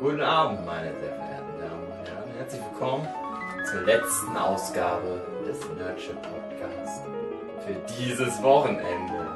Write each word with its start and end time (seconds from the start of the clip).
Guten 0.00 0.20
Abend, 0.20 0.64
meine 0.64 0.96
sehr 1.00 1.12
verehrten 1.12 1.60
Damen 1.60 1.86
und 1.86 2.08
Herren. 2.08 2.30
Herzlich 2.36 2.62
willkommen 2.70 3.08
zur 3.68 3.80
letzten 3.80 4.36
Ausgabe 4.36 5.26
des 5.44 5.58
Nerdship 5.76 6.16
Podcasts 6.22 7.00
für 7.66 7.74
dieses 7.98 8.40
Wochenende. 8.40 9.26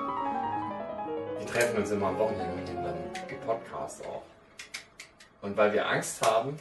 Wir 1.40 1.46
treffen 1.48 1.78
uns 1.78 1.90
immer 1.90 2.06
am 2.08 2.18
Wochenende 2.18 2.54
und 2.54 2.64
nehmen 2.64 2.84
dann 2.84 2.94
den 3.28 3.40
Podcast 3.40 4.06
auf. 4.06 4.22
Und 5.40 5.56
weil 5.56 5.72
wir 5.72 5.88
Angst 5.88 6.24
haben, 6.24 6.56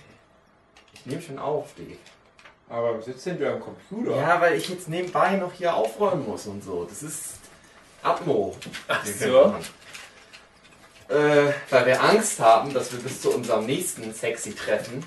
ich 0.93 1.05
nehme 1.05 1.21
schon 1.21 1.37
auf, 1.37 1.75
Dave. 1.75 1.97
Aber 2.69 2.97
was 2.97 3.05
sitzt 3.05 3.27
denn 3.27 3.37
du 3.37 3.53
am 3.53 3.59
Computer? 3.59 4.15
Ja, 4.15 4.41
weil 4.41 4.55
ich 4.55 4.67
jetzt 4.67 4.89
nebenbei 4.89 5.35
noch 5.35 5.53
hier 5.53 5.75
aufräumen 5.75 6.27
muss 6.27 6.47
und 6.47 6.63
so. 6.63 6.85
Das 6.85 7.03
ist 7.03 7.35
Atmo. 8.01 8.55
Ach 8.87 9.05
so. 9.05 9.53
Äh, 11.11 11.51
weil 11.69 11.85
wir 11.87 12.01
Angst 12.01 12.39
haben, 12.39 12.73
dass 12.73 12.91
wir 12.93 12.99
bis 12.99 13.21
zu 13.21 13.31
unserem 13.31 13.65
nächsten 13.65 14.13
sexy 14.13 14.55
Treffen 14.55 15.03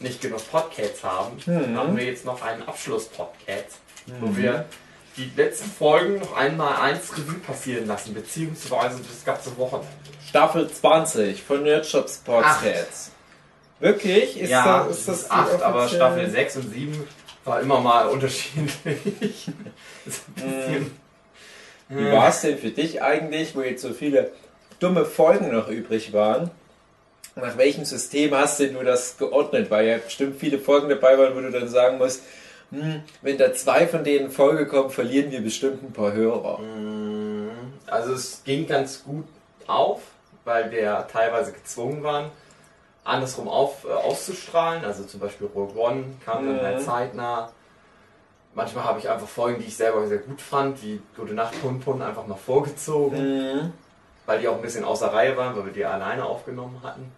nicht 0.00 0.20
genug 0.20 0.48
Podcasts 0.50 1.02
haben, 1.02 1.36
Mhm. 1.46 1.76
haben 1.76 1.96
wir 1.96 2.04
jetzt 2.04 2.24
noch 2.24 2.40
einen 2.42 2.62
Abschluss-Podcast, 2.62 3.78
wo 4.20 4.36
wir 4.36 4.66
die 5.16 5.30
letzten 5.36 5.68
Folgen 5.70 6.20
noch 6.20 6.36
einmal 6.36 6.76
eins 6.80 7.12
Revue 7.18 7.40
passieren 7.44 7.86
lassen, 7.88 8.14
beziehungsweise 8.14 8.98
das 8.98 9.24
ganze 9.24 9.56
Wochenende. 9.56 9.88
Staffel 10.28 10.70
20 10.70 11.42
von 11.42 11.64
Nerdshops 11.64 12.18
Podcasts. 12.18 13.10
Wirklich? 13.80 14.38
Ist 14.40 14.50
ja, 14.50 14.84
das, 14.84 14.90
es 14.92 14.98
ist 15.00 15.08
das 15.08 15.16
ist 15.22 15.26
die 15.26 15.30
acht, 15.32 15.62
aber 15.62 15.84
offizielle- 15.86 15.96
Staffel 15.96 16.30
6 16.30 16.56
und 16.56 16.72
7 16.72 17.08
war 17.44 17.60
immer 17.60 17.80
mal 17.80 18.06
unterschiedlich. 18.08 19.50
Bisschen, 20.04 20.90
Wie 21.88 22.12
war 22.12 22.28
es 22.28 22.40
denn 22.42 22.58
für 22.58 22.70
dich 22.70 23.02
eigentlich, 23.02 23.56
wo 23.56 23.62
jetzt 23.62 23.82
so 23.82 23.92
viele 23.92 24.30
dumme 24.80 25.04
Folgen 25.04 25.52
noch 25.52 25.68
übrig 25.68 26.12
waren? 26.12 26.50
Nach 27.36 27.56
welchem 27.56 27.84
System 27.84 28.34
hast 28.34 28.58
denn 28.60 28.74
du 28.74 28.82
das 28.82 29.16
geordnet? 29.16 29.70
Weil 29.70 29.86
ja 29.86 29.98
bestimmt 29.98 30.40
viele 30.40 30.58
Folgen 30.58 30.88
dabei 30.88 31.16
waren, 31.18 31.36
wo 31.36 31.40
du 31.40 31.50
dann 31.50 31.68
sagen 31.68 31.98
musst, 31.98 32.22
hm, 32.70 33.02
wenn 33.22 33.38
da 33.38 33.52
zwei 33.54 33.86
von 33.86 34.04
denen 34.04 34.26
in 34.26 34.30
Folge 34.32 34.66
kommen, 34.66 34.90
verlieren 34.90 35.30
wir 35.30 35.40
bestimmt 35.40 35.82
ein 35.82 35.92
paar 35.92 36.12
Hörer. 36.12 36.58
Mm, 36.58 37.48
Also 37.86 38.12
es 38.12 38.42
ging 38.44 38.66
ganz 38.66 39.02
gut 39.04 39.24
auf, 39.66 40.02
weil 40.44 40.70
wir 40.70 41.06
teilweise 41.10 41.52
gezwungen 41.52 42.02
waren, 42.02 42.30
andersrum 43.04 43.48
auf, 43.48 43.84
äh, 43.84 43.92
auszustrahlen. 43.92 44.84
Also 44.84 45.04
zum 45.04 45.20
Beispiel 45.20 45.46
Rogue 45.54 45.80
One 45.80 46.04
kam 46.24 46.44
dann 46.46 46.56
Mhm. 46.56 46.60
halt 46.60 46.82
zeitnah. 46.82 47.52
Manchmal 48.54 48.84
habe 48.84 48.98
ich 48.98 49.08
einfach 49.08 49.28
Folgen, 49.28 49.60
die 49.60 49.66
ich 49.68 49.76
selber 49.76 50.06
sehr 50.08 50.18
gut 50.18 50.40
fand, 50.40 50.82
wie 50.82 51.00
Gute 51.16 51.32
Nacht 51.34 51.58
Pun 51.62 51.80
Pun, 51.80 52.02
einfach 52.02 52.26
noch 52.26 52.38
vorgezogen, 52.38 53.18
Mhm. 53.62 53.72
Weil 54.28 54.40
die 54.40 54.46
auch 54.48 54.56
ein 54.56 54.60
bisschen 54.62 54.84
außer 54.84 55.10
Reihe 55.10 55.38
waren, 55.38 55.56
weil 55.56 55.64
wir 55.64 55.72
die 55.72 55.86
alleine 55.86 56.26
aufgenommen 56.26 56.82
hatten. 56.82 57.10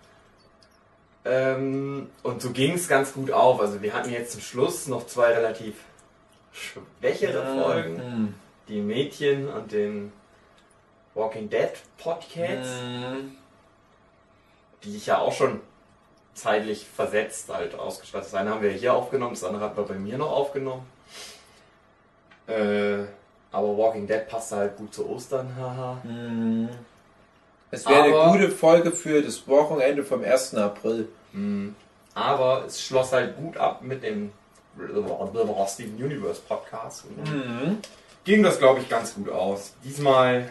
Ähm, 1.25 2.09
und 2.23 2.41
so 2.41 2.51
ging 2.51 2.75
es 2.75 2.87
ganz 2.87 3.13
gut 3.13 3.33
auf. 3.33 3.61
Also 3.61 3.83
wir 3.83 3.93
hatten 3.93 4.11
jetzt 4.11 4.31
zum 4.31 4.41
Schluss 4.41 4.87
noch 4.87 5.07
zwei 5.07 5.33
relativ 5.35 5.75
schwächere 6.53 7.61
Folgen 7.61 7.95
Mhm. 7.97 8.35
die 8.69 8.81
Mädchen 8.81 9.49
und 9.49 9.73
den 9.73 10.13
Walking 11.15 11.51
Dead 11.51 11.73
Podcasts, 11.99 12.81
Mhm. 12.81 13.37
die 14.85 14.97
ich 14.97 15.07
ja 15.07 15.19
auch 15.19 15.33
schon 15.33 15.61
zeitlich 16.35 16.87
versetzt 16.87 17.53
halt 17.53 17.75
ausgestattet. 17.77 18.29
Das 18.29 18.35
eine 18.41 18.51
haben 18.51 18.63
wir 18.63 18.71
hier 18.71 18.95
aufgenommen, 18.95 19.35
das 19.35 19.43
andere 19.43 19.65
hat 19.65 19.77
wir 19.77 19.83
bei 19.83 19.95
mir 19.97 20.17
noch 20.17 20.31
aufgenommen. 20.31 20.87
Äh, 22.47 23.01
aber 23.51 23.77
Walking 23.77 24.07
Dead 24.07 24.29
passt 24.29 24.53
halt 24.53 24.77
gut 24.77 24.95
zu 24.95 25.09
Ostern, 25.11 25.55
haha. 25.59 26.01
Mhm. 26.05 26.69
Es 27.71 27.87
wäre 27.87 28.03
eine 28.03 28.33
gute 28.33 28.51
Folge 28.51 28.91
für 28.91 29.23
das 29.23 29.47
Wochenende 29.47 30.03
vom 30.03 30.25
1. 30.25 30.55
April. 30.55 31.09
Mm. 31.33 31.69
Aber 32.15 32.65
es 32.67 32.83
schloss 32.83 33.13
halt 33.13 33.37
gut 33.37 33.57
ab 33.57 33.83
mit 33.83 34.03
dem 34.03 34.33
Steven 35.69 35.97
Universe 35.97 36.41
Podcast. 36.47 37.05
Mhm. 37.11 37.79
Ging 38.25 38.43
das, 38.43 38.59
glaube 38.59 38.81
ich, 38.81 38.89
ganz 38.89 39.15
gut 39.15 39.29
aus. 39.31 39.73
Diesmal 39.85 40.51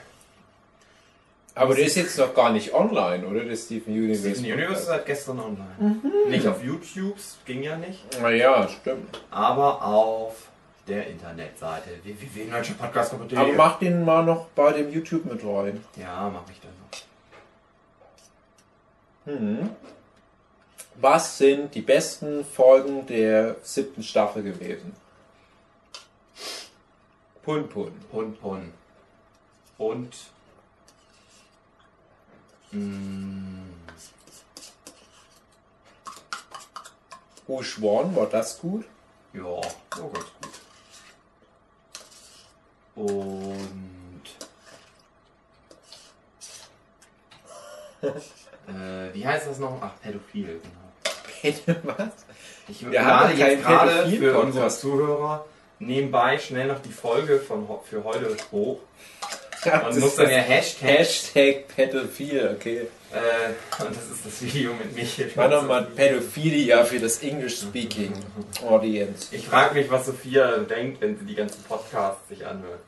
Aber 1.55 1.75
der 1.75 1.85
ist 1.85 1.95
jetzt 1.95 2.17
noch 2.17 2.33
gar 2.33 2.51
nicht 2.51 2.73
online, 2.73 3.25
oder? 3.27 3.43
Der 3.43 3.55
Steven 3.55 3.93
Universe. 3.93 4.35
Steven 4.35 4.53
Universe 4.53 4.81
ist 4.81 4.85
seit 4.87 5.05
gestern 5.05 5.39
online. 5.39 6.01
Nicht 6.29 6.47
auf 6.47 6.63
YouTube, 6.63 7.17
ging 7.45 7.63
ja 7.63 7.75
nicht. 7.75 8.21
Naja, 8.21 8.67
stimmt. 8.67 9.21
aber 9.29 9.83
auf 9.83 10.49
der 10.87 11.07
Internetseite 11.07 11.89
www.nerdshipodcast.de. 12.03 13.37
Aber 13.37 13.53
mach 13.53 13.79
den 13.79 14.03
mal 14.03 14.25
noch 14.25 14.47
bei 14.55 14.71
dem 14.73 14.91
YouTube 14.91 15.25
mit 15.25 15.43
rein. 15.43 15.83
Ja, 15.95 16.29
mache 16.29 16.51
ich 16.51 16.59
dann 16.61 16.78
Mhm. 19.29 19.69
Was 20.95 21.37
sind 21.37 21.75
die 21.75 21.81
besten 21.81 22.43
Folgen 22.43 23.05
der 23.05 23.57
siebten 23.61 24.01
Staffel 24.01 24.41
gewesen? 24.43 24.95
Pun 27.43 27.69
Pun. 27.69 27.91
Pun 28.11 28.35
Pun. 28.35 28.73
Und. 29.77 30.15
Mm, 32.71 33.69
Rouge 37.47 37.81
One, 37.81 38.15
war 38.15 38.27
das 38.27 38.59
gut? 38.59 38.85
ja, 39.33 39.43
oh, 39.43 39.61
ganz 39.89 40.25
gut. 40.41 40.59
Und. 42.95 44.23
äh, 48.69 49.13
wie 49.13 49.25
heißt 49.25 49.47
das 49.47 49.59
noch? 49.59 49.77
Ach, 49.81 49.91
Pädophil, 50.01 50.61
genau. 51.43 51.75
Was? 51.83 52.09
Ich 52.67 52.89
Wir 52.89 53.01
lade 53.01 53.33
jetzt 53.33 53.63
gerade 53.63 54.09
für 54.09 54.39
unsere. 54.39 54.69
Zuhörer 54.69 55.45
nebenbei 55.79 56.37
schnell 56.37 56.67
noch 56.67 56.81
die 56.81 56.91
Folge 56.91 57.39
von, 57.39 57.67
für 57.83 58.03
heute 58.03 58.35
hoch. 58.51 58.79
Das 59.63 59.97
muss 59.97 60.15
dann 60.15 60.29
ja 60.29 60.37
Hashtag, 60.37 60.89
Hashtag 60.89 61.67
Pädophil, 61.67 62.55
okay. 62.55 62.87
äh, 63.11 63.83
und 63.83 63.93
das 63.93 64.09
ist 64.09 64.25
das 64.25 64.41
Video 64.41 64.73
mit 64.73 64.95
mich. 64.95 65.35
War 65.35 65.49
nochmal 65.49 65.83
Pädophilia 65.83 66.85
für 66.85 66.99
das 66.99 67.21
English-Speaking 67.21 68.13
Audience. 68.65 69.35
Ich 69.35 69.47
frage 69.47 69.75
mich, 69.75 69.91
was 69.91 70.05
Sophia 70.05 70.59
denkt, 70.59 71.01
wenn 71.01 71.17
sie 71.17 71.25
die 71.25 71.35
ganzen 71.35 71.61
Podcasts 71.63 72.29
sich 72.29 72.45
anhört. 72.45 72.79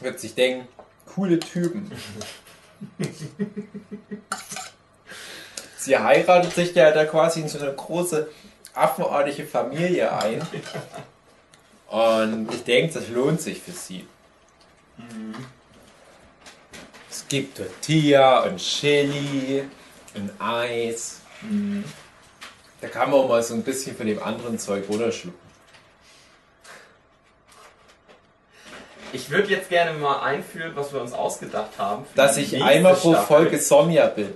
Wird 0.00 0.20
sich 0.20 0.34
denken, 0.34 0.68
coole 1.06 1.38
Typen. 1.38 1.90
Sie 5.78 5.96
heiratet 5.96 6.52
sich 6.52 6.74
ja 6.74 6.90
da 6.90 7.04
quasi 7.04 7.40
in 7.40 7.48
so 7.48 7.58
eine 7.58 7.72
große 7.72 8.28
affenartige 8.74 9.46
Familie 9.46 10.12
ein. 10.12 10.42
Und 11.88 12.52
ich 12.54 12.64
denke, 12.64 12.94
das 12.94 13.08
lohnt 13.08 13.40
sich 13.40 13.60
für 13.60 13.72
sie. 13.72 14.06
Es 17.10 17.26
gibt 17.28 17.56
Tortilla 17.56 18.40
und 18.40 18.58
Chili 18.58 19.64
und 20.14 20.30
Eis. 20.38 21.20
Da 22.80 22.88
kann 22.88 23.10
man 23.10 23.20
auch 23.20 23.28
mal 23.28 23.42
so 23.42 23.54
ein 23.54 23.62
bisschen 23.62 23.96
von 23.96 24.06
dem 24.06 24.22
anderen 24.22 24.58
Zeug 24.58 24.88
runterschlucken. 24.88 25.48
Ich 29.18 29.30
würde 29.30 29.48
jetzt 29.48 29.68
gerne 29.68 29.98
mal 29.98 30.20
einführen, 30.22 30.70
was 30.76 30.92
wir 30.92 31.00
uns 31.00 31.12
ausgedacht 31.12 31.70
haben. 31.76 32.06
Dass 32.14 32.36
ich 32.36 32.62
einmal 32.62 32.94
pro 32.94 33.10
Staffel. 33.12 33.26
Folge 33.26 33.58
Sonja 33.58 34.06
bin. 34.06 34.32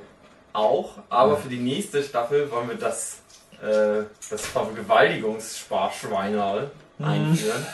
Auch, 0.52 0.94
aber 1.08 1.36
für 1.36 1.48
die 1.48 1.58
nächste 1.60 2.02
Staffel 2.02 2.50
wollen 2.50 2.68
wir 2.68 2.74
das, 2.76 3.18
äh, 3.62 4.02
das 4.28 4.44
Vergewaltigungssparschweinerl 4.46 6.70
Mhm. 6.98 7.04
einführen. 7.06 7.64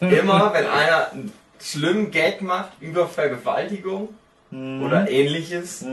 Immer 0.00 0.52
wenn 0.54 0.66
einer 0.66 1.12
einen 1.12 1.32
schlimmen 1.60 2.10
Gag 2.10 2.40
macht 2.42 2.70
über 2.80 3.06
Vergewaltigung 3.06 4.08
Mhm. 4.50 4.82
oder 4.84 5.08
ähnliches, 5.10 5.84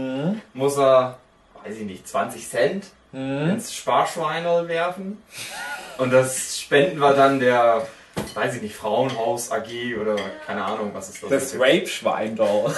muss 0.53 0.77
er, 0.77 1.17
weiß 1.63 1.75
ich 1.75 1.85
nicht, 1.85 2.07
20 2.07 2.49
Cent 2.49 2.85
Mhm. 3.11 3.49
ins 3.51 3.75
Sparschweinerl 3.75 4.67
werfen. 4.69 5.21
Und 5.97 6.11
das 6.11 6.57
spenden 6.59 6.99
wir 6.99 7.13
dann 7.13 7.39
der, 7.41 7.85
weiß 8.39 8.55
ich 8.55 8.61
nicht, 8.61 8.75
Frauenhaus 8.75 9.51
AG 9.51 9.67
oder 10.01 10.15
keine 10.45 10.63
Ahnung, 10.65 10.91
was 10.93 11.09
es 11.09 11.21
da 11.21 11.27
Das 11.27 11.51
gibt. 11.51 11.63
Rape-Schwein 11.63 12.35
da. 12.35 12.43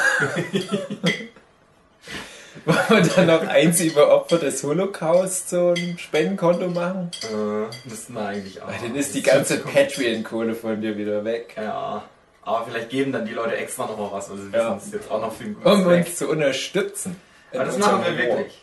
Wollen 2.65 3.05
wir 3.05 3.13
dann 3.15 3.27
noch 3.27 3.47
eins 3.47 3.79
über 3.79 4.09
Opfer 4.13 4.37
des 4.37 4.61
Holocaust 4.63 5.49
so 5.49 5.69
ein 5.75 5.97
Spendenkonto 5.97 6.67
machen? 6.67 7.09
Äh, 7.23 7.89
müssten 7.89 8.13
wir 8.13 8.25
eigentlich 8.25 8.61
auch. 8.61 8.67
Weil 8.67 8.79
dann 8.83 8.95
ist 8.95 9.15
die 9.15 9.21
Das 9.23 9.33
ganze 9.33 9.55
ist 9.55 9.65
Patreon-Kohle 9.73 10.53
von 10.53 10.81
dir 10.81 10.97
wieder 10.97 11.23
weg. 11.23 11.55
Ja, 11.57 12.03
aber 12.43 12.65
vielleicht 12.65 12.89
geben 12.89 13.11
dann 13.13 13.25
die 13.25 13.33
Leute 13.33 13.55
extra 13.55 13.85
noch 13.85 13.97
mal 13.97 14.11
was, 14.11 14.29
also 14.29 14.43
sie 14.43 14.51
Ja. 14.51 14.75
wissen 14.75 14.87
es 14.87 14.93
jetzt 14.93 15.09
auch 15.11 15.21
noch 15.21 15.33
für 15.33 15.45
einen 15.45 15.55
guten 15.55 15.69
Um 15.69 15.83
Zweck. 15.85 16.05
uns 16.07 16.15
zu 16.17 16.27
unterstützen. 16.29 17.15
Aber 17.53 17.65
das 17.65 17.77
machen 17.77 18.03
wir 18.03 18.11
Humor. 18.23 18.37
wirklich. 18.37 18.61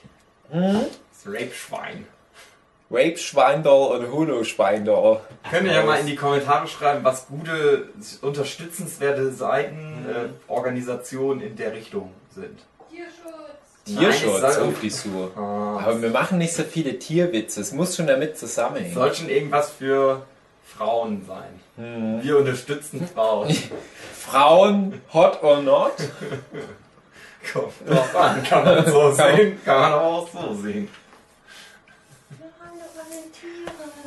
Das 0.50 1.26
Rape-Schwein. 1.26 2.06
Rape-Schwein 2.90 3.62
da 3.62 3.70
oder 3.70 4.10
Holo-Schwein 4.10 4.84
da. 4.84 5.20
Könnt 5.50 5.66
ihr 5.66 5.74
ja 5.74 5.84
mal 5.84 6.00
in 6.00 6.06
die 6.06 6.16
Kommentare 6.16 6.66
schreiben, 6.66 7.04
was 7.04 7.26
gute, 7.26 7.88
unterstützenswerte 8.22 9.30
Seiten, 9.30 10.06
äh, 10.08 10.50
Organisationen 10.50 11.42
in 11.42 11.56
der 11.56 11.72
Richtung 11.72 12.12
sind. 12.34 12.58
Tierschutz. 12.90 13.84
Tierschutz 13.84 14.42
Nein, 14.42 14.52
soll 14.52 14.62
und 14.68 14.78
Frisur. 14.78 15.30
Ah, 15.36 15.80
Aber 15.84 16.00
wir 16.00 16.10
machen 16.10 16.38
nicht 16.38 16.54
so 16.54 16.62
viele 16.62 16.98
Tierwitze. 16.98 17.60
Es 17.60 17.72
muss 17.72 17.94
schon 17.94 18.06
damit 18.06 18.34
es 18.34 18.40
zusammenhängen. 18.40 18.94
soll 18.94 19.14
schon 19.14 19.28
irgendwas 19.28 19.70
für 19.70 20.22
Frauen 20.64 21.24
sein. 21.26 21.60
Hm. 21.76 22.22
Wir 22.22 22.38
unterstützen 22.38 23.06
Frauen. 23.14 23.54
Frauen, 24.14 25.00
hot 25.12 25.42
or 25.42 25.60
not? 25.60 25.92
Kommt 27.52 27.72
drauf 27.86 28.16
an, 28.16 28.42
kann 28.42 28.64
man 28.64 28.86
so 28.86 29.10
sehen, 29.12 29.58
kann 29.64 29.80
man 29.80 29.92
auch 29.92 30.28
so 30.28 30.54
sehen. 30.54 30.88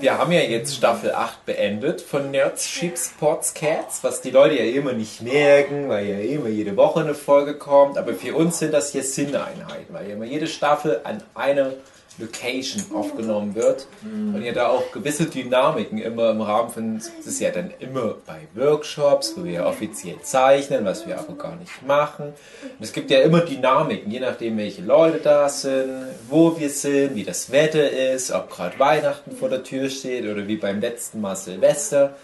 Wir 0.01 0.18
haben 0.18 0.31
ja 0.31 0.42
jetzt 0.42 0.75
Staffel 0.75 1.12
8 1.12 1.45
beendet 1.45 2.01
von 2.01 2.31
Nerds, 2.31 2.68
Ships, 2.68 3.13
Pots, 3.19 3.53
Cats, 3.53 4.03
was 4.03 4.21
die 4.21 4.31
Leute 4.31 4.56
ja 4.56 4.63
immer 4.63 4.94
nicht 4.94 5.21
merken, 5.21 5.89
weil 5.89 6.07
ja 6.07 6.18
immer 6.18 6.50
jede 6.50 6.75
Woche 6.75 7.01
eine 7.01 7.13
Folge 7.13 7.53
kommt. 7.53 8.00
Aber 8.00 8.15
für 8.15 8.36
uns 8.36 8.57
sind 8.57 8.74
das 8.74 8.92
hier 8.92 9.03
Sinneinheiten, 9.03 9.94
weil 9.94 10.07
ja 10.07 10.15
immer 10.15 10.25
jede 10.25 10.48
Staffel 10.48 11.01
an 11.03 11.21
einer 11.36 11.74
Location 12.18 12.84
aufgenommen 12.94 13.56
wird 13.56 13.88
und 14.04 14.44
ja 14.44 14.52
da 14.52 14.68
auch 14.68 14.92
gewisse 14.92 15.25
Dynamiken 15.25 15.98
immer 15.98 16.31
im 16.31 16.42
Rahmen 16.42 16.69
von, 16.69 16.98
das 16.98 17.25
ist 17.25 17.40
ja 17.40 17.52
dann 17.52 17.72
immer 17.80 18.16
bei 18.25 18.48
Workshops, 18.54 19.34
wo 19.38 19.44
wir 19.44 19.66
offiziell 19.66 20.22
zeichnen, 20.22 20.86
was 20.86 21.08
wir 21.08 21.18
aber 21.18 21.34
gar 21.34 21.56
nicht 21.56 21.86
machen. 21.86 22.28
Und 22.28 22.81
es 22.81 22.94
gibt 22.94 23.12
ja 23.12 23.22
immer 23.22 23.42
Dynamiken, 23.42 24.12
je 24.12 24.19
nachdem 24.19 24.58
welche 24.58 24.81
Leute 24.81 25.19
da 25.19 25.48
sind, 25.50 25.90
wo 26.30 26.60
wir 26.60 26.69
sind, 26.69 27.16
wie 27.16 27.24
das 27.24 27.52
Wetter 27.52 27.90
ist, 27.90 28.31
ob 28.31 28.50
gerade 28.50 28.78
Weihnachten 28.78 29.36
vor 29.36 29.50
der 29.50 29.63
Tür 29.63 29.90
steht 29.90 30.25
oder 30.25 30.48
wie 30.48 30.58
beim 30.58 30.80
letzten 30.81 31.22
Mal 31.22 31.36
Silvester. 31.36 32.16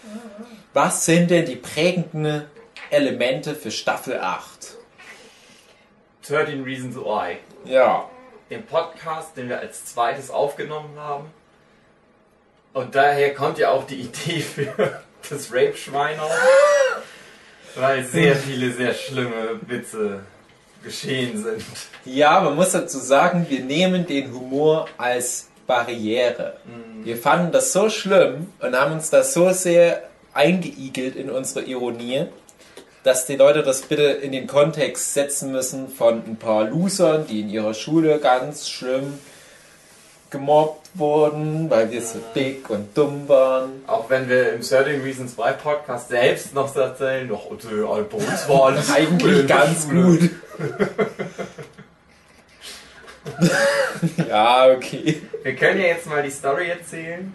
Was 0.74 1.04
sind 1.06 1.30
denn 1.30 1.46
die 1.46 1.56
prägenden 1.56 2.42
Elemente 2.90 3.54
für 3.54 3.70
Staffel 3.70 4.18
8? 4.20 4.76
13 6.28 6.62
Reasons 6.62 6.96
Why. 6.96 7.38
Ja, 7.64 8.08
Den 8.50 8.64
Podcast, 8.64 9.36
den 9.36 9.48
wir 9.48 9.60
als 9.60 9.84
zweites 9.84 10.30
aufgenommen 10.30 10.98
haben. 10.98 11.26
Und 12.72 12.94
daher 12.94 13.34
kommt 13.34 13.58
ja 13.58 13.70
auch 13.70 13.86
die 13.86 14.00
Idee 14.02 14.40
für 14.40 15.02
das 15.28 15.52
Rape-Schwein 15.52 16.18
auf. 16.18 16.32
Weil 17.74 18.04
sehr 18.04 18.34
viele 18.34 18.72
sehr 18.72 18.94
schlimme 18.94 19.60
Witze 19.62 20.20
geschehen 20.82 21.42
sind. 21.42 21.62
Ja, 22.04 22.40
man 22.40 22.56
muss 22.56 22.72
dazu 22.72 22.98
sagen, 22.98 23.46
wir 23.48 23.60
nehmen 23.60 24.06
den 24.06 24.32
Humor 24.32 24.88
als 24.96 25.48
Barriere. 25.66 26.56
Wir 27.04 27.16
fanden 27.16 27.52
das 27.52 27.72
so 27.72 27.90
schlimm 27.90 28.52
und 28.60 28.74
haben 28.74 28.92
uns 28.92 29.10
das 29.10 29.34
so 29.34 29.52
sehr 29.52 30.08
eingeigelt 30.32 31.16
in 31.16 31.30
unsere 31.30 31.64
Ironie, 31.64 32.26
dass 33.08 33.24
die 33.24 33.36
Leute 33.36 33.62
das 33.62 33.80
bitte 33.80 34.02
in 34.02 34.32
den 34.32 34.46
Kontext 34.46 35.14
setzen 35.14 35.50
müssen 35.50 35.88
von 35.88 36.22
ein 36.26 36.36
paar 36.36 36.64
Losern, 36.64 37.26
die 37.26 37.40
in 37.40 37.48
ihrer 37.48 37.72
Schule 37.72 38.18
ganz 38.18 38.68
schlimm 38.68 39.18
gemobbt 40.28 40.90
wurden, 40.92 41.70
weil 41.70 41.90
wir 41.90 42.02
so 42.02 42.18
dick 42.34 42.68
und 42.68 42.94
dumm 42.94 43.26
waren. 43.26 43.82
Auch 43.86 44.10
wenn 44.10 44.28
wir 44.28 44.52
im 44.52 44.60
13 44.60 45.00
Reasons 45.00 45.38
Why 45.38 45.54
Podcast 45.54 46.10
selbst 46.10 46.52
noch 46.52 46.76
erzählen, 46.76 47.26
doch, 47.26 47.50
äh, 47.50 48.02
bei 48.02 48.18
uns 48.18 48.46
war 48.46 48.66
alles 48.66 48.90
Eigentlich 48.94 49.46
ganz 49.46 49.88
gut. 49.88 50.28
ja, 54.28 54.70
okay. 54.70 55.22
Wir 55.42 55.56
können 55.56 55.80
ja 55.80 55.86
jetzt 55.86 56.06
mal 56.06 56.22
die 56.22 56.30
Story 56.30 56.68
erzählen, 56.68 57.32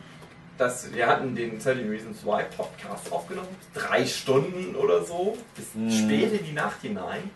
dass 0.63 0.94
wir 0.94 1.07
hatten 1.07 1.36
den 1.36 1.60
13 1.60 1.89
Reasons 1.89 2.25
Why 2.25 2.44
Podcast 2.56 3.12
aufgenommen, 3.12 3.54
drei 3.74 4.06
Stunden 4.06 4.75
oder 4.77 5.04
so, 5.04 5.38
bis 5.57 5.71
spät 5.94 6.31
in 6.31 6.45
die 6.45 6.54
Nacht 6.54 6.81
hinein. 6.81 7.30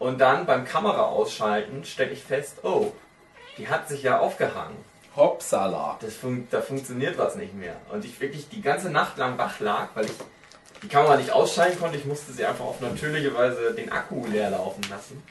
Und 0.00 0.20
dann 0.20 0.44
beim 0.44 0.64
Kamera 0.64 1.02
ausschalten 1.02 1.84
stelle 1.84 2.10
ich 2.10 2.24
fest, 2.24 2.64
oh, 2.64 2.92
die 3.56 3.68
hat 3.68 3.88
sich 3.88 4.02
ja 4.02 4.18
aufgehangen. 4.18 4.76
Hopsala. 5.14 5.96
Das 6.00 6.16
fun 6.16 6.48
da 6.50 6.60
funktioniert 6.60 7.16
was 7.18 7.36
nicht 7.36 7.54
mehr. 7.54 7.76
Und 7.92 8.04
ich 8.04 8.20
wirklich 8.20 8.48
die 8.48 8.60
ganze 8.60 8.90
Nacht 8.90 9.16
lang 9.16 9.38
wach 9.38 9.60
lag, 9.60 9.90
weil 9.94 10.06
ich 10.06 10.14
die 10.82 10.88
Kamera 10.88 11.16
nicht 11.16 11.30
ausschalten 11.30 11.78
konnte. 11.78 11.98
Ich 11.98 12.04
musste 12.04 12.32
sie 12.32 12.44
einfach 12.44 12.64
auf 12.64 12.80
natürliche 12.80 13.32
Weise 13.32 13.74
den 13.74 13.92
Akku 13.92 14.26
leer 14.26 14.50
laufen 14.50 14.82
lassen. 14.90 15.22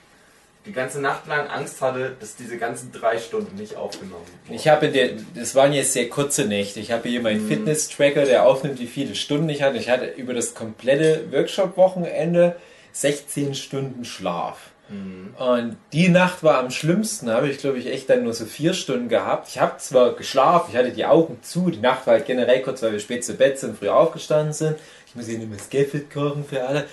Die 0.65 0.71
ganze 0.71 1.01
Nacht 1.01 1.27
lang 1.27 1.47
Angst 1.47 1.81
hatte, 1.81 2.15
dass 2.19 2.35
diese 2.35 2.57
ganzen 2.57 2.91
drei 2.91 3.17
Stunden 3.17 3.55
nicht 3.57 3.75
aufgenommen 3.75 4.23
wurden. 4.45 4.55
Ich 4.55 4.69
habe 4.69 4.87
der, 4.89 5.09
das 5.35 5.55
waren 5.55 5.73
jetzt 5.73 5.91
sehr 5.93 6.07
kurze 6.09 6.45
Nächte. 6.45 6.79
Ich 6.79 6.91
habe 6.91 7.09
hier 7.09 7.21
meinen 7.21 7.45
Fitness-Tracker, 7.47 8.25
der 8.25 8.45
aufnimmt, 8.45 8.79
wie 8.79 8.87
viele 8.87 9.15
Stunden 9.15 9.49
ich 9.49 9.61
hatte. 9.61 9.77
Ich 9.77 9.89
hatte 9.89 10.05
über 10.05 10.33
das 10.33 10.53
komplette 10.53 11.31
Workshop-Wochenende 11.31 12.55
16 12.93 13.55
Stunden 13.55 14.05
Schlaf. 14.05 14.71
Und 15.39 15.77
die 15.91 16.09
Nacht 16.09 16.43
war 16.43 16.59
am 16.59 16.69
schlimmsten. 16.69 17.27
Da 17.27 17.35
habe 17.35 17.49
ich, 17.49 17.57
glaube 17.57 17.79
ich, 17.79 17.87
echt 17.87 18.09
dann 18.09 18.23
nur 18.23 18.33
so 18.33 18.45
vier 18.45 18.73
Stunden 18.73 19.09
gehabt. 19.09 19.47
Ich 19.49 19.59
habe 19.59 19.77
zwar 19.77 20.13
geschlafen, 20.13 20.69
ich 20.71 20.77
hatte 20.77 20.91
die 20.91 21.05
Augen 21.05 21.39
zu. 21.41 21.69
Die 21.71 21.79
Nacht 21.79 22.05
war 22.05 22.15
halt 22.15 22.25
generell 22.25 22.61
kurz, 22.61 22.81
weil 22.83 22.91
wir 22.91 22.99
spät 22.99 23.25
zu 23.25 23.33
Bett 23.33 23.57
sind, 23.57 23.77
früh 23.77 23.89
aufgestanden 23.89 24.53
sind. 24.53 24.77
Ich 25.07 25.15
muss 25.15 25.25
hier 25.25 25.37
nicht 25.39 25.49
mehr 25.49 25.59
Skeffet 25.59 26.11
kochen 26.11 26.45
für 26.45 26.63
alle. 26.63 26.85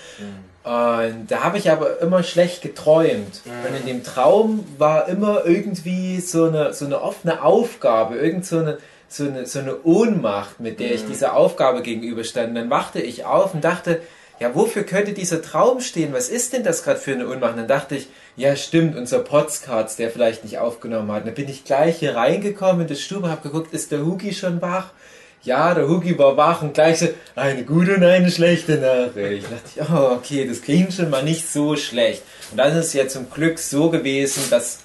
Und 0.62 1.26
da 1.28 1.42
habe 1.42 1.56
ich 1.56 1.70
aber 1.70 2.00
immer 2.00 2.22
schlecht 2.22 2.60
geträumt. 2.60 3.40
Und 3.66 3.76
in 3.80 3.86
dem 3.86 4.04
Traum 4.04 4.66
war 4.76 5.08
immer 5.08 5.46
irgendwie 5.46 6.20
so 6.20 6.44
eine, 6.44 6.74
so 6.74 6.84
eine 6.84 7.00
offene 7.00 7.42
Aufgabe, 7.42 8.16
irgend 8.16 8.44
so 8.44 8.58
eine, 8.58 8.78
so 9.08 9.24
eine, 9.24 9.46
so 9.46 9.58
eine 9.60 9.82
Ohnmacht, 9.84 10.60
mit 10.60 10.78
der 10.78 10.94
ich 10.94 11.06
dieser 11.06 11.34
Aufgabe 11.34 11.82
gegenüberstand. 11.82 12.50
Und 12.50 12.54
dann 12.56 12.70
wachte 12.70 13.00
ich 13.00 13.24
auf 13.24 13.54
und 13.54 13.64
dachte, 13.64 14.02
ja, 14.38 14.54
wofür 14.54 14.84
könnte 14.84 15.12
dieser 15.12 15.42
Traum 15.42 15.80
stehen? 15.80 16.12
Was 16.12 16.28
ist 16.28 16.52
denn 16.52 16.64
das 16.64 16.82
gerade 16.82 16.98
für 16.98 17.12
eine 17.12 17.28
Ohnmacht? 17.28 17.52
Und 17.52 17.58
dann 17.58 17.68
dachte 17.68 17.96
ich, 17.96 18.08
ja, 18.36 18.54
stimmt, 18.56 18.96
unser 18.96 19.18
Podcast, 19.18 19.98
der 19.98 20.10
vielleicht 20.10 20.44
nicht 20.44 20.58
aufgenommen 20.58 21.10
hat. 21.12 21.20
Und 21.20 21.26
dann 21.26 21.34
bin 21.34 21.48
ich 21.48 21.64
gleich 21.64 21.98
hier 21.98 22.16
reingekommen 22.16 22.82
in 22.82 22.86
die 22.86 22.96
Stube, 22.96 23.30
habe 23.30 23.42
geguckt, 23.42 23.72
ist 23.74 23.92
der 23.92 24.04
Hugi 24.04 24.32
schon 24.32 24.62
wach? 24.62 24.92
Ja, 25.42 25.72
der 25.74 25.88
Hugi 25.88 26.18
war 26.18 26.36
wach 26.36 26.60
und 26.60 26.74
gleich 26.74 26.98
so, 26.98 27.08
eine 27.34 27.64
gute 27.64 27.94
und 27.96 28.04
eine 28.04 28.30
schlechte 28.30 28.76
Nachricht. 28.76 29.46
Da 29.46 29.54
dachte 29.54 29.70
ich, 29.74 29.90
oh, 29.90 30.14
okay, 30.16 30.46
das 30.46 30.60
klingt 30.60 30.92
schon 30.92 31.08
mal 31.08 31.22
nicht 31.22 31.48
so 31.50 31.76
schlecht. 31.76 32.22
Und 32.50 32.58
dann 32.58 32.70
ist 32.70 32.86
es 32.86 32.92
ja 32.92 33.08
zum 33.08 33.30
Glück 33.30 33.58
so 33.58 33.88
gewesen, 33.88 34.42
dass, 34.50 34.80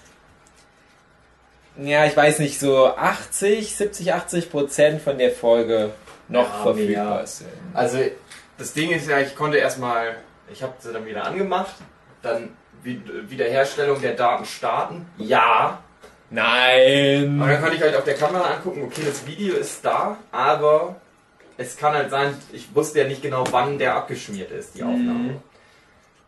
ja, 1.78 2.06
ich 2.06 2.16
weiß 2.16 2.40
nicht, 2.40 2.60
so 2.60 2.88
80, 2.88 3.76
70, 3.76 4.14
80 4.14 4.50
Prozent 4.50 5.02
von 5.02 5.18
der 5.18 5.32
Folge 5.32 5.92
noch 6.30 6.48
Ja, 6.48 6.64
verfügbar 6.64 7.16
mehr. 7.18 7.28
sind. 7.28 7.50
Also 7.74 7.98
das 8.58 8.72
Ding 8.74 8.92
ist 8.92 9.10
ja, 9.10 9.20
ich 9.20 9.36
konnte 9.36 9.58
erstmal, 9.58 10.16
ich 10.52 10.64
habe 10.64 10.74
sie 10.80 10.94
dann 10.94 11.06
wieder 11.06 11.26
angemacht, 11.26 11.76
dann 12.22 12.50
Wi- 12.82 13.02
Wiederherstellung 13.28 14.00
der 14.02 14.14
Daten 14.14 14.46
starten, 14.46 15.06
ja. 15.18 15.80
Und 16.30 16.36
Nein! 16.38 17.40
dann 17.40 17.62
konnte 17.62 17.76
ich 17.76 17.82
halt 17.82 17.96
auf 17.96 18.04
der 18.04 18.16
Kamera 18.16 18.56
angucken, 18.56 18.84
okay, 18.84 19.04
das 19.06 19.26
Video 19.28 19.56
ist 19.56 19.84
da, 19.86 20.18
aber 20.32 20.96
es 21.58 21.78
kann 21.78 21.94
halt 21.94 22.10
sein, 22.10 22.36
ich 22.52 22.74
wusste 22.76 23.00
ja 23.02 23.08
nicht 23.08 23.22
genau, 23.22 23.44
wann 23.52 23.78
der 23.78 23.96
abgeschmiert 23.96 24.52
ist, 24.52 24.76
die 24.76 24.84
Aufnahme. 24.84 25.40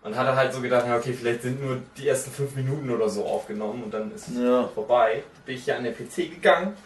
Und 0.04 0.16
hatte 0.16 0.36
halt 0.36 0.54
so 0.54 0.62
gedacht, 0.62 0.86
okay, 0.96 1.12
vielleicht 1.14 1.42
sind 1.42 1.62
nur 1.62 1.80
die 1.98 2.08
ersten 2.08 2.32
fünf 2.32 2.56
Minuten 2.56 2.90
oder 2.92 3.10
so 3.10 3.26
aufgenommen 3.26 3.84
und 3.84 3.94
dann 3.94 4.14
ist 4.14 4.30
es 4.30 4.38
Ja. 4.38 4.68
vorbei. 4.74 5.24
Bin 5.46 5.56
ich 5.56 5.66
ja 5.66 5.76
an 5.76 5.84
den 5.84 5.94
PC 5.96 6.32
gegangen, 6.34 6.78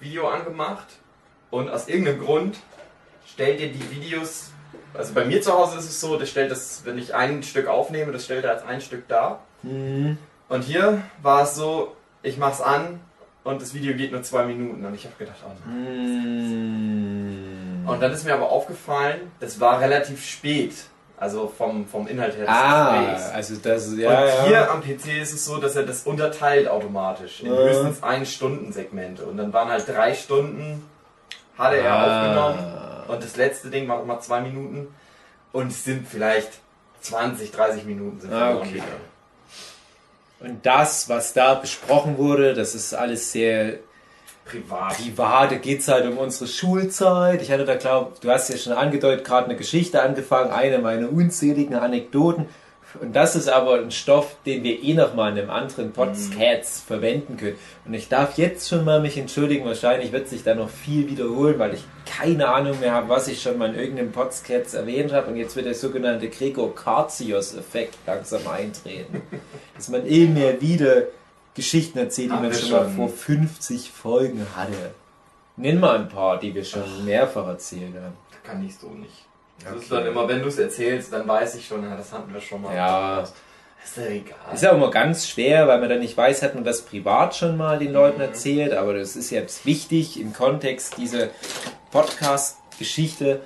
Video 0.00 0.26
angemacht 0.26 0.86
und 1.50 1.68
aus 1.68 1.86
irgendeinem 1.86 2.20
Grund 2.24 2.56
stellt 3.32 3.60
ihr 3.60 3.68
die 3.70 3.90
Videos, 3.90 4.50
also 4.94 5.12
bei 5.14 5.24
mir 5.24 5.40
zu 5.42 5.52
Hause 5.52 5.78
ist 5.78 5.84
es 5.84 6.00
so, 6.00 6.16
das 6.16 6.28
stellt 6.30 6.50
das, 6.50 6.80
wenn 6.84 6.98
ich 6.98 7.14
ein 7.14 7.42
Stück 7.44 7.68
aufnehme, 7.68 8.10
das 8.10 8.24
stellt 8.24 8.44
er 8.44 8.52
als 8.52 8.64
ein 8.64 8.80
Stück 8.80 9.06
dar. 9.06 9.44
Mhm. 9.62 10.18
Und 10.48 10.62
hier 10.64 11.02
war 11.22 11.42
es 11.44 11.54
so, 11.54 11.94
ich 12.22 12.36
mach's 12.38 12.60
an 12.60 13.00
und 13.44 13.62
das 13.62 13.74
Video 13.74 13.94
geht 13.94 14.12
nur 14.12 14.22
zwei 14.22 14.44
Minuten 14.44 14.84
und 14.84 14.94
ich 14.94 15.04
habe 15.04 15.14
gedacht, 15.18 15.36
oh 15.46 15.50
nein. 15.66 17.82
Mhm. 17.84 17.88
Und 17.88 18.00
dann 18.02 18.12
ist 18.12 18.24
mir 18.24 18.34
aber 18.34 18.50
aufgefallen, 18.50 19.30
das 19.40 19.58
war 19.60 19.80
relativ 19.80 20.24
spät, 20.24 20.72
also 21.16 21.48
vom, 21.48 21.86
vom 21.86 22.06
Inhalt 22.06 22.36
her 22.36 22.46
des 22.46 22.54
Ah, 22.54 23.00
Gesprächs. 23.00 23.30
also 23.34 23.56
das 23.56 23.86
ist 23.86 23.92
Und 23.94 24.00
ja. 24.00 24.26
hier 24.44 24.52
ja. 24.52 24.70
am 24.70 24.80
PC 24.82 25.20
ist 25.20 25.32
es 25.32 25.44
so, 25.44 25.58
dass 25.58 25.76
er 25.76 25.84
das 25.84 26.04
unterteilt 26.04 26.68
automatisch 26.68 27.40
in 27.42 27.52
Ja. 27.52 27.58
höchstens 27.58 28.02
ein 28.02 28.24
Stunden 28.26 28.72
Segmente. 28.72 29.24
Und 29.24 29.36
dann 29.36 29.52
waren 29.52 29.68
halt 29.68 29.88
drei 29.88 30.14
Stunden, 30.14 30.84
hatte 31.58 31.76
er 31.78 31.92
Ah. 31.92 32.04
aufgenommen. 32.04 32.74
Und 33.08 33.24
das 33.24 33.36
letzte 33.36 33.70
Ding 33.70 33.88
war 33.88 33.98
nochmal 33.98 34.20
zwei 34.20 34.40
Minuten. 34.40 34.94
Und 35.52 35.72
es 35.72 35.84
sind 35.84 36.06
vielleicht 36.06 36.60
20, 37.00 37.50
30 37.50 37.84
Minuten 37.86 38.20
sind 38.20 38.32
Ah, 38.32 38.38
verloren 38.38 38.58
okay. 38.68 38.72
gegangen. 38.74 39.09
Und 40.40 40.64
das, 40.64 41.08
was 41.08 41.32
da 41.32 41.54
besprochen 41.54 42.16
wurde, 42.16 42.54
das 42.54 42.74
ist 42.74 42.94
alles 42.94 43.32
sehr 43.32 43.78
Privat. 44.44 44.96
privat. 44.96 45.52
Da 45.52 45.56
geht 45.56 45.80
es 45.80 45.88
halt 45.88 46.06
um 46.06 46.18
unsere 46.18 46.48
Schulzeit. 46.48 47.42
Ich 47.42 47.50
hatte 47.50 47.64
da, 47.64 47.76
glaub, 47.76 48.20
du 48.20 48.30
hast 48.30 48.48
ja 48.48 48.56
schon 48.56 48.72
angedeutet, 48.72 49.24
gerade 49.24 49.46
eine 49.46 49.56
Geschichte 49.56 50.02
angefangen, 50.02 50.50
eine 50.50 50.78
meiner 50.78 51.10
unzähligen 51.12 51.74
Anekdoten. 51.74 52.46
Und 53.00 53.14
das 53.14 53.36
ist 53.36 53.48
aber 53.48 53.78
ein 53.78 53.90
Stoff, 53.90 54.36
den 54.44 54.64
wir 54.64 54.82
eh 54.82 54.94
nochmal 54.94 55.32
in 55.32 55.38
einem 55.38 55.50
anderen 55.50 55.92
Podcast 55.92 56.84
verwenden 56.84 57.36
können. 57.36 57.56
Und 57.84 57.94
ich 57.94 58.08
darf 58.08 58.36
jetzt 58.36 58.68
schon 58.68 58.84
mal 58.84 59.00
mich 59.00 59.16
entschuldigen, 59.16 59.64
wahrscheinlich 59.64 60.10
wird 60.12 60.28
sich 60.28 60.42
da 60.42 60.54
noch 60.54 60.68
viel 60.68 61.08
wiederholen, 61.08 61.58
weil 61.58 61.74
ich 61.74 61.84
keine 62.04 62.48
Ahnung 62.48 62.80
mehr 62.80 62.92
habe, 62.92 63.08
was 63.08 63.28
ich 63.28 63.40
schon 63.40 63.58
mal 63.58 63.68
in 63.72 63.78
irgendeinem 63.78 64.10
Podcast 64.12 64.74
erwähnt 64.74 65.12
habe. 65.12 65.30
Und 65.30 65.36
jetzt 65.36 65.54
wird 65.54 65.66
der 65.66 65.74
sogenannte 65.74 66.28
Gregor 66.28 66.74
Karzios-Effekt 66.74 67.96
langsam 68.06 68.46
eintreten. 68.48 69.22
dass 69.76 69.88
man 69.88 70.04
immer 70.06 70.60
wieder 70.60 71.04
Geschichten 71.54 71.98
erzählt, 71.98 72.28
die 72.28 72.32
Haben 72.32 72.42
man 72.42 72.52
wir 72.52 72.58
schon 72.58 72.70
mal 72.70 72.84
schon. 72.84 72.96
vor 72.96 73.08
50 73.08 73.90
Folgen 73.90 74.46
hatte. 74.56 74.94
Nenn 75.56 75.78
mal 75.78 75.96
ein 75.96 76.08
paar, 76.08 76.38
die 76.40 76.54
wir 76.54 76.64
schon 76.64 77.04
mehrfach 77.04 77.46
erzählt 77.46 77.94
haben. 77.94 78.16
Kann 78.42 78.64
ich 78.64 78.76
so 78.76 78.88
nicht. 78.88 79.29
Das 79.64 79.74
ist 79.82 79.92
Okay. 79.92 80.02
dann 80.02 80.06
immer, 80.12 80.28
wenn 80.28 80.40
du 80.42 80.48
es 80.48 80.58
erzählst, 80.58 81.12
dann 81.12 81.26
weiß 81.28 81.54
ich 81.56 81.66
schon, 81.66 81.82
das 81.82 82.12
hatten 82.12 82.32
wir 82.32 82.40
schon 82.40 82.62
mal. 82.62 82.74
Ja. 82.74 83.22
Ist 83.82 83.96
ja 83.96 84.04
egal. 84.06 84.36
Ist 84.54 84.62
ja 84.62 84.72
auch 84.72 84.76
immer 84.76 84.90
ganz 84.90 85.26
schwer, 85.26 85.66
weil 85.66 85.80
man 85.80 85.88
dann 85.88 86.00
nicht 86.00 86.16
weiß, 86.16 86.42
hat 86.42 86.54
man 86.54 86.64
das 86.64 86.82
privat 86.82 87.34
schon 87.34 87.56
mal 87.56 87.78
den 87.78 87.92
Leuten 87.92 88.16
Mhm. 88.18 88.24
erzählt, 88.24 88.72
aber 88.74 88.94
das 88.94 89.16
ist 89.16 89.30
jetzt 89.30 89.64
wichtig 89.64 90.20
im 90.20 90.32
Kontext 90.34 90.96
dieser 90.98 91.28
Podcast-Geschichte. 91.90 93.40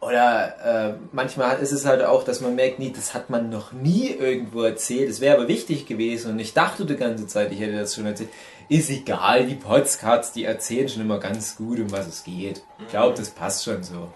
Oder 0.00 0.54
äh, 0.64 0.94
manchmal 1.12 1.58
ist 1.58 1.72
es 1.72 1.84
halt 1.84 2.02
auch, 2.02 2.24
dass 2.24 2.40
man 2.40 2.54
merkt, 2.54 2.78
nee, 2.78 2.90
das 2.94 3.12
hat 3.12 3.28
man 3.28 3.50
noch 3.50 3.72
nie 3.72 4.08
irgendwo 4.08 4.62
erzählt. 4.62 5.10
Das 5.10 5.20
wäre 5.20 5.36
aber 5.36 5.46
wichtig 5.48 5.84
gewesen 5.84 6.32
und 6.32 6.38
ich 6.38 6.54
dachte 6.54 6.86
die 6.86 6.96
ganze 6.96 7.26
Zeit, 7.26 7.52
ich 7.52 7.60
hätte 7.60 7.78
das 7.78 7.94
schon 7.94 8.06
erzählt. 8.06 8.30
Ist 8.70 8.88
egal, 8.88 9.44
die 9.46 9.56
Podcasts, 9.56 10.32
die 10.32 10.44
erzählen 10.44 10.88
schon 10.88 11.02
immer 11.02 11.18
ganz 11.18 11.56
gut, 11.56 11.80
um 11.80 11.90
was 11.92 12.06
es 12.06 12.24
geht. 12.24 12.62
Ich 12.78 12.88
glaube, 12.88 13.14
das 13.16 13.28
passt 13.30 13.64
schon 13.64 13.82
so. 13.82 14.08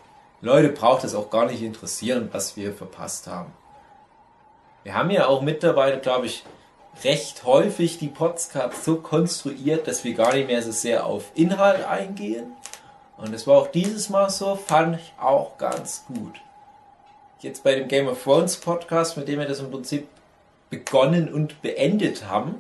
Leute 0.45 0.69
braucht 0.69 1.05
es 1.05 1.15
auch 1.15 1.31
gar 1.31 1.47
nicht 1.47 1.63
interessieren, 1.63 2.29
was 2.31 2.55
wir 2.55 2.75
verpasst 2.75 3.27
haben. 3.29 3.51
Wir 4.83 4.95
haben 4.95 5.09
ja 5.09 5.27
auch 5.27 5.41
mittlerweile, 5.41 6.01
glaube 6.01 6.27
ich, 6.27 6.45
recht 7.03 7.45
häufig 7.45 7.97
die 7.97 8.09
Podcasts 8.09 8.85
so 8.85 8.97
konstruiert, 8.97 9.89
dass 9.89 10.05
wir 10.05 10.13
gar 10.13 10.35
nicht 10.35 10.47
mehr 10.47 10.61
so 10.61 10.71
sehr 10.71 11.07
auf 11.07 11.33
Inhalt 11.35 11.87
eingehen. 11.87 12.53
Und 13.17 13.33
das 13.33 13.47
war 13.47 13.57
auch 13.57 13.69
dieses 13.69 14.11
Mal 14.11 14.29
so, 14.29 14.55
fand 14.55 15.01
ich 15.01 15.15
auch 15.19 15.57
ganz 15.57 16.05
gut. 16.07 16.35
Jetzt 17.41 17.65
bei 17.65 17.75
dem 17.75 17.89
Game 17.89 18.07
of 18.07 18.23
Thrones 18.23 18.59
Podcast, 18.59 19.17
mit 19.17 19.29
dem 19.29 19.39
wir 19.39 19.49
das 19.49 19.61
im 19.61 19.71
Prinzip 19.71 20.09
begonnen 20.69 21.33
und 21.33 21.63
beendet 21.63 22.29
haben, 22.29 22.57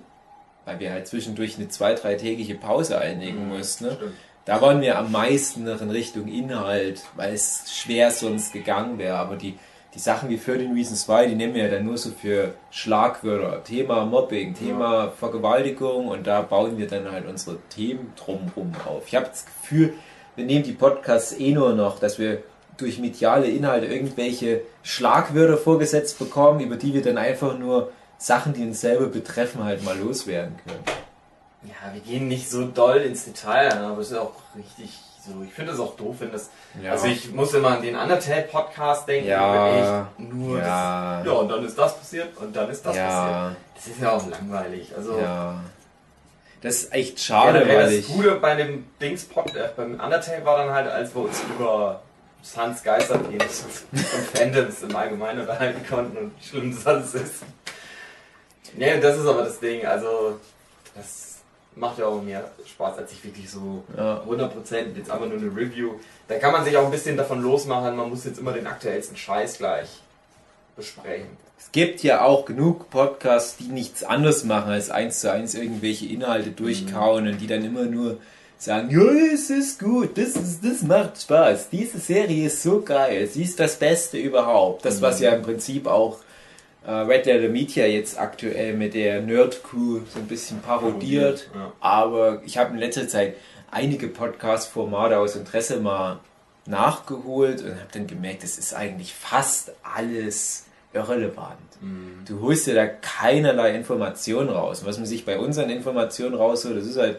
weil 0.64 0.80
wir 0.80 0.90
halt 0.90 1.06
zwischendurch 1.06 1.58
eine 1.58 1.68
zwei-, 1.68 1.94
dreitägige 1.94 2.54
Pause 2.54 2.98
einlegen 2.98 3.46
mussten, 3.46 3.84
ne? 3.84 3.98
Da 4.44 4.60
waren 4.60 4.82
wir 4.82 4.98
am 4.98 5.10
meisten 5.10 5.64
noch 5.64 5.80
in 5.80 5.90
Richtung 5.90 6.28
Inhalt, 6.28 7.02
weil 7.16 7.32
es 7.32 7.64
schwer 7.74 8.10
sonst 8.10 8.52
gegangen 8.52 8.98
wäre. 8.98 9.16
Aber 9.16 9.36
die, 9.36 9.58
die 9.94 9.98
Sachen 9.98 10.28
wie 10.28 10.36
13 10.36 10.72
Reasons 10.72 11.08
Why, 11.08 11.28
die 11.28 11.34
nehmen 11.34 11.54
wir 11.54 11.64
ja 11.64 11.70
dann 11.70 11.86
nur 11.86 11.96
so 11.96 12.10
für 12.10 12.52
Schlagwörter. 12.70 13.64
Thema 13.64 14.04
Mobbing, 14.04 14.54
Thema 14.54 15.12
Vergewaltigung 15.18 16.08
und 16.08 16.26
da 16.26 16.42
bauen 16.42 16.76
wir 16.76 16.86
dann 16.86 17.10
halt 17.10 17.26
unsere 17.26 17.56
Themen 17.70 18.12
drumherum 18.16 18.72
auf. 18.84 19.04
Ich 19.06 19.14
habe 19.14 19.28
das 19.28 19.46
Gefühl, 19.46 19.94
wir 20.36 20.44
nehmen 20.44 20.64
die 20.64 20.72
Podcasts 20.72 21.38
eh 21.38 21.52
nur 21.52 21.72
noch, 21.72 21.98
dass 21.98 22.18
wir 22.18 22.42
durch 22.76 22.98
mediale 22.98 23.46
Inhalte 23.46 23.86
irgendwelche 23.86 24.60
Schlagwörter 24.82 25.56
vorgesetzt 25.56 26.18
bekommen, 26.18 26.60
über 26.60 26.76
die 26.76 26.92
wir 26.92 27.02
dann 27.02 27.16
einfach 27.16 27.56
nur 27.56 27.92
Sachen, 28.18 28.52
die 28.52 28.62
uns 28.62 28.80
selber 28.80 29.06
betreffen, 29.06 29.64
halt 29.64 29.84
mal 29.84 29.96
loswerden 29.96 30.56
können. 30.66 31.03
Ja, 31.66 31.92
wir 31.92 32.00
gehen 32.00 32.28
nicht 32.28 32.50
so 32.50 32.66
doll 32.66 32.98
ins 32.98 33.24
Detail, 33.24 33.72
aber 33.72 34.00
es 34.00 34.10
ist 34.10 34.18
auch 34.18 34.32
richtig 34.56 34.90
so. 35.26 35.42
Ich 35.46 35.54
finde 35.54 35.72
es 35.72 35.80
auch 35.80 35.96
doof, 35.96 36.16
wenn 36.18 36.32
das. 36.32 36.50
Ja. 36.82 36.92
Also 36.92 37.06
ich 37.06 37.32
muss 37.32 37.54
immer 37.54 37.68
an 37.70 37.82
den 37.82 37.96
Undertale-Podcast 37.96 39.08
denken, 39.08 39.28
Ja, 39.28 40.12
wenn 40.18 40.24
ich 40.28 40.32
nur 40.34 40.58
ja. 40.58 41.18
das. 41.18 41.26
Ja, 41.26 41.32
und 41.32 41.48
dann 41.48 41.64
ist 41.64 41.78
das 41.78 41.96
passiert 41.98 42.36
und 42.36 42.54
dann 42.54 42.68
ist 42.70 42.84
das 42.84 42.94
passiert. 42.94 43.08
ja, 43.10 43.56
Das 43.74 43.86
ist 43.86 44.00
ja 44.00 44.10
auch 44.12 44.28
langweilig. 44.28 44.92
Also 44.96 45.18
ja. 45.18 45.54
Das 46.60 46.74
ist 46.76 46.92
echt 46.94 47.20
schade, 47.20 47.58
generell 47.60 47.76
weil 47.76 47.84
das 47.84 47.92
ich. 47.92 48.08
Gute 48.08 48.36
bei 48.36 48.54
dem 48.54 48.86
Dings 49.00 49.24
äh, 49.24 49.68
beim 49.76 50.00
Undertale 50.00 50.44
war 50.44 50.58
dann 50.58 50.70
halt, 50.74 50.88
als 50.88 51.14
wir 51.14 51.22
uns 51.22 51.40
über 51.54 52.00
Sans 52.42 52.82
Geisterpenis 52.82 53.64
und 53.90 53.98
Fandoms 54.34 54.82
im 54.82 54.94
Allgemeinen 54.96 55.40
unterhalten 55.40 55.86
konnten 55.88 56.16
und 56.16 56.32
wie 56.38 56.44
schlimm 56.46 56.74
das 56.74 56.86
alles 56.86 57.14
ist. 57.14 57.42
Nee, 58.76 58.98
das 59.00 59.16
ist 59.18 59.26
aber 59.26 59.44
das 59.44 59.60
Ding, 59.60 59.86
also 59.86 60.38
das 60.94 61.23
macht 61.76 61.98
ja 61.98 62.06
auch 62.06 62.22
mehr 62.22 62.50
Spaß, 62.66 62.98
als 62.98 63.12
ich 63.12 63.24
wirklich 63.24 63.50
so 63.50 63.82
Ja. 63.96 64.22
100% 64.28 64.96
jetzt 64.96 65.10
einfach 65.10 65.26
nur 65.26 65.38
eine 65.38 65.48
Review. 65.54 65.92
Da 66.28 66.38
kann 66.38 66.52
man 66.52 66.64
sich 66.64 66.76
auch 66.76 66.84
ein 66.84 66.90
bisschen 66.90 67.16
davon 67.16 67.42
losmachen, 67.42 67.96
man 67.96 68.08
muss 68.10 68.24
jetzt 68.24 68.38
immer 68.38 68.52
den 68.52 68.66
aktuellsten 68.66 69.16
Scheiß 69.16 69.58
gleich 69.58 69.88
besprechen. 70.76 71.28
Es 71.58 71.72
gibt 71.72 72.02
ja 72.02 72.22
auch 72.22 72.44
genug 72.44 72.90
Podcasts, 72.90 73.56
die 73.56 73.68
nichts 73.68 74.04
anderes 74.04 74.44
machen, 74.44 74.72
als 74.72 74.90
eins 74.90 75.20
zu 75.20 75.30
eins 75.32 75.54
irgendwelche 75.54 76.06
Inhalte 76.06 76.50
durchkauen 76.50 77.26
und 77.26 77.40
die 77.40 77.46
dann 77.46 77.64
immer 77.64 77.84
nur 77.84 78.18
sagen, 78.58 78.90
ja, 78.90 79.32
es 79.32 79.50
ist 79.50 79.78
gut, 79.80 80.16
das, 80.16 80.36
ist, 80.36 80.64
das 80.64 80.82
macht 80.82 81.20
Spaß, 81.20 81.70
diese 81.70 81.98
Serie 81.98 82.46
ist 82.46 82.62
so 82.62 82.80
geil, 82.80 83.26
sie 83.26 83.42
ist 83.42 83.58
das 83.60 83.76
Beste 83.76 84.18
überhaupt. 84.18 84.84
Das, 84.84 85.02
was 85.02 85.20
ja 85.20 85.32
im 85.32 85.42
Prinzip 85.42 85.86
auch 85.86 86.18
Red 86.86 87.26
Letter 87.26 87.48
Media 87.48 87.86
jetzt 87.86 88.18
aktuell 88.18 88.74
mit 88.74 88.94
der 88.94 89.22
Nerd 89.22 89.62
Crew 89.64 90.00
so 90.12 90.18
ein 90.18 90.26
bisschen 90.26 90.60
parodiert. 90.60 91.48
Ja. 91.54 91.72
Aber 91.80 92.42
ich 92.44 92.58
habe 92.58 92.74
in 92.74 92.78
letzter 92.78 93.08
Zeit 93.08 93.36
einige 93.70 94.08
Podcast-Formate 94.08 95.18
aus 95.18 95.34
Interesse 95.34 95.80
mal 95.80 96.20
nachgeholt 96.66 97.62
und 97.62 97.70
habe 97.70 97.88
dann 97.92 98.06
gemerkt, 98.06 98.44
es 98.44 98.58
ist 98.58 98.74
eigentlich 98.74 99.14
fast 99.14 99.72
alles 99.82 100.66
irrelevant. 100.92 101.58
Du 102.26 102.40
holst 102.40 102.66
dir 102.66 102.74
da 102.74 102.86
keinerlei 102.86 103.74
Informationen 103.74 104.48
raus. 104.48 104.80
Und 104.80 104.86
was 104.86 104.96
man 104.96 105.06
sich 105.06 105.24
bei 105.24 105.38
unseren 105.38 105.70
Informationen 105.70 106.34
rausholt, 106.34 106.76
das 106.76 106.86
ist 106.86 106.98
halt 106.98 107.18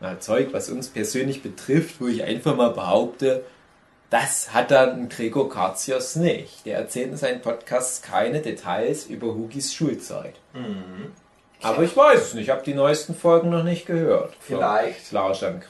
na, 0.00 0.20
Zeug, 0.20 0.48
was 0.52 0.70
uns 0.70 0.88
persönlich 0.88 1.42
betrifft, 1.42 2.00
wo 2.00 2.06
ich 2.06 2.22
einfach 2.22 2.56
mal 2.56 2.70
behaupte, 2.70 3.44
das 4.10 4.54
hat 4.54 4.70
dann 4.70 5.08
Gregor 5.08 5.50
Karzios 5.50 6.16
nicht. 6.16 6.64
Der 6.66 6.78
erzählt 6.78 7.10
in 7.10 7.16
seinen 7.16 7.42
Podcasts 7.42 8.02
keine 8.02 8.40
Details 8.40 9.06
über 9.06 9.28
Hugis 9.28 9.74
Schulzeit. 9.74 10.34
Aber 11.62 11.82
ich 11.82 11.96
weiß 11.96 12.20
es 12.20 12.34
nicht, 12.34 12.44
ich 12.44 12.50
habe 12.50 12.62
die 12.62 12.74
neuesten 12.74 13.14
Folgen 13.14 13.50
noch 13.50 13.64
nicht 13.64 13.86
gehört. 13.86 14.34
Vielleicht. 14.40 15.12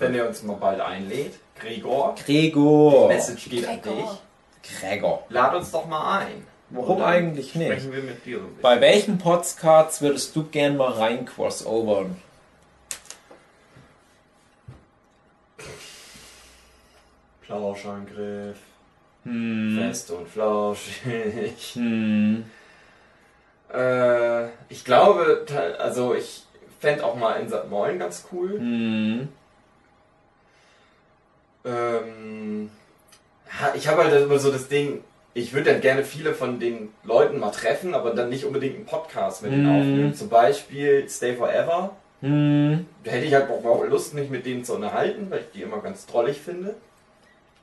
Wenn 0.01 0.15
ihr 0.15 0.27
uns 0.27 0.43
mal 0.43 0.57
bald 0.57 0.81
einlädt, 0.81 1.35
Gregor, 1.59 2.15
Gregor. 2.25 3.09
Message 3.09 3.49
geht 3.49 3.67
an 3.67 3.81
Gregor. 3.83 4.19
dich. 4.63 4.81
Gregor. 4.81 5.25
Lad 5.29 5.55
uns 5.55 5.71
doch 5.71 5.87
mal 5.87 6.19
ein. 6.21 6.47
Warum 6.71 7.03
eigentlich 7.03 7.55
nicht? 7.55 7.73
Sprechen 7.73 7.93
wir 7.93 8.03
mit 8.03 8.27
dir. 8.27 8.41
Bei 8.61 8.81
welchen 8.81 9.19
Podcasts 9.19 10.03
würdest 10.03 10.37
du 10.37 10.45
gern 10.45 10.77
mal 10.77 10.93
rein 10.93 11.25
crossovern? 11.25 12.17
Plauschangriff, 17.49 18.59
Hm. 19.25 19.77
fest 19.81 20.11
und 20.11 20.29
flauschig. 20.29 21.73
Hm. 21.75 22.45
Äh, 23.75 24.47
ich 24.69 24.85
glaube, 24.85 25.45
also 25.79 26.15
ich 26.15 26.45
fände 26.79 27.05
auch 27.05 27.17
mal 27.17 27.41
in 27.41 27.49
St. 27.49 27.69
Moin 27.71 27.99
ganz 27.99 28.27
cool. 28.33 28.59
Hm. 28.59 29.29
Ähm, 31.65 32.71
ich 33.75 33.89
habe 33.89 34.05
halt 34.05 34.23
immer 34.23 34.39
so 34.39 34.53
das 34.53 34.69
Ding, 34.69 35.03
ich 35.35 35.53
würde 35.53 35.73
dann 35.73 35.81
gerne 35.81 36.05
viele 36.05 36.35
von 36.35 36.61
den 36.61 36.91
Leuten 37.05 37.39
mal 37.39 37.51
treffen, 37.51 37.95
aber 37.95 38.11
dann 38.15 38.29
nicht 38.29 38.45
unbedingt 38.45 38.77
einen 38.77 38.87
Podcast 38.87 39.43
mit 39.43 39.53
denen 39.53 39.65
Mhm. 39.67 39.81
aufnehmen. 39.81 40.15
Zum 40.15 40.29
Beispiel 40.29 41.09
Stay 41.09 41.35
Forever. 41.35 41.97
Hm. 42.21 42.87
Da 43.05 43.11
hätte 43.11 43.27
ich 43.27 43.35
halt 43.35 43.51
auch 43.51 43.63
mal 43.63 43.89
Lust, 43.89 44.13
mich 44.15 44.29
mit 44.31 44.45
denen 44.47 44.65
zu 44.65 44.75
unterhalten, 44.75 45.31
weil 45.31 45.41
ich 45.41 45.51
die 45.55 45.63
immer 45.63 45.79
ganz 45.81 46.05
drollig 46.07 46.39
finde. 46.41 46.75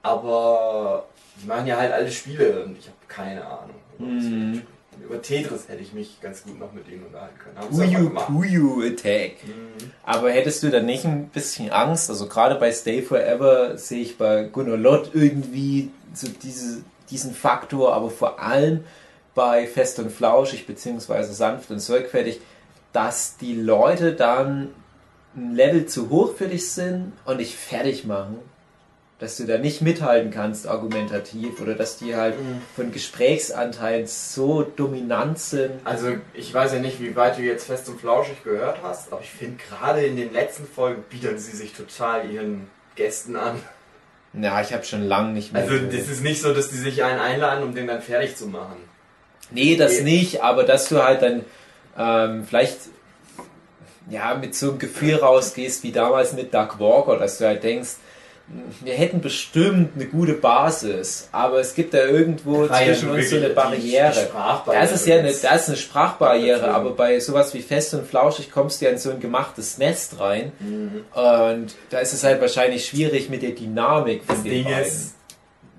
Aber 0.05 1.05
die 1.41 1.47
machen 1.47 1.67
ja 1.67 1.77
halt 1.77 1.91
alle 1.91 2.11
Spiele 2.11 2.63
und 2.63 2.77
ich 2.77 2.85
habe 2.85 2.97
keine 3.07 3.45
Ahnung. 3.45 3.75
Mhm. 3.97 4.61
Über 5.03 5.21
Tetris 5.21 5.67
hätte 5.67 5.81
ich 5.81 5.93
mich 5.93 6.21
ganz 6.21 6.43
gut 6.43 6.57
noch 6.59 6.71
mit 6.71 6.87
denen 6.87 7.05
unterhalten 7.05 7.37
können. 7.37 7.55
Puyu. 7.69 8.09
Puyu 8.11 8.83
Attack. 8.83 9.43
Mhm. 9.43 9.91
Aber 10.03 10.31
hättest 10.31 10.63
du 10.63 10.69
da 10.69 10.79
nicht 10.79 11.05
ein 11.05 11.29
bisschen 11.29 11.71
Angst? 11.71 12.09
Also 12.09 12.27
gerade 12.27 12.55
bei 12.55 12.71
Stay 12.71 13.01
Forever 13.01 13.77
sehe 13.77 14.01
ich 14.01 14.17
bei 14.17 14.43
Gunnar 14.43 14.77
Lott 14.77 15.11
irgendwie 15.13 15.91
so 16.13 16.27
diese, 16.41 16.83
diesen 17.09 17.33
Faktor, 17.33 17.93
aber 17.93 18.09
vor 18.09 18.39
allem 18.39 18.85
bei 19.33 19.67
Fest 19.67 19.99
und 19.99 20.11
Flauschig 20.11 20.65
beziehungsweise 20.65 21.33
Sanft 21.33 21.69
und 21.71 21.79
Sorgfältig, 21.79 22.39
dass 22.93 23.37
die 23.37 23.55
Leute 23.55 24.13
dann 24.13 24.69
ein 25.35 25.53
Level 25.53 25.85
zu 25.85 26.09
hoch 26.09 26.35
für 26.35 26.47
dich 26.47 26.71
sind 26.71 27.11
und 27.25 27.39
dich 27.39 27.55
fertig 27.57 28.05
machen. 28.05 28.39
Dass 29.17 29.37
du 29.37 29.45
da 29.45 29.57
nicht 29.57 29.81
mithalten 29.81 30.29
kannst 30.29 30.67
argumentativ 30.67 31.61
oder 31.61 31.73
dass 31.73 31.97
die 31.97 32.15
halt 32.17 32.37
Mhm. 32.37 32.61
von 32.75 32.91
Gesprächsanteilen 32.91 34.07
so 34.07 34.63
dominant 34.63 35.39
sind. 35.39 35.71
Also 35.85 36.15
ich 36.33 36.53
weiß 36.53 36.73
ja 36.73 36.79
nicht, 36.79 36.99
wie 36.99 37.15
weit 37.15 37.37
du 37.37 37.41
jetzt 37.41 37.65
fest 37.67 37.87
und 37.87 37.99
flauschig 38.01 38.43
gehört 38.43 38.79
hast, 38.83 39.13
aber 39.13 39.21
ich 39.21 39.29
finde 39.29 39.57
gerade 39.69 40.05
in 40.05 40.17
den 40.17 40.33
letzten 40.33 40.65
Folgen 40.67 41.03
bieten 41.09 41.37
sie 41.37 41.55
sich 41.55 41.71
total 41.73 42.29
ihren 42.29 42.67
Gästen 42.95 43.37
an. 43.37 43.55
Na, 44.33 44.61
ich 44.61 44.73
habe 44.73 44.83
schon 44.83 45.03
lange 45.03 45.31
nicht 45.31 45.53
mehr. 45.53 45.61
Also 45.61 45.77
das 45.77 46.09
ist 46.09 46.21
nicht 46.21 46.41
so, 46.41 46.53
dass 46.53 46.67
die 46.67 46.75
sich 46.75 47.01
einen 47.01 47.19
einladen, 47.21 47.63
um 47.63 47.73
den 47.73 47.87
dann 47.87 48.01
fertig 48.01 48.35
zu 48.35 48.47
machen. 48.47 48.75
Nee, 49.49 49.77
das 49.77 49.93
Nee. 49.99 50.17
nicht, 50.17 50.43
aber 50.43 50.65
dass 50.65 50.89
du 50.89 51.01
halt 51.01 51.21
dann 51.21 51.45
ähm, 51.97 52.45
vielleicht 52.45 52.79
ja 54.09 54.35
mit 54.35 54.53
so 54.55 54.71
einem 54.71 54.79
Gefühl 54.79 55.15
rausgehst 55.15 55.83
wie 55.83 55.93
damals 55.93 56.33
mit 56.33 56.53
Doug 56.53 56.79
Walker, 56.79 57.17
dass 57.17 57.37
du 57.37 57.45
halt 57.45 57.63
denkst, 57.63 57.91
wir 58.83 58.93
hätten 58.93 59.21
bestimmt 59.21 59.95
eine 59.95 60.05
gute 60.05 60.33
Basis, 60.33 61.29
aber 61.31 61.59
es 61.59 61.73
gibt 61.73 61.93
da 61.95 62.05
irgendwo 62.05 62.65
Ah 62.65 62.75
zwischen 62.83 63.09
uns 63.09 63.29
so 63.31 63.37
eine 63.37 63.49
Barriere. 63.49 64.27
Das 64.67 64.91
ist 64.91 65.07
ja 65.07 65.17
eine, 65.17 65.29
das 65.29 65.61
ist 65.63 65.67
eine 65.69 65.77
Sprachbarriere, 65.77 66.71
aber 66.71 66.91
bei 66.91 67.19
sowas 67.19 67.53
wie 67.55 67.61
fest 67.63 67.93
und 67.95 68.05
flauschig 68.07 68.51
kommst 68.51 68.81
du 68.81 68.85
ja 68.85 68.91
in 68.91 68.97
so 68.99 69.09
ein 69.09 69.19
gemachtes 69.19 69.77
Nest 69.79 70.19
rein 70.19 70.51
Mhm. 70.59 71.05
und 71.13 71.75
da 71.89 71.99
ist 71.99 72.13
es 72.13 72.23
halt 72.23 72.39
wahrscheinlich 72.39 72.85
schwierig 72.85 73.29
mit 73.29 73.41
der 73.41 73.51
Dynamik 73.51 74.23
von 74.23 74.35
Das 74.35 74.43
den 74.43 74.51
Ding 74.51 74.63
beiden. 74.65 74.81
ist, 74.85 75.15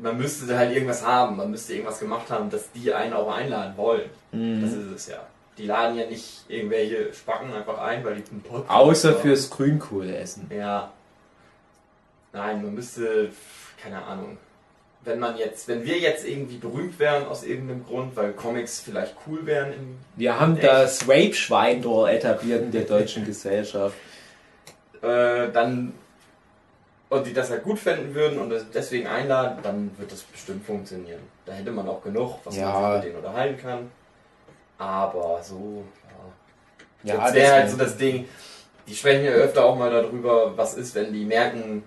man 0.01 0.19
müsste 0.19 0.47
da 0.47 0.59
halt 0.59 0.73
irgendwas 0.75 1.07
haben, 1.07 1.37
man 1.37 1.51
müsste 1.51 1.73
irgendwas 1.75 2.01
gemacht 2.01 2.31
haben, 2.31 2.51
dass 2.51 2.71
die 2.73 2.93
einen 2.93 3.13
auch 3.13 3.33
einladen 3.33 3.75
wollen. 3.77 4.11
Mhm. 4.33 4.63
Das 4.63 4.73
ist 4.73 4.91
es 4.95 5.07
ja. 5.09 5.19
Die 5.57 5.67
laden 5.67 5.97
ja 5.97 6.05
nicht 6.07 6.45
irgendwelche 6.49 7.15
Spacken 7.15 7.51
einfach 7.55 7.79
ein, 7.79 8.05
weil 8.05 8.17
die 8.17 8.31
einen 8.31 8.43
Podcast 8.43 8.71
Außer 8.71 9.11
haben. 9.13 9.21
fürs 9.23 9.49
Grünkohl 9.51 10.11
essen. 10.11 10.51
Ja. 10.55 10.91
Nein, 12.37 12.63
man 12.63 12.75
müsste, 12.75 13.31
keine 13.83 14.03
Ahnung. 14.05 14.37
Wenn 15.05 15.19
man 15.21 15.37
jetzt, 15.39 15.69
wenn 15.69 15.85
wir 15.85 15.99
jetzt 15.99 16.27
irgendwie 16.27 16.59
berühmt 16.59 16.99
wären 16.99 17.27
aus 17.27 17.45
irgendeinem 17.45 17.85
Grund, 17.87 18.15
weil 18.17 18.33
Comics 18.33 18.81
vielleicht 18.81 19.15
cool 19.27 19.47
wären 19.47 19.73
Wir 20.17 20.39
haben 20.39 20.61
das 20.61 21.09
Rape-Schweindor 21.09 22.11
etabliert 22.11 22.63
in 22.65 22.73
der 22.73 22.83
deutschen 22.83 23.25
Gesellschaft. 23.33 23.95
äh, 25.03 25.51
dann 25.53 25.93
und 27.09 27.25
die 27.25 27.33
das 27.33 27.51
halt 27.51 27.63
gut 27.63 27.79
finden 27.79 28.15
würden 28.17 28.39
und 28.41 28.53
deswegen 28.75 29.07
einladen, 29.07 29.59
dann 29.63 29.93
wird 29.97 30.11
das 30.11 30.23
bestimmt 30.23 30.67
funktionieren. 30.67 31.21
Da 31.47 31.53
hätte 31.53 31.71
man 31.71 31.89
auch 31.89 32.03
genug, 32.03 32.41
was 32.45 32.57
Ja. 32.57 32.73
man 32.73 32.83
sich 32.83 32.95
mit 32.97 33.05
denen 33.15 33.25
unterhalten 33.25 33.63
kann. 33.63 33.91
Aber 34.77 35.41
so, 35.43 35.85
ja. 37.05 37.15
Ja, 37.15 37.25
das 37.27 37.35
wäre 37.35 37.53
halt 37.55 37.71
so 37.71 37.77
das 37.77 37.97
Ding. 37.97 38.29
Die 38.89 38.95
sprechen 38.97 39.25
ja 39.25 39.31
öfter 39.31 39.65
auch 39.65 39.77
mal 39.77 39.91
darüber, 39.91 40.57
was 40.57 40.75
ist, 40.75 40.97
wenn 40.97 41.13
die 41.13 41.25
merken, 41.25 41.85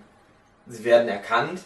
sie 0.66 0.84
werden 0.84 1.08
erkannt. 1.08 1.60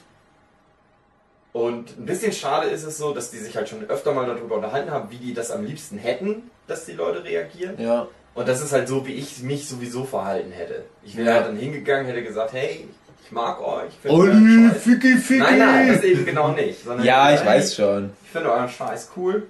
Und 1.52 1.96
ein 1.98 2.06
bisschen 2.06 2.32
schade 2.32 2.68
ist 2.68 2.82
es 2.84 2.98
so, 2.98 3.14
dass 3.14 3.30
die 3.30 3.38
sich 3.38 3.56
halt 3.56 3.68
schon 3.68 3.84
öfter 3.88 4.12
mal 4.12 4.26
darüber 4.26 4.56
unterhalten 4.56 4.90
haben, 4.90 5.10
wie 5.10 5.18
die 5.18 5.34
das 5.34 5.50
am 5.52 5.64
liebsten 5.64 5.98
hätten, 5.98 6.50
dass 6.66 6.84
die 6.84 6.92
Leute 6.92 7.22
reagieren. 7.24 7.80
ja. 7.80 8.08
Und 8.34 8.48
das 8.48 8.60
ist 8.60 8.72
halt 8.72 8.88
so, 8.88 9.06
wie 9.06 9.12
ich 9.12 9.44
mich 9.44 9.68
sowieso 9.68 10.02
verhalten 10.02 10.50
hätte. 10.50 10.84
Ich 11.04 11.16
wäre 11.16 11.28
Ja. 11.28 11.34
halt 11.36 11.46
dann 11.46 11.56
hingegangen, 11.56 12.06
hätte 12.06 12.24
gesagt, 12.24 12.52
hey, 12.52 12.88
ich 13.24 13.30
mag 13.30 13.60
euch. 13.60 13.92
Ich 14.02 14.10
Scheiß. 14.10 14.82
Ficky, 14.82 15.16
Ficky! 15.18 15.38
Nein, 15.38 15.58
nein, 15.60 15.88
das 15.94 16.02
eben 16.02 16.26
genau 16.26 16.48
nicht. 16.48 16.82
Sondern 16.82 17.06
Ja, 17.06 17.32
ich 17.32 17.38
hey, 17.42 17.46
weiß 17.46 17.76
schon. 17.76 18.10
Ich 18.24 18.30
finde 18.30 18.50
euren 18.50 18.68
Scheiß 18.68 19.10
cool. 19.16 19.46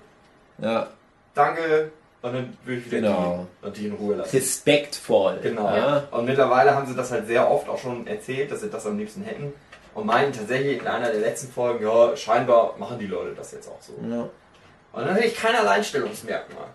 Ja, 0.59 0.89
Danke. 1.35 1.93
Und 2.25 2.33
dann 2.33 2.57
würde 2.64 2.81
ich 2.81 2.87
wieder 2.87 3.00
Genau. 3.02 3.33
gehen 3.37 3.47
und 3.61 3.76
die 3.76 3.87
in 3.87 3.93
Ruhe 3.93 4.14
lassen. 4.14 4.35
respektvoll. 4.35 5.38
Genau. 5.43 5.76
Ja. 5.76 6.04
Und 6.11 6.25
mittlerweile 6.25 6.75
haben 6.75 6.87
sie 6.87 6.95
das 6.95 7.11
halt 7.12 7.26
sehr 7.26 7.50
oft 7.50 7.69
auch 7.69 7.78
schon 7.78 8.07
erzählt, 8.07 8.50
dass 8.50 8.62
sie 8.62 8.71
das 8.71 8.87
am 8.87 8.97
liebsten 8.99 9.23
hätten. 9.25 9.52
Und 9.95 10.07
meinen 10.07 10.33
tatsächlich 10.33 10.81
in 10.81 10.87
einer 10.87 11.11
der 11.11 11.21
letzten 11.21 11.52
Folgen, 11.52 11.85
ja, 11.85 12.16
scheinbar 12.16 12.76
machen 12.78 12.99
die 12.99 13.07
Leute 13.07 13.35
das 13.35 13.52
jetzt 13.52 13.69
auch 13.69 13.81
so. 13.81 13.93
Ja. 14.09 14.28
Und 14.93 15.07
natürlich 15.07 15.37
kein 15.37 15.54
Alleinstellungsmerkmal. 15.54 16.69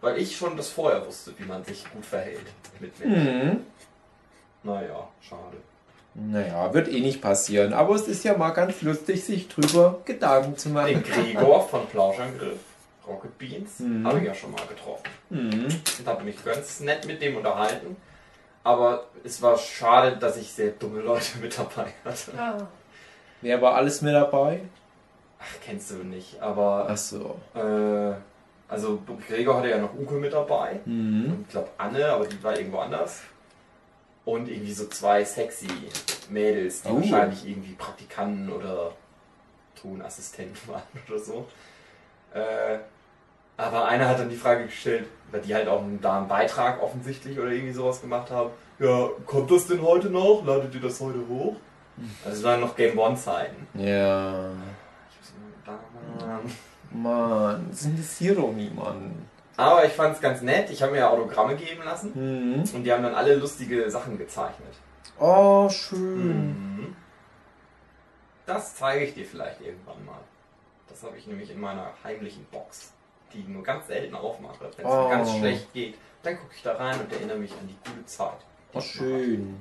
Weil 0.00 0.18
ich 0.18 0.36
schon 0.36 0.56
das 0.56 0.68
vorher 0.68 1.06
wusste, 1.06 1.32
wie 1.38 1.44
man 1.44 1.62
sich 1.64 1.84
gut 1.92 2.04
verhält 2.04 2.40
mit 2.80 2.98
Menschen. 2.98 3.48
Mhm. 3.48 3.60
Naja, 4.64 5.08
schade. 5.20 5.58
Naja, 6.14 6.74
wird 6.74 6.88
eh 6.88 7.00
nicht 7.00 7.22
passieren. 7.22 7.72
Aber 7.72 7.94
es 7.94 8.08
ist 8.08 8.24
ja 8.24 8.36
mal 8.36 8.50
ganz 8.50 8.82
lustig, 8.82 9.24
sich 9.24 9.46
drüber 9.48 10.00
Gedanken 10.04 10.56
zu 10.58 10.68
Den 10.70 10.74
machen. 10.74 11.04
Gregor 11.04 11.68
von 11.68 11.86
Plauschangriff, 11.86 12.58
Rocket 13.06 13.36
Beans, 13.38 13.80
Mhm. 13.80 14.06
habe 14.06 14.18
ich 14.20 14.24
ja 14.24 14.34
schon 14.34 14.52
mal 14.52 14.64
getroffen. 14.66 15.04
Mhm. 15.30 15.64
Und 15.98 16.06
habe 16.06 16.24
mich 16.24 16.44
ganz 16.44 16.80
nett 16.80 17.06
mit 17.06 17.20
dem 17.20 17.36
unterhalten. 17.36 17.96
Aber 18.64 19.06
es 19.24 19.42
war 19.42 19.56
schade, 19.58 20.16
dass 20.18 20.36
ich 20.36 20.52
sehr 20.52 20.70
dumme 20.70 21.00
Leute 21.00 21.38
mit 21.40 21.58
dabei 21.58 21.92
hatte. 22.04 22.68
Wer 23.40 23.60
war 23.60 23.74
alles 23.74 24.02
mit 24.02 24.14
dabei? 24.14 24.60
Ach, 25.40 25.60
kennst 25.64 25.90
du 25.90 25.96
nicht. 25.96 26.40
Aber 26.40 26.86
Ach 26.88 26.96
so. 26.96 27.40
äh, 27.54 28.12
also 28.68 29.02
Gregor 29.28 29.56
hatte 29.58 29.70
ja 29.70 29.78
noch 29.78 29.92
Uke 29.94 30.14
mit 30.14 30.32
dabei. 30.32 30.78
Mhm. 30.84 31.24
Und 31.26 31.40
ich 31.42 31.48
glaube 31.48 31.68
Anne, 31.78 32.06
aber 32.06 32.26
die 32.28 32.40
war 32.42 32.56
irgendwo 32.56 32.78
anders. 32.78 33.22
Und 34.24 34.48
irgendwie 34.48 34.72
so 34.72 34.86
zwei 34.86 35.24
sexy 35.24 35.66
Mädels, 36.30 36.82
die 36.82 36.88
Oh. 36.90 37.00
wahrscheinlich 37.00 37.44
irgendwie 37.44 37.72
Praktikanten 37.72 38.48
oder 38.52 38.92
Tonassistenten 39.80 40.56
waren 40.68 40.82
oder 41.08 41.18
so. 41.18 41.48
Äh, 42.32 42.78
aber 43.62 43.86
einer 43.86 44.08
hat 44.08 44.18
dann 44.18 44.28
die 44.28 44.36
Frage 44.36 44.64
gestellt, 44.64 45.06
weil 45.30 45.40
die 45.40 45.54
halt 45.54 45.68
auch 45.68 45.82
da 46.00 46.18
einen 46.18 46.28
Beitrag 46.28 46.82
offensichtlich 46.82 47.38
oder 47.38 47.50
irgendwie 47.50 47.72
sowas 47.72 48.00
gemacht 48.00 48.30
haben. 48.30 48.50
Ja, 48.78 49.08
kommt 49.26 49.50
das 49.50 49.66
denn 49.66 49.82
heute 49.82 50.10
noch? 50.10 50.42
Ladet 50.44 50.74
ihr 50.74 50.80
das 50.80 51.00
heute 51.00 51.26
hoch? 51.28 51.56
Also 52.24 52.38
es 52.38 52.44
waren 52.44 52.60
noch 52.60 52.74
Game 52.74 52.98
One 52.98 53.16
Zeiten. 53.16 53.66
Ja. 53.74 54.50
Mann. 56.18 56.52
Mann, 56.90 57.72
sind 57.72 57.98
das 57.98 58.18
hier 58.18 58.34
doch 58.34 58.52
niemanden. 58.52 59.28
Aber 59.56 59.84
ich 59.84 59.92
fand 59.92 60.14
es 60.14 60.20
ganz 60.20 60.42
nett. 60.42 60.70
Ich 60.70 60.82
habe 60.82 60.92
mir 60.92 60.98
ja 60.98 61.10
Autogramme 61.10 61.56
geben 61.56 61.82
lassen. 61.84 62.12
Mhm. 62.14 62.64
Und 62.74 62.84
die 62.84 62.92
haben 62.92 63.02
dann 63.02 63.14
alle 63.14 63.36
lustige 63.36 63.90
Sachen 63.90 64.18
gezeichnet. 64.18 64.74
Oh, 65.18 65.68
schön. 65.68 66.76
Mhm. 66.76 66.96
Das 68.46 68.74
zeige 68.74 69.04
ich 69.04 69.14
dir 69.14 69.24
vielleicht 69.24 69.60
irgendwann 69.60 70.04
mal. 70.04 70.20
Das 70.88 71.02
habe 71.04 71.16
ich 71.16 71.26
nämlich 71.26 71.50
in 71.50 71.60
meiner 71.60 71.90
heimlichen 72.04 72.44
Box, 72.50 72.92
die 73.34 73.44
nur 73.48 73.62
ganz 73.62 73.86
selten 73.86 74.14
aufmache. 74.14 74.70
Wenn 74.76 74.86
es 74.86 74.92
Oh. 74.92 75.02
mir 75.04 75.10
ganz 75.10 75.36
schlecht 75.36 75.72
geht, 75.72 75.94
dann 76.22 76.36
gucke 76.38 76.54
ich 76.56 76.62
da 76.62 76.74
rein 76.76 76.98
und 77.00 77.12
erinnere 77.12 77.38
mich 77.38 77.52
an 77.52 77.68
die 77.68 77.90
gute 77.90 78.06
Zeit. 78.06 78.32
die 78.72 78.78
Oh, 78.78 78.80
schön. 78.80 79.56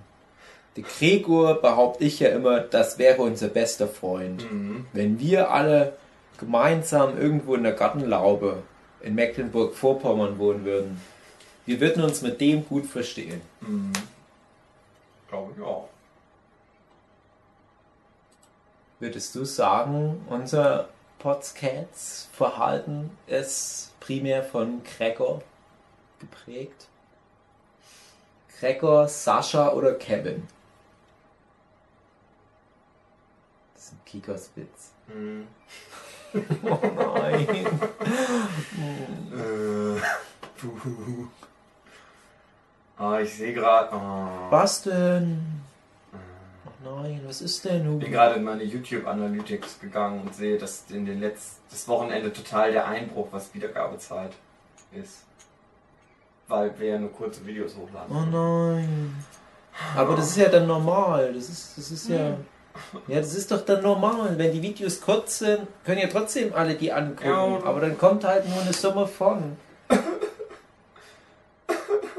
Der 0.76 0.84
Gregor 0.84 1.56
behaupte 1.56 2.06
ich 2.06 2.20
ja 2.20 2.30
immer, 2.30 2.62
das 2.62 2.98
wäre 2.98 3.22
unser 3.22 3.50
bester 3.50 3.88
Freund. 3.88 4.50
Mhm. 4.50 4.86
Wenn 4.94 5.20
wir 5.20 5.52
alle 5.52 5.98
gemeinsam 6.38 7.18
irgendwo 7.20 7.56
in 7.56 7.64
der 7.64 7.74
Gartenlaube 7.74 8.64
in 9.02 9.16
Mecklenburg-Vorpommern 9.16 10.38
wohnen 10.40 10.64
würden, 10.64 11.02
wir 11.66 11.80
würden 11.82 12.04
uns 12.04 12.22
mit 12.22 12.40
dem 12.40 12.66
gut 12.66 12.86
verstehen. 12.86 13.42
Mhm. 13.60 13.92
Glaube 15.30 15.52
ich 15.58 15.62
auch. 15.64 15.90
Würdest 19.00 19.34
du 19.36 19.46
sagen, 19.46 20.26
unser 20.30 20.90
Potscats-Verhalten 21.22 23.12
ist 23.28 23.92
primär 24.00 24.44
von 24.44 24.82
Gregor 24.84 25.44
geprägt? 26.20 26.88
Gregor, 28.60 29.08
Sascha 29.08 29.70
oder 29.70 29.94
Kevin? 29.94 30.48
Das 33.76 33.84
ist 33.84 33.94
ein 33.94 34.00
Kikerswitz. 34.06 34.92
Mhm. 35.08 35.48
Oh 36.64 36.80
nein. 36.96 37.46
Äh. 39.36 40.00
Ah, 42.98 43.20
ich 43.20 43.36
sehe 43.36 43.54
gerade. 43.54 43.94
Oh. 43.94 44.50
Was 44.50 44.84
denn? 44.84 45.62
Nein, 46.84 47.22
was 47.26 47.42
ist 47.42 47.64
denn 47.66 47.78
Ich 47.78 47.84
nun? 47.84 48.00
bin 48.00 48.12
gerade 48.12 48.36
in 48.36 48.44
meine 48.44 48.64
YouTube 48.64 49.06
Analytics 49.06 49.80
gegangen 49.80 50.22
und 50.22 50.34
sehe, 50.34 50.58
dass 50.58 50.86
in 50.90 51.06
den 51.06 51.20
letzten 51.20 51.62
das 51.70 51.88
Wochenende 51.88 52.34
total 52.34 52.72
der 52.72 52.88
Einbruch, 52.88 53.28
was 53.32 53.54
Wiedergabezeit 53.54 54.32
ist. 54.92 55.26
Weil 56.48 56.78
wir 56.80 56.88
ja 56.90 56.98
nur 57.00 57.12
kurze 57.12 57.46
Videos 57.46 57.76
hochladen. 57.76 58.16
Oh 58.16 58.26
nein. 58.26 59.16
Aber 59.96 60.16
das 60.16 60.32
ist 60.32 60.38
ja 60.38 60.50
dann 60.50 60.68
normal. 60.68 61.34
Das 61.34 61.48
ist, 61.48 61.78
das 61.78 61.92
ist 61.92 62.10
ja. 62.10 62.38
Ja, 63.08 63.18
das 63.18 63.36
ist 63.36 63.52
doch 63.52 63.62
dann 63.62 63.84
normal. 63.84 64.38
Wenn 64.38 64.52
die 64.52 64.62
Videos 64.62 65.02
kurz 65.02 65.40
sind, 65.40 65.68
können 65.86 66.02
ja 66.02 66.08
trotzdem 66.08 66.54
alle 66.54 66.76
die 66.76 66.92
angucken. 66.92 67.30
Ja. 67.30 67.64
Aber 67.64 67.80
dann 67.82 67.98
kommt 67.98 68.24
halt 68.24 68.48
nur 68.50 68.62
eine 68.62 68.74
Summe 68.74 69.08
von. 69.08 69.58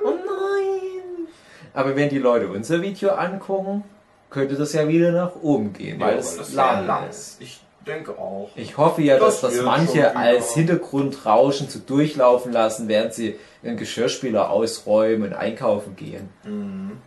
Oh 0.04 0.10
nein. 0.10 1.26
Aber 1.74 1.96
wenn 1.96 2.08
die 2.08 2.18
Leute 2.18 2.48
unser 2.48 2.80
Video 2.80 3.10
angucken, 3.10 3.84
könnte 4.32 4.56
das 4.56 4.72
ja 4.72 4.88
wieder 4.88 5.12
nach 5.12 5.36
oben 5.36 5.72
gehen, 5.72 6.00
weil 6.00 6.18
es 6.18 6.52
lang 6.54 7.08
ist. 7.08 7.40
Ich 7.40 7.60
denke 7.86 8.18
auch. 8.18 8.50
Ich 8.56 8.76
hoffe 8.76 9.02
ja, 9.02 9.18
dass 9.18 9.40
Das 9.40 9.54
das 9.54 9.62
manche 9.62 10.16
als 10.16 10.54
Hintergrundrauschen 10.54 11.68
zu 11.68 11.78
durchlaufen 11.78 12.50
lassen, 12.52 12.88
während 12.88 13.12
sie 13.14 13.38
ihren 13.62 13.76
Geschirrspüler 13.76 14.50
ausräumen 14.50 15.30
und 15.30 15.34
einkaufen 15.34 15.94
gehen. 15.96 16.30
Mhm. 16.44 16.98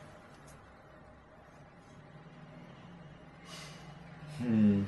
Hm. 4.40 4.88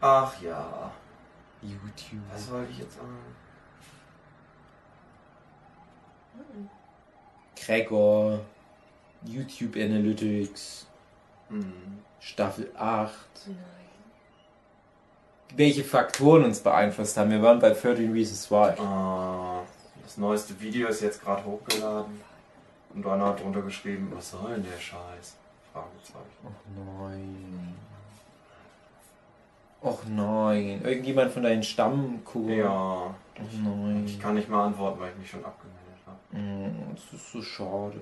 Ach 0.00 0.32
ja. 0.42 0.90
YouTube. 1.62 2.20
Was 2.32 2.50
wollte 2.50 2.72
ich 2.72 2.78
jetzt 2.78 2.96
sagen? 2.96 3.16
Gregor, 7.54 8.40
YouTube 9.24 9.76
Analytics, 9.76 10.86
Mhm. 11.48 11.98
Staffel 12.20 12.70
8. 12.76 13.10
Welche 15.56 15.82
Faktoren 15.82 16.44
uns 16.44 16.60
beeinflusst 16.60 17.16
haben. 17.16 17.30
Wir 17.30 17.42
waren 17.42 17.58
bei 17.58 17.70
13 17.70 18.12
Reasons 18.12 18.50
Why. 18.50 18.78
Ah, 18.80 19.62
das 20.04 20.16
neueste 20.16 20.58
Video 20.60 20.86
ist 20.88 21.00
jetzt 21.02 21.22
gerade 21.22 21.44
hochgeladen. 21.44 22.20
Und 22.94 23.06
einer 23.06 23.26
hat 23.26 23.40
drunter 23.42 23.62
geschrieben, 23.62 24.10
was 24.14 24.30
soll 24.30 24.54
denn 24.54 24.64
der 24.64 24.78
Scheiß? 24.78 25.36
Fragezeichen. 25.72 26.44
Och 26.44 26.52
nein. 26.76 27.74
Och 29.82 30.00
nein. 30.08 30.82
Irgendjemand 30.84 31.32
von 31.32 31.42
deinen 31.42 31.62
Stammkugeln. 31.62 32.58
Ja, 32.60 33.14
Och 33.36 33.52
nein. 33.64 34.04
ich 34.06 34.20
kann 34.20 34.34
nicht 34.34 34.48
mal 34.48 34.66
antworten, 34.66 35.00
weil 35.00 35.10
ich 35.12 35.18
mich 35.18 35.30
schon 35.30 35.44
abgemeldet 35.44 35.80
habe. 36.06 36.18
Mm, 36.36 36.94
Das 36.94 37.12
ist 37.12 37.32
so 37.32 37.42
schade. 37.42 38.00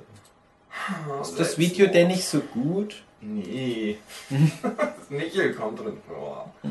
Ist 1.23 1.39
das 1.39 1.59
Video 1.59 1.87
denn 1.87 2.09
nicht 2.09 2.25
so 2.27 2.41
gut? 2.41 3.03
Nee. 3.21 3.99
Michel 5.09 5.55
kommt 5.55 5.81
drin 5.81 5.99
vor. 6.07 6.53
Äh, 6.65 6.69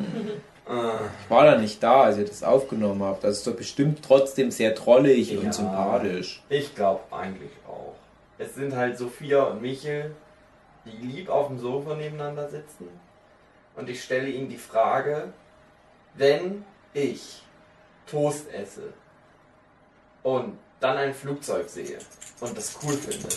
Ich 1.24 1.30
war 1.30 1.46
da 1.46 1.58
nicht 1.58 1.82
da, 1.84 2.04
als 2.04 2.18
ihr 2.18 2.26
das 2.26 2.44
aufgenommen 2.44 3.04
habt. 3.04 3.24
Das 3.24 3.38
ist 3.40 3.48
doch 3.48 3.56
bestimmt 3.56 4.04
trotzdem 4.04 4.52
sehr 4.52 4.74
trollig 4.76 5.32
Ja. 5.32 5.40
und 5.40 5.54
sympathisch. 5.54 6.42
ich 6.50 6.74
glaube 6.76 7.02
eigentlich 7.12 7.52
auch. 7.68 7.96
Es 8.38 8.56
sind 8.56 8.76
halt 8.76 8.98
Sophia 8.98 9.44
und 9.44 9.62
Michel, 9.62 10.16
die 10.86 11.06
lieb 11.06 11.30
auf 11.30 11.48
dem 11.48 11.60
Sofa 11.60 11.96
nebeneinander 11.96 12.48
sitzen. 12.50 12.88
Und 13.76 13.90
ich 13.90 14.04
stelle 14.04 14.30
ihnen 14.30 14.50
die 14.50 14.58
Frage, 14.58 15.34
wenn 16.16 16.64
ich 16.94 17.42
Toast 18.06 18.52
esse 18.54 18.94
und 20.24 20.58
dann 20.80 20.98
ein 20.98 21.14
Flugzeug 21.14 21.70
sehe 21.70 21.98
und 22.40 22.58
das 22.58 22.78
cool 22.84 22.94
finde 22.94 23.28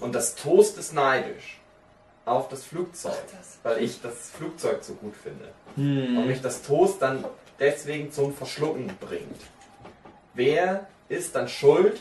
und 0.00 0.14
das 0.14 0.34
Toast 0.34 0.76
ist 0.78 0.92
neidisch 0.92 1.58
auf 2.24 2.48
das 2.48 2.64
Flugzeug, 2.64 3.22
weil 3.62 3.82
ich 3.82 4.00
das 4.00 4.30
Flugzeug 4.30 4.82
so 4.82 4.94
gut 4.94 5.14
finde 5.16 5.52
und 5.76 6.16
Hm. 6.22 6.26
mich 6.26 6.40
das 6.40 6.62
Toast 6.62 7.00
dann 7.02 7.24
deswegen 7.60 8.10
zum 8.12 8.34
Verschlucken 8.34 8.90
bringt. 9.00 9.40
Wer 10.34 10.86
ist 11.08 11.34
dann 11.36 11.48
schuld, 11.48 12.00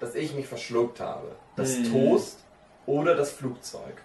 dass 0.00 0.14
ich 0.14 0.34
mich 0.34 0.46
verschluckt 0.46 1.00
habe? 1.00 1.32
Das 1.56 1.76
Hm. 1.76 1.90
Toast 1.90 2.38
oder 2.86 3.14
das 3.16 3.30
Flugzeug? 3.32 4.02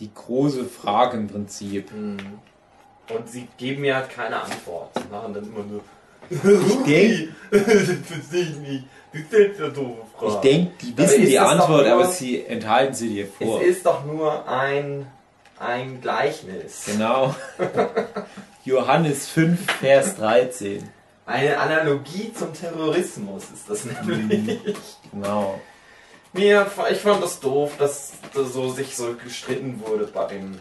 Die 0.00 0.12
große 0.12 0.64
Frage 0.66 1.16
im 1.16 1.28
Prinzip. 1.28 1.90
Und 1.92 3.28
sie 3.28 3.48
geben 3.56 3.82
mir 3.82 3.96
halt 3.96 4.10
keine 4.10 4.42
Antwort. 4.42 4.90
Sie 4.94 5.08
machen 5.10 5.32
dann 5.32 5.44
immer 5.44 5.62
nur. 5.64 5.82
Ich 6.30 6.40
denke, 6.84 7.28
verstehe 7.50 8.42
ich 8.42 8.56
nicht. 8.68 8.84
Du 9.12 9.18
stellst 9.28 9.60
ja 9.60 9.68
doofe 9.68 10.02
Fragen. 10.18 10.32
ich 10.32 10.34
denk, 10.40 10.78
die 10.80 10.98
wissen 10.98 11.24
die 11.24 11.38
Antwort, 11.38 11.84
nur- 11.86 11.92
aber 11.92 12.06
sie 12.08 12.44
enthalten 12.44 12.94
sie 12.94 13.08
dir 13.08 13.26
vor. 13.26 13.60
Es 13.62 13.68
ist 13.78 13.86
doch 13.86 14.04
nur 14.04 14.46
ein, 14.48 15.06
ein 15.58 16.00
Gleichnis. 16.02 16.84
Genau. 16.86 17.34
Johannes 18.64 19.28
5, 19.28 19.58
Vers 19.80 20.16
13. 20.16 20.88
Eine 21.24 21.58
Analogie 21.58 22.32
zum 22.34 22.52
Terrorismus 22.52 23.44
ist 23.54 23.68
das 23.68 23.84
nämlich. 23.84 24.60
Genau. 25.12 25.60
Mir, 26.32 26.66
ich 26.90 26.98
fand 26.98 27.22
das 27.22 27.40
doof, 27.40 27.72
dass 27.78 28.12
das 28.34 28.52
so 28.52 28.70
sich 28.70 28.94
so 28.96 29.14
gestritten 29.14 29.80
wurde 29.86 30.06
bei 30.06 30.26
dem. 30.26 30.58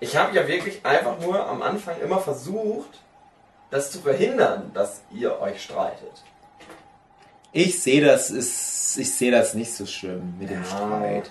Ich 0.00 0.16
habe 0.16 0.34
ja 0.34 0.46
wirklich 0.48 0.84
einfach 0.84 1.18
nur 1.20 1.46
am 1.46 1.62
Anfang 1.62 2.00
immer 2.02 2.18
versucht, 2.20 3.00
das 3.70 3.90
zu 3.90 4.00
verhindern, 4.00 4.70
dass 4.74 5.02
ihr 5.12 5.40
euch 5.40 5.62
streitet. 5.62 6.22
Ich 7.52 7.80
sehe 7.82 8.04
das 8.04 8.30
ist, 8.30 8.96
ich 8.98 9.12
sehe 9.14 9.30
das 9.30 9.54
nicht 9.54 9.72
so 9.72 9.86
schlimm 9.86 10.34
mit 10.38 10.50
dem 10.50 10.62
Ja. 10.62 10.64
Streit. 10.64 11.30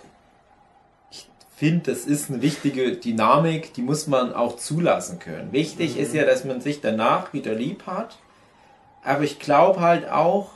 Ich 1.11 1.27
finde, 1.55 1.91
das 1.91 2.05
ist 2.05 2.29
eine 2.29 2.41
wichtige 2.41 2.93
Dynamik, 2.93 3.73
die 3.73 3.81
muss 3.81 4.07
man 4.07 4.33
auch 4.33 4.57
zulassen 4.57 5.19
können. 5.19 5.51
Wichtig 5.51 5.95
Mhm. 5.95 6.01
ist 6.01 6.13
ja, 6.13 6.25
dass 6.25 6.43
man 6.43 6.61
sich 6.61 6.81
danach 6.81 7.31
wieder 7.33 7.53
lieb 7.53 7.85
hat. 7.85 8.17
Aber 9.03 9.23
ich 9.23 9.39
glaube 9.39 9.81
halt 9.81 10.09
auch, 10.09 10.49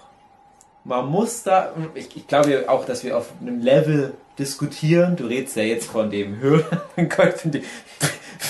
man 0.84 1.06
muss 1.06 1.44
da, 1.44 1.72
ich, 1.94 2.16
ich 2.18 2.28
glaube 2.28 2.66
auch, 2.68 2.86
dass 2.86 3.04
wir 3.04 3.16
auf 3.18 3.28
einem 3.40 3.60
Level 3.62 4.14
diskutieren. 4.40 5.16
Du 5.16 5.28
redest 5.28 5.56
ja 5.56 5.64
jetzt 5.64 5.86
von 5.88 6.10
dem 6.10 6.40
Hör, 6.40 6.64
Gott, 6.96 7.34
von 7.40 7.52
dem 7.52 7.64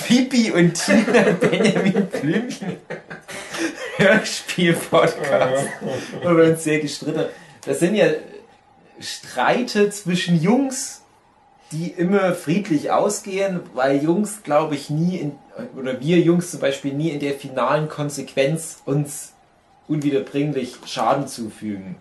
Pipi 0.08 0.52
und 0.52 0.74
Tina 0.74 1.32
Benjamin 1.40 2.06
Blümchen 2.08 2.78
Hörspiel-Podcast, 4.00 5.68
wo 6.24 6.38
wir 6.38 6.46
uns 6.46 6.64
sehr 6.64 6.80
gestritten 6.80 7.20
haben. 7.20 7.30
Das 7.66 7.80
sind 7.80 7.96
ja 7.96 8.08
Streite 9.00 9.90
zwischen 9.90 10.42
Jungs, 10.42 11.04
die 11.72 11.88
immer 11.90 12.34
friedlich 12.34 12.92
ausgehen, 12.92 13.60
weil 13.74 14.02
Jungs, 14.04 14.42
glaube 14.44 14.76
ich, 14.76 14.90
nie 14.90 15.18
in, 15.18 15.34
oder 15.78 16.00
wir 16.00 16.20
Jungs 16.20 16.52
zum 16.52 16.60
Beispiel 16.60 16.94
nie 16.94 17.10
in 17.10 17.20
der 17.20 17.34
finalen 17.34 17.90
Konsequenz 17.90 18.82
uns 18.86 19.34
unwiederbringlich 19.88 20.78
Schaden 20.86 21.28
zufügen. 21.28 21.96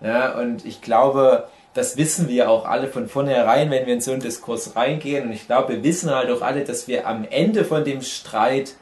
Ja, 0.00 0.38
und 0.38 0.64
ich 0.66 0.82
glaube, 0.82 1.48
das 1.72 1.96
wissen 1.96 2.28
wir 2.28 2.50
auch 2.50 2.66
alle 2.66 2.88
von 2.88 3.08
vornherein, 3.08 3.70
wenn 3.70 3.86
wir 3.86 3.94
in 3.94 4.00
so 4.00 4.12
einen 4.12 4.20
Diskurs 4.20 4.76
reingehen. 4.76 5.26
Und 5.26 5.32
ich 5.32 5.46
glaube, 5.46 5.74
wir 5.74 5.82
wissen 5.82 6.10
halt 6.10 6.30
auch 6.30 6.42
alle, 6.42 6.64
dass 6.64 6.88
wir 6.88 7.06
am 7.06 7.24
Ende 7.28 7.64
von 7.64 7.84
dem 7.84 8.02
Streit 8.02 8.74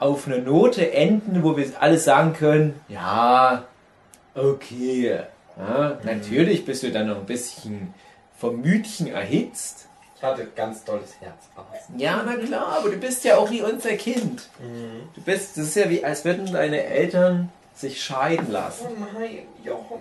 auf 0.00 0.26
eine 0.26 0.38
Note 0.38 0.92
enden, 0.92 1.44
wo 1.44 1.56
wir 1.56 1.66
alle 1.78 1.98
sagen 1.98 2.32
können, 2.32 2.80
ja, 2.88 3.64
okay. 4.34 5.20
Ja, 5.56 5.98
Natürlich 6.02 6.64
bist 6.64 6.82
du 6.82 6.90
dann 6.90 7.08
noch 7.08 7.18
ein 7.18 7.26
bisschen 7.26 7.92
vom 8.38 8.62
Mütchen 8.62 9.08
erhitzt. 9.08 9.86
Ich 10.16 10.22
hatte 10.22 10.46
ganz 10.56 10.84
tolles 10.84 11.14
Herz. 11.20 11.48
Ja, 11.96 12.22
na 12.24 12.36
klar, 12.36 12.78
aber 12.78 12.90
du 12.90 12.96
bist 12.96 13.24
ja 13.24 13.36
auch 13.36 13.50
wie 13.50 13.62
unser 13.62 13.92
Kind. 13.92 14.48
Du 15.14 15.20
bist, 15.22 15.56
das 15.56 15.64
ist 15.64 15.76
ja 15.76 15.88
wie, 15.90 16.04
als 16.04 16.24
würden 16.24 16.50
deine 16.52 16.82
Eltern 16.84 17.50
sich 17.74 18.02
scheiden 18.02 18.50
lassen. 18.50 18.86
Oh 18.90 19.18
nein, 19.18 19.46
Jochen. 19.64 20.00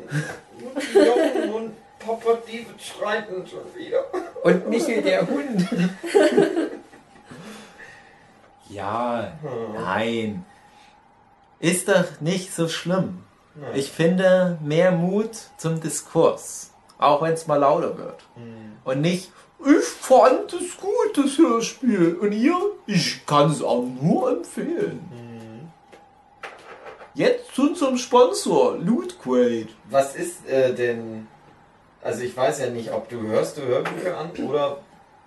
Jochen 0.94 1.54
und 1.54 1.72
Papa 2.00 2.38
David 2.46 2.82
streiten 2.82 3.46
schon 3.48 3.76
wieder. 3.76 4.04
Und 4.44 4.70
Michel 4.70 5.02
der 5.02 5.28
Hund. 5.28 5.68
ja, 8.70 9.34
nein. 9.74 10.46
Ist 11.60 11.90
doch 11.90 12.22
nicht 12.22 12.54
so 12.54 12.68
schlimm. 12.68 13.24
Ich 13.74 13.92
finde 13.92 14.58
mehr 14.64 14.92
Mut 14.92 15.32
zum 15.58 15.82
Diskurs. 15.82 16.72
Auch 16.98 17.22
wenn 17.22 17.34
es 17.34 17.48
mal 17.48 17.58
lauter 17.58 17.98
wird. 17.98 18.24
Und 18.84 19.02
nicht, 19.02 19.32
ich 19.66 19.86
fand 19.86 20.54
es 20.54 20.78
gut, 20.78 21.18
das 21.18 21.38
Hörspiel. 21.38 22.16
Und 22.16 22.32
ihr? 22.32 22.56
Ich 22.86 23.26
kann 23.26 23.52
es 23.52 23.62
auch 23.62 23.84
nur 24.02 24.32
empfehlen. 24.32 25.02
Jetzt 27.14 27.54
zu 27.54 27.64
unserem 27.64 27.98
Sponsor, 27.98 28.78
Loot 28.78 29.22
Crate. 29.22 29.70
Was 29.90 30.16
ist 30.16 30.48
äh, 30.48 30.74
denn. 30.74 31.28
Also, 32.02 32.22
ich 32.22 32.38
weiß 32.38 32.62
ja 32.62 32.70
nicht, 32.70 32.94
ob 32.94 33.10
du 33.10 33.20
hörst 33.22 33.58
du 33.58 33.62
Hörbücher 33.62 34.18
an 34.18 34.32
oder 34.48 34.78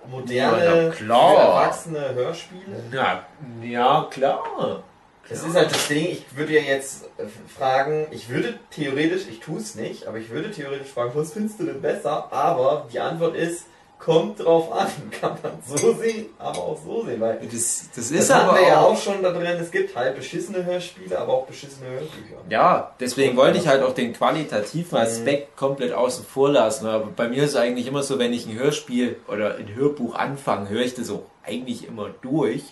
moderne, 0.09 0.65
Ja, 0.65 0.83
na 0.83 0.91
klar. 0.91 1.39
Erwachsene 1.39 2.15
Hörspiele. 2.15 2.83
Ja, 2.93 3.27
ja, 3.63 4.07
klar. 4.11 4.83
Das 5.29 5.45
ist 5.45 5.55
halt 5.55 5.71
das 5.71 5.89
Ding, 5.89 6.09
ich 6.09 6.25
würde 6.37 6.55
ja 6.55 6.61
jetzt 6.61 7.05
äh, 7.17 7.25
fragen, 7.57 8.09
ich 8.11 8.29
würde 8.29 8.59
theoretisch, 8.71 9.23
ich 9.31 9.41
tue 9.41 9.59
es 9.59 9.77
nicht, 9.77 10.07
aber 10.07 10.19
ich 10.19 10.31
würde 10.31 10.51
theoretisch 10.51 10.89
fragen, 10.89 11.13
was 11.15 11.33
findest 11.33 11.61
du 11.61 11.65
denn 11.65 11.81
besser? 11.81 12.33
Aber 12.33 12.89
die 12.93 12.99
Antwort 12.99 13.37
ist, 13.37 13.67
kommt 14.05 14.41
drauf 14.41 14.73
an. 14.73 14.89
Kann 15.21 15.37
man 15.43 15.53
so 15.65 15.95
sehen, 15.95 16.27
aber 16.39 16.59
auch 16.59 16.79
so 16.85 17.05
sehen. 17.05 17.21
Weil 17.21 17.39
Das, 17.41 17.51
das 17.51 17.89
das 17.95 18.11
ist 18.11 18.35
hatten 18.35 18.49
aber 18.49 18.59
wir 18.59 18.67
ja 18.67 18.81
auch 18.81 19.01
schon 19.01 19.23
da 19.23 19.31
drin, 19.31 19.47
es 19.61 19.71
gibt 19.71 19.95
halt 19.95 20.17
beschissene 20.17 20.65
Hörspiele, 20.65 21.19
aber 21.19 21.33
auch 21.33 21.47
beschissene 21.47 21.89
Hörbücher. 21.89 22.37
Ja, 22.49 22.95
deswegen 22.99 23.37
wollte 23.37 23.59
ich 23.59 23.69
halt 23.69 23.83
auch 23.83 23.95
den 23.95 24.13
qualitativen 24.13 24.99
Aspekt 24.99 25.57
komplett 25.57 25.93
außen 25.93 26.25
vor 26.25 26.51
lassen. 26.51 26.87
Aber 26.87 27.07
bei 27.15 27.29
mir 27.29 27.45
ist 27.45 27.51
es 27.51 27.57
eigentlich 27.57 27.87
immer 27.87 28.03
so, 28.03 28.19
wenn 28.19 28.33
ich 28.33 28.47
ein 28.47 28.59
Hörspiel 28.59 29.17
oder 29.29 29.57
ein 29.57 29.75
Hörbuch 29.75 30.15
anfange, 30.17 30.69
höre 30.69 30.83
ich 30.83 30.95
das 30.95 31.11
auch 31.11 31.23
eigentlich 31.45 31.87
immer 31.87 32.11
durch. 32.23 32.63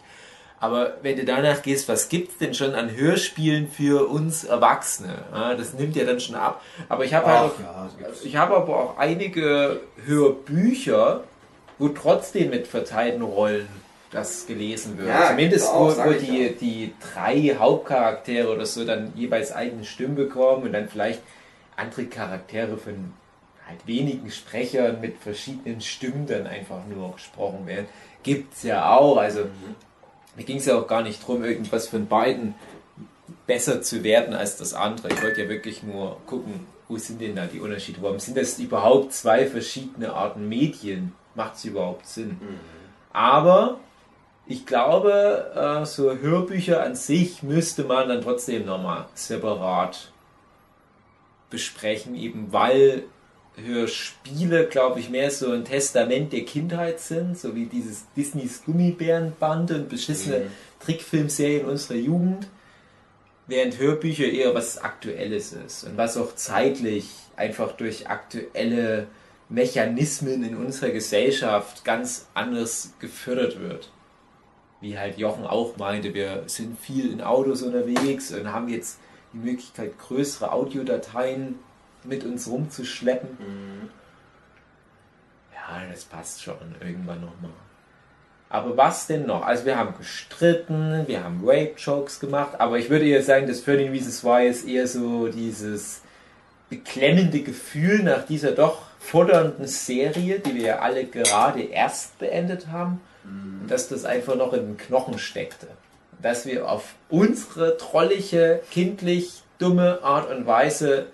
Aber 0.60 0.98
wenn 1.00 1.16
du 1.16 1.24
danach 1.24 1.62
gehst, 1.62 1.88
was 1.88 2.10
gibt's 2.10 2.36
denn 2.36 2.52
schon 2.52 2.74
an 2.74 2.94
Hörspielen 2.94 3.68
für 3.70 4.06
uns 4.08 4.44
Erwachsene? 4.44 5.24
Das 5.56 5.72
nimmt 5.72 5.96
ja 5.96 6.04
dann 6.04 6.20
schon 6.20 6.34
ab. 6.34 6.62
Aber 6.90 7.06
ich 7.06 7.14
habe 7.14 7.26
halt 7.26 7.52
auch, 7.52 7.58
ja, 7.58 7.88
ich 8.22 8.36
habe 8.36 8.56
aber 8.56 8.76
auch 8.76 8.98
einige 8.98 9.80
Hörbücher, 10.04 11.24
wo 11.78 11.88
trotzdem 11.88 12.50
mit 12.50 12.66
verteilten 12.66 13.22
Rollen 13.22 13.68
das 14.10 14.46
gelesen 14.46 14.98
wird. 14.98 15.08
Ja, 15.08 15.28
Zumindest 15.28 15.68
auch, 15.68 15.96
wo, 15.96 16.04
wo 16.04 16.12
die, 16.12 16.54
die 16.60 16.92
drei 17.14 17.56
Hauptcharaktere 17.58 18.52
oder 18.52 18.66
so 18.66 18.84
dann 18.84 19.12
jeweils 19.14 19.52
eigene 19.52 19.84
Stimmen 19.84 20.14
bekommen 20.14 20.64
und 20.64 20.72
dann 20.72 20.88
vielleicht 20.88 21.22
andere 21.76 22.04
Charaktere 22.04 22.76
von 22.76 23.14
halt 23.66 23.86
wenigen 23.86 24.30
Sprechern 24.30 25.00
mit 25.00 25.16
verschiedenen 25.18 25.80
Stimmen 25.80 26.26
dann 26.26 26.46
einfach 26.46 26.84
nur 26.86 27.12
gesprochen 27.12 27.66
werden. 27.66 27.86
Gibt's 28.22 28.62
ja 28.62 28.90
auch. 28.90 29.16
Also 29.16 29.46
mir 30.36 30.44
ging 30.44 30.58
es 30.58 30.66
ja 30.66 30.78
auch 30.78 30.86
gar 30.86 31.02
nicht 31.02 31.26
drum, 31.26 31.44
irgendwas 31.44 31.88
von 31.88 32.06
beiden 32.06 32.54
besser 33.46 33.82
zu 33.82 34.04
werden 34.04 34.34
als 34.34 34.56
das 34.56 34.74
andere. 34.74 35.08
Ich 35.08 35.22
wollte 35.22 35.42
ja 35.42 35.48
wirklich 35.48 35.82
nur 35.82 36.16
gucken, 36.26 36.66
wo 36.88 36.96
sind 36.96 37.20
denn 37.20 37.36
da 37.36 37.46
die 37.46 37.60
Unterschiede? 37.60 38.02
Warum 38.02 38.18
sind 38.18 38.36
das 38.36 38.58
überhaupt 38.58 39.12
zwei 39.12 39.46
verschiedene 39.46 40.12
Arten 40.12 40.48
Medien? 40.48 41.12
Macht 41.34 41.56
es 41.56 41.64
überhaupt 41.64 42.06
Sinn? 42.06 42.38
Aber 43.12 43.78
ich 44.46 44.66
glaube, 44.66 45.52
äh, 45.54 45.86
so 45.86 46.10
Hörbücher 46.12 46.82
an 46.82 46.96
sich 46.96 47.42
müsste 47.42 47.84
man 47.84 48.08
dann 48.08 48.22
trotzdem 48.22 48.66
nochmal 48.66 49.06
separat 49.14 50.10
besprechen, 51.50 52.14
eben 52.14 52.52
weil 52.52 53.04
Hörspiele, 53.56 54.66
glaube 54.66 55.00
ich, 55.00 55.10
mehr 55.10 55.30
so 55.30 55.50
ein 55.50 55.64
Testament 55.64 56.32
der 56.32 56.44
Kindheit 56.44 57.00
sind, 57.00 57.38
so 57.38 57.54
wie 57.54 57.66
dieses 57.66 58.04
Disneys 58.16 58.64
Gummibärenband 58.64 59.70
und 59.72 59.88
beschissene 59.88 60.38
Mhm. 60.40 60.50
Trickfilmserien 60.80 61.66
unserer 61.66 61.96
Jugend, 61.96 62.48
während 63.46 63.78
Hörbücher 63.78 64.26
eher 64.26 64.54
was 64.54 64.78
Aktuelles 64.78 65.52
ist 65.52 65.84
und 65.84 65.96
was 65.96 66.16
auch 66.16 66.34
zeitlich 66.34 67.10
einfach 67.36 67.72
durch 67.72 68.08
aktuelle 68.08 69.08
Mechanismen 69.48 70.44
in 70.44 70.56
unserer 70.56 70.90
Gesellschaft 70.90 71.84
ganz 71.84 72.28
anders 72.34 72.94
gefördert 73.00 73.60
wird. 73.60 73.90
Wie 74.80 74.96
halt 74.96 75.18
Jochen 75.18 75.44
auch 75.44 75.76
meinte, 75.76 76.14
wir 76.14 76.44
sind 76.46 76.78
viel 76.78 77.12
in 77.12 77.20
Autos 77.20 77.62
unterwegs 77.62 78.32
und 78.32 78.52
haben 78.52 78.68
jetzt 78.68 79.00
die 79.32 79.38
Möglichkeit, 79.38 79.98
größere 79.98 80.52
Audiodateien 80.52 81.58
mit 82.04 82.24
uns 82.24 82.48
rumzuschleppen. 82.48 83.30
Mhm. 83.38 83.90
Ja, 85.52 85.82
das 85.90 86.04
passt 86.04 86.42
schon 86.42 86.56
irgendwann 86.80 87.20
nochmal. 87.20 87.50
Aber 88.48 88.76
was 88.76 89.06
denn 89.06 89.26
noch? 89.26 89.46
Also 89.46 89.64
wir 89.64 89.76
haben 89.76 89.96
gestritten, 89.96 91.04
wir 91.06 91.22
haben 91.22 91.40
Rape-Jokes 91.44 92.18
gemacht, 92.18 92.58
aber 92.58 92.78
ich 92.78 92.90
würde 92.90 93.06
eher 93.06 93.22
sagen, 93.22 93.46
das 93.46 93.64
13 93.64 93.92
Reasons 93.92 94.24
Why 94.24 94.48
ist 94.48 94.66
eher 94.66 94.88
so 94.88 95.28
dieses 95.28 96.02
beklemmende 96.68 97.42
Gefühl 97.42 98.02
nach 98.02 98.26
dieser 98.26 98.52
doch 98.52 98.82
fordernden 98.98 99.66
Serie, 99.66 100.40
die 100.40 100.56
wir 100.56 100.62
ja 100.62 100.78
alle 100.80 101.04
gerade 101.04 101.62
erst 101.62 102.18
beendet 102.18 102.66
haben, 102.68 103.00
und 103.24 103.70
dass 103.70 103.88
das 103.88 104.04
einfach 104.04 104.34
noch 104.34 104.52
in 104.52 104.60
den 104.60 104.76
Knochen 104.76 105.18
steckte. 105.18 105.68
Dass 106.20 106.46
wir 106.46 106.68
auf 106.68 106.94
unsere 107.08 107.76
trollige, 107.76 108.60
kindlich 108.70 109.42
dumme 109.58 110.00
Art 110.02 110.30
und 110.30 110.46
Weise 110.46 111.06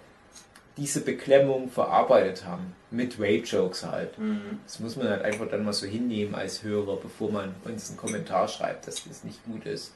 diese 0.76 1.00
Beklemmung 1.00 1.70
verarbeitet 1.70 2.44
haben. 2.44 2.74
Mit 2.90 3.18
Rape-Jokes 3.18 3.84
halt. 3.84 4.16
Mhm. 4.18 4.60
Das 4.64 4.78
muss 4.80 4.96
man 4.96 5.08
halt 5.08 5.22
einfach 5.22 5.48
dann 5.48 5.64
mal 5.64 5.72
so 5.72 5.86
hinnehmen 5.86 6.34
als 6.34 6.62
Hörer, 6.62 6.96
bevor 6.96 7.30
man 7.32 7.54
uns 7.64 7.88
einen 7.88 7.98
Kommentar 7.98 8.46
schreibt, 8.48 8.86
dass 8.86 9.04
das 9.04 9.24
nicht 9.24 9.44
gut 9.44 9.66
ist. 9.66 9.92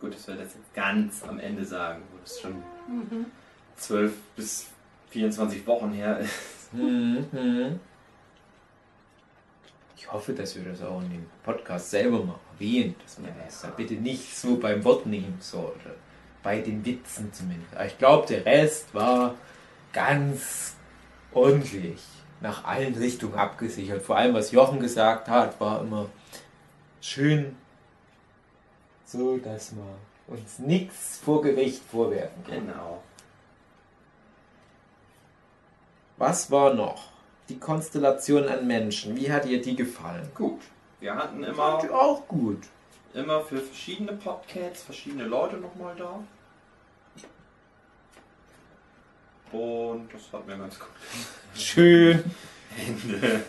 Gut, 0.00 0.14
dass 0.14 0.26
wir 0.28 0.34
das 0.34 0.54
jetzt 0.54 0.74
ganz 0.74 1.22
am 1.22 1.38
Ende 1.38 1.64
sagen, 1.64 2.02
wo 2.12 2.18
das 2.22 2.40
schon 2.40 2.62
12 3.76 4.12
bis 4.36 4.66
24 5.10 5.66
Wochen 5.66 5.92
her 5.92 6.18
ist. 6.18 6.72
Mhm. 6.72 7.78
Ich 9.96 10.12
hoffe, 10.12 10.32
dass 10.32 10.54
wir 10.56 10.64
das 10.64 10.82
auch 10.82 11.02
in 11.02 11.10
dem 11.10 11.26
Podcast 11.42 11.90
selber 11.90 12.22
mal 12.24 12.38
erwähnen, 12.54 12.94
dass 13.02 13.18
man 13.18 13.28
Ja, 13.30 13.44
das 13.44 13.62
ja. 13.62 13.68
da 13.68 13.74
bitte 13.74 13.94
nicht 13.94 14.36
so 14.36 14.56
beim 14.56 14.82
Wort 14.84 15.06
nehmen 15.06 15.36
sollte. 15.40 15.94
Bei 16.42 16.60
den 16.60 16.84
Witzen 16.84 17.32
zumindest. 17.32 17.74
Aber 17.74 17.86
ich 17.86 17.98
glaube, 17.98 18.26
der 18.28 18.44
Rest 18.46 18.94
war 18.94 19.34
ganz 19.98 20.76
ordentlich 21.32 22.00
nach 22.40 22.64
allen 22.64 22.94
Richtungen 22.94 23.34
abgesichert. 23.34 24.00
Vor 24.00 24.16
allem, 24.16 24.32
was 24.32 24.52
Jochen 24.52 24.78
gesagt 24.78 25.28
hat, 25.28 25.60
war 25.60 25.80
immer 25.80 26.06
schön 27.00 27.56
so, 29.04 29.38
dass 29.38 29.72
man 29.72 29.96
uns 30.28 30.60
nichts 30.60 31.18
vor 31.18 31.42
Gericht 31.42 31.82
vorwerfen 31.82 32.44
kann. 32.44 32.66
Genau. 32.66 33.02
Was 36.16 36.48
war 36.52 36.74
noch? 36.74 37.10
Die 37.48 37.58
Konstellation 37.58 38.46
an 38.46 38.68
Menschen. 38.68 39.16
Wie 39.16 39.32
hat 39.32 39.46
ihr 39.46 39.60
die 39.60 39.74
gefallen? 39.74 40.30
Gut. 40.32 40.60
Wir 41.00 41.16
hatten 41.16 41.42
Fand 41.54 41.84
immer, 41.84 42.00
auch 42.00 42.28
gut. 42.28 42.68
immer 43.14 43.40
für 43.40 43.58
verschiedene 43.58 44.12
Podcasts 44.12 44.82
verschiedene 44.82 45.24
Leute 45.24 45.56
nochmal 45.56 45.96
da. 45.96 46.20
Und 49.52 50.08
das 50.12 50.22
hat 50.32 50.46
mir 50.46 50.56
ganz 50.58 50.78
gut 50.78 50.88
Schön. 51.54 52.22
Ende. 52.86 53.40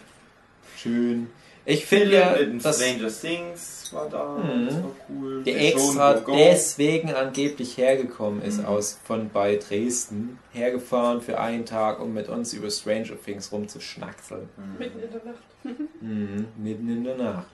Schön. 0.77 1.29
Ich 1.65 1.85
finde 1.85 2.15
ja, 2.15 2.35
dass 2.61 2.77
Stranger 2.81 3.09
Things 3.09 3.89
war 3.93 4.09
da. 4.09 4.37
Mhm. 4.37 4.65
Das 4.65 4.75
war 4.75 4.91
cool. 5.09 5.43
der 5.43 5.53
Show 5.53 5.59
extra 5.67 6.13
deswegen 6.27 7.13
angeblich 7.13 7.77
hergekommen 7.77 8.41
ist 8.41 8.59
Mhm. 8.59 8.65
aus 8.65 8.97
von 9.03 9.29
bei 9.29 9.57
Dresden, 9.57 10.39
hergefahren 10.51 11.21
für 11.21 11.39
einen 11.39 11.65
Tag, 11.65 11.99
um 11.99 12.13
mit 12.13 12.27
uns 12.29 12.53
über 12.53 12.71
Stranger 12.71 13.21
Things 13.23 13.51
rumzuschnackseln. 13.51 14.49
Mhm. 14.57 14.77
Mitten 14.79 14.99
in 14.99 15.11
der 15.11 15.25
Nacht. 15.25 15.43
Mhm. 16.01 16.45
Mitten 16.57 16.89
in 16.89 17.03
der 17.03 17.17
Nacht. 17.17 17.45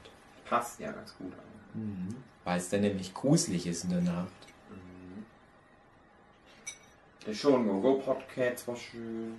Passt 0.47 0.79
ja 0.79 0.91
ganz 0.91 1.13
gut 1.17 1.33
an. 1.33 1.81
Mhm. 1.81 2.15
Weil 2.45 2.59
es 2.59 2.69
dann 2.69 2.81
nämlich 2.81 3.13
gruselig 3.13 3.65
ist 3.67 3.83
in 3.85 3.89
der 3.89 4.01
Nacht. 4.01 4.27
Mhm. 7.25 7.29
Der 7.29 7.33
Show 7.33 7.57
Go 7.81 7.93
Podcast 8.05 8.67
war 8.67 8.75
schön. 8.75 9.33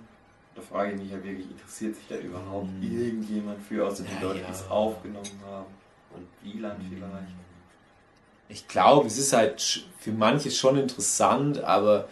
Da 0.55 0.61
frage 0.61 0.93
ich 0.93 1.01
mich 1.01 1.11
ja 1.11 1.23
wirklich, 1.23 1.49
interessiert 1.51 1.95
sich 1.95 2.07
da 2.07 2.15
überhaupt 2.15 2.71
Mhm. 2.81 2.99
irgendjemand 2.99 3.61
für, 3.61 3.85
außer 3.87 4.03
die 4.03 4.13
Ja, 4.15 4.27
Leute, 4.27 4.39
ja. 4.39 4.45
die 4.47 4.51
es 4.51 4.69
aufgenommen 4.69 5.41
haben? 5.45 5.65
Und 6.15 6.27
Wieland 6.41 6.79
vielleicht? 6.89 7.33
Ich 8.49 8.67
glaube, 8.67 9.07
es 9.07 9.17
ist 9.17 9.33
halt 9.33 9.85
für 9.99 10.11
manche 10.11 10.49
schon 10.51 10.77
interessant, 10.77 11.59
aber 11.63 12.07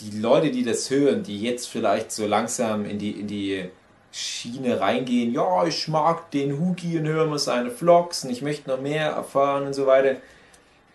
die 0.00 0.18
Leute, 0.18 0.50
die 0.50 0.64
das 0.64 0.90
hören, 0.90 1.22
die 1.22 1.40
jetzt 1.40 1.68
vielleicht 1.68 2.10
so 2.12 2.26
langsam 2.26 2.84
in 2.84 2.98
die, 2.98 3.12
in 3.12 3.28
die 3.28 3.68
Schiene 4.10 4.80
reingehen, 4.80 5.32
ja, 5.32 5.64
ich 5.64 5.88
mag 5.88 6.30
den 6.32 6.58
Hugi 6.58 6.98
und 6.98 7.06
höre 7.06 7.26
mal 7.26 7.38
seine 7.38 7.70
Vlogs 7.70 8.24
und 8.24 8.30
ich 8.30 8.42
möchte 8.42 8.68
noch 8.68 8.80
mehr 8.80 9.10
erfahren 9.12 9.66
und 9.66 9.72
so 9.74 9.86
weiter, 9.86 10.16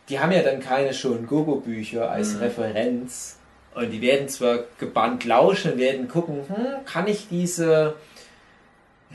die 0.10 0.20
haben 0.20 0.32
ja 0.32 0.44
dann 0.44 0.60
keine 0.60 0.94
schon 0.94 1.26
Gogo-Bücher 1.26 2.12
als 2.12 2.34
Mhm. 2.36 2.40
Referenz 2.42 3.37
und 3.78 3.92
die 3.92 4.02
werden 4.02 4.28
zwar 4.28 4.60
gebannt 4.80 5.24
lauschen, 5.24 5.78
werden 5.78 6.08
gucken, 6.08 6.40
hm, 6.48 6.86
kann 6.86 7.08
ich 7.08 7.28
diese 7.30 7.94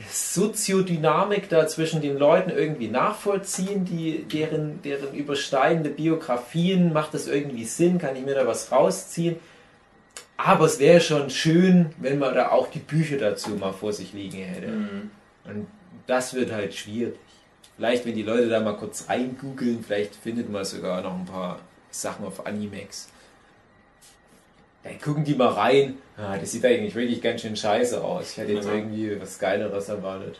Soziodynamik 0.09 1.49
da 1.49 1.67
zwischen 1.67 2.01
den 2.01 2.17
Leuten 2.17 2.49
irgendwie 2.49 2.87
nachvollziehen, 2.87 3.83
die, 3.83 4.23
deren, 4.23 4.81
deren 4.81 5.13
übersteigende 5.13 5.89
Biografien, 5.89 6.93
macht 6.93 7.13
das 7.13 7.27
irgendwie 7.27 7.65
Sinn, 7.65 7.97
kann 7.97 8.15
ich 8.15 8.23
mir 8.23 8.35
da 8.35 8.47
was 8.47 8.71
rausziehen? 8.71 9.35
Aber 10.37 10.65
es 10.65 10.79
wäre 10.79 11.01
schon 11.01 11.29
schön, 11.29 11.93
wenn 11.97 12.17
man 12.17 12.33
da 12.33 12.49
auch 12.49 12.69
die 12.69 12.79
Bücher 12.79 13.17
dazu 13.17 13.51
mal 13.51 13.73
vor 13.73 13.91
sich 13.91 14.13
liegen 14.13 14.37
hätte. 14.37 14.67
Mhm. 14.67 15.11
Und 15.43 15.67
das 16.07 16.33
wird 16.33 16.51
halt 16.51 16.73
schwierig. 16.73 17.15
Vielleicht, 17.75 18.05
wenn 18.05 18.15
die 18.15 18.23
Leute 18.23 18.47
da 18.47 18.61
mal 18.61 18.77
kurz 18.77 19.09
reingoogeln, 19.09 19.83
vielleicht 19.83 20.15
findet 20.15 20.49
man 20.49 20.63
sogar 20.63 21.01
noch 21.01 21.13
ein 21.13 21.25
paar 21.25 21.59
Sachen 21.91 22.25
auf 22.25 22.45
Animex. 22.45 23.09
Dann 24.83 24.99
gucken 24.99 25.23
die 25.23 25.35
mal 25.35 25.49
rein. 25.49 25.97
Ah, 26.17 26.37
das 26.37 26.51
sieht 26.51 26.65
eigentlich 26.65 26.93
wirklich 26.95 27.21
ganz 27.21 27.41
schön 27.41 27.55
scheiße 27.55 28.03
aus. 28.03 28.31
Ich 28.31 28.37
hätte 28.37 28.51
jetzt 28.53 28.67
irgendwie 28.67 29.19
was 29.21 29.39
Geileres 29.39 29.89
erwartet. 29.89 30.39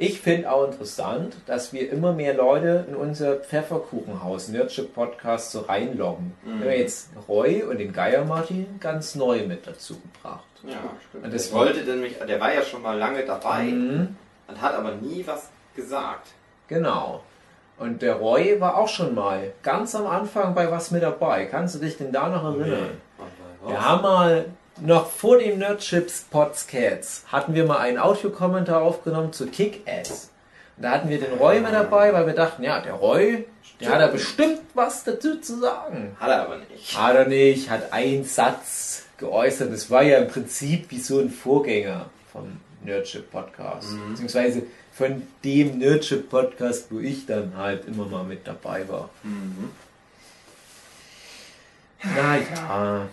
Ich 0.00 0.20
finde 0.20 0.52
auch 0.52 0.64
interessant, 0.64 1.34
dass 1.46 1.72
wir 1.72 1.90
immer 1.90 2.12
mehr 2.12 2.32
Leute 2.34 2.84
in 2.88 2.94
unser 2.94 3.36
Pfefferkuchenhaus 3.36 4.46
Nerdship 4.48 4.94
Podcast 4.94 5.50
so 5.50 5.62
reinloggen. 5.62 6.34
Mhm. 6.44 6.60
Wir 6.62 6.70
haben 6.70 6.78
jetzt 6.78 7.10
Roy 7.26 7.64
und 7.64 7.78
den 7.78 7.92
Geier 7.92 8.24
Martin 8.24 8.78
ganz 8.78 9.16
neu 9.16 9.44
mit 9.44 9.66
dazu 9.66 9.98
gebracht. 9.98 10.44
Ja, 10.62 10.76
stimmt. 11.08 11.24
Und 11.24 11.34
das 11.34 11.44
Das 11.46 11.52
wollte 11.52 11.84
denn 11.84 12.00
mich, 12.00 12.14
der 12.16 12.38
war 12.40 12.54
ja 12.54 12.62
schon 12.62 12.82
mal 12.82 12.96
lange 12.96 13.24
dabei 13.24 13.64
Mhm. 13.64 14.16
und 14.46 14.60
hat 14.62 14.74
aber 14.74 14.92
nie 14.94 15.24
was 15.26 15.48
gesagt. 15.74 16.28
Genau. 16.68 17.24
Und 17.78 18.02
der 18.02 18.14
Roy 18.14 18.60
war 18.60 18.76
auch 18.76 18.88
schon 18.88 19.14
mal 19.14 19.52
ganz 19.62 19.94
am 19.94 20.06
Anfang 20.06 20.54
bei 20.54 20.70
was 20.70 20.90
mit 20.90 21.02
dabei. 21.02 21.46
Kannst 21.46 21.76
du 21.76 21.78
dich 21.78 21.96
denn 21.96 22.10
da 22.10 22.28
noch 22.28 22.44
erinnern? 22.44 22.90
Nee. 23.62 23.70
Wir 23.70 23.84
haben 23.84 24.02
mal 24.02 24.46
noch 24.80 25.10
vor 25.10 25.38
dem 25.38 25.58
Nerdships 25.58 26.26
Podcast 26.30 27.24
hatten 27.30 27.54
wir 27.54 27.64
mal 27.64 27.78
einen 27.78 27.98
Audiokommentar 27.98 28.82
aufgenommen 28.82 29.32
zu 29.32 29.46
Kick-Ass. 29.46 30.30
Und 30.76 30.82
da 30.84 30.92
hatten 30.92 31.08
wir 31.08 31.18
den 31.18 31.34
Roy 31.38 31.60
mit 31.60 31.72
dabei, 31.72 32.12
weil 32.12 32.26
wir 32.26 32.34
dachten, 32.34 32.62
ja, 32.62 32.80
der 32.80 32.94
Roy, 32.94 33.46
der 33.80 33.90
hat 33.90 34.00
da 34.00 34.06
bestimmt 34.08 34.60
was 34.74 35.04
dazu 35.04 35.40
zu 35.40 35.58
sagen. 35.58 36.16
Hat 36.20 36.30
er 36.30 36.42
aber 36.42 36.58
nicht. 36.58 36.96
Hat 36.96 37.16
er 37.16 37.26
nicht, 37.26 37.70
hat 37.70 37.92
einen 37.92 38.24
Satz 38.24 39.04
geäußert. 39.18 39.72
Das 39.72 39.90
war 39.90 40.02
ja 40.02 40.18
im 40.18 40.28
Prinzip 40.28 40.90
wie 40.90 41.00
so 41.00 41.18
ein 41.18 41.30
Vorgänger 41.30 42.06
vom 42.32 42.60
Nerdship 42.84 43.30
Podcast. 43.30 43.92
Mhm. 43.92 44.10
Beziehungsweise 44.10 44.62
von 44.98 45.22
dem 45.44 45.78
Nerdship 45.78 46.28
Podcast, 46.28 46.90
wo 46.90 46.98
ich 46.98 47.24
dann 47.24 47.56
halt 47.56 47.86
immer 47.86 48.04
mal 48.06 48.24
mit 48.24 48.44
dabei 48.44 48.86
war. 48.88 49.08
Mhm. 49.22 49.70
Naja. 52.02 53.06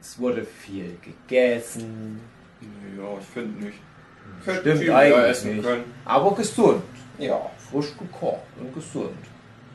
Es 0.00 0.18
wurde 0.18 0.44
viel 0.44 0.96
gegessen. 1.02 2.20
Ja, 2.98 3.18
ich 3.18 3.26
finde 3.26 3.64
nicht. 3.64 3.78
Stimmt 4.42 4.78
viel 4.78 4.92
eigentlich 4.92 5.16
mehr 5.16 5.26
essen 5.28 5.56
nicht. 5.56 5.64
können. 5.64 5.84
Aber 6.04 6.34
gesund. 6.34 6.82
Ja. 7.18 7.50
Frisch 7.70 7.96
gekocht 7.98 8.40
und 8.58 8.74
gesund. 8.74 9.16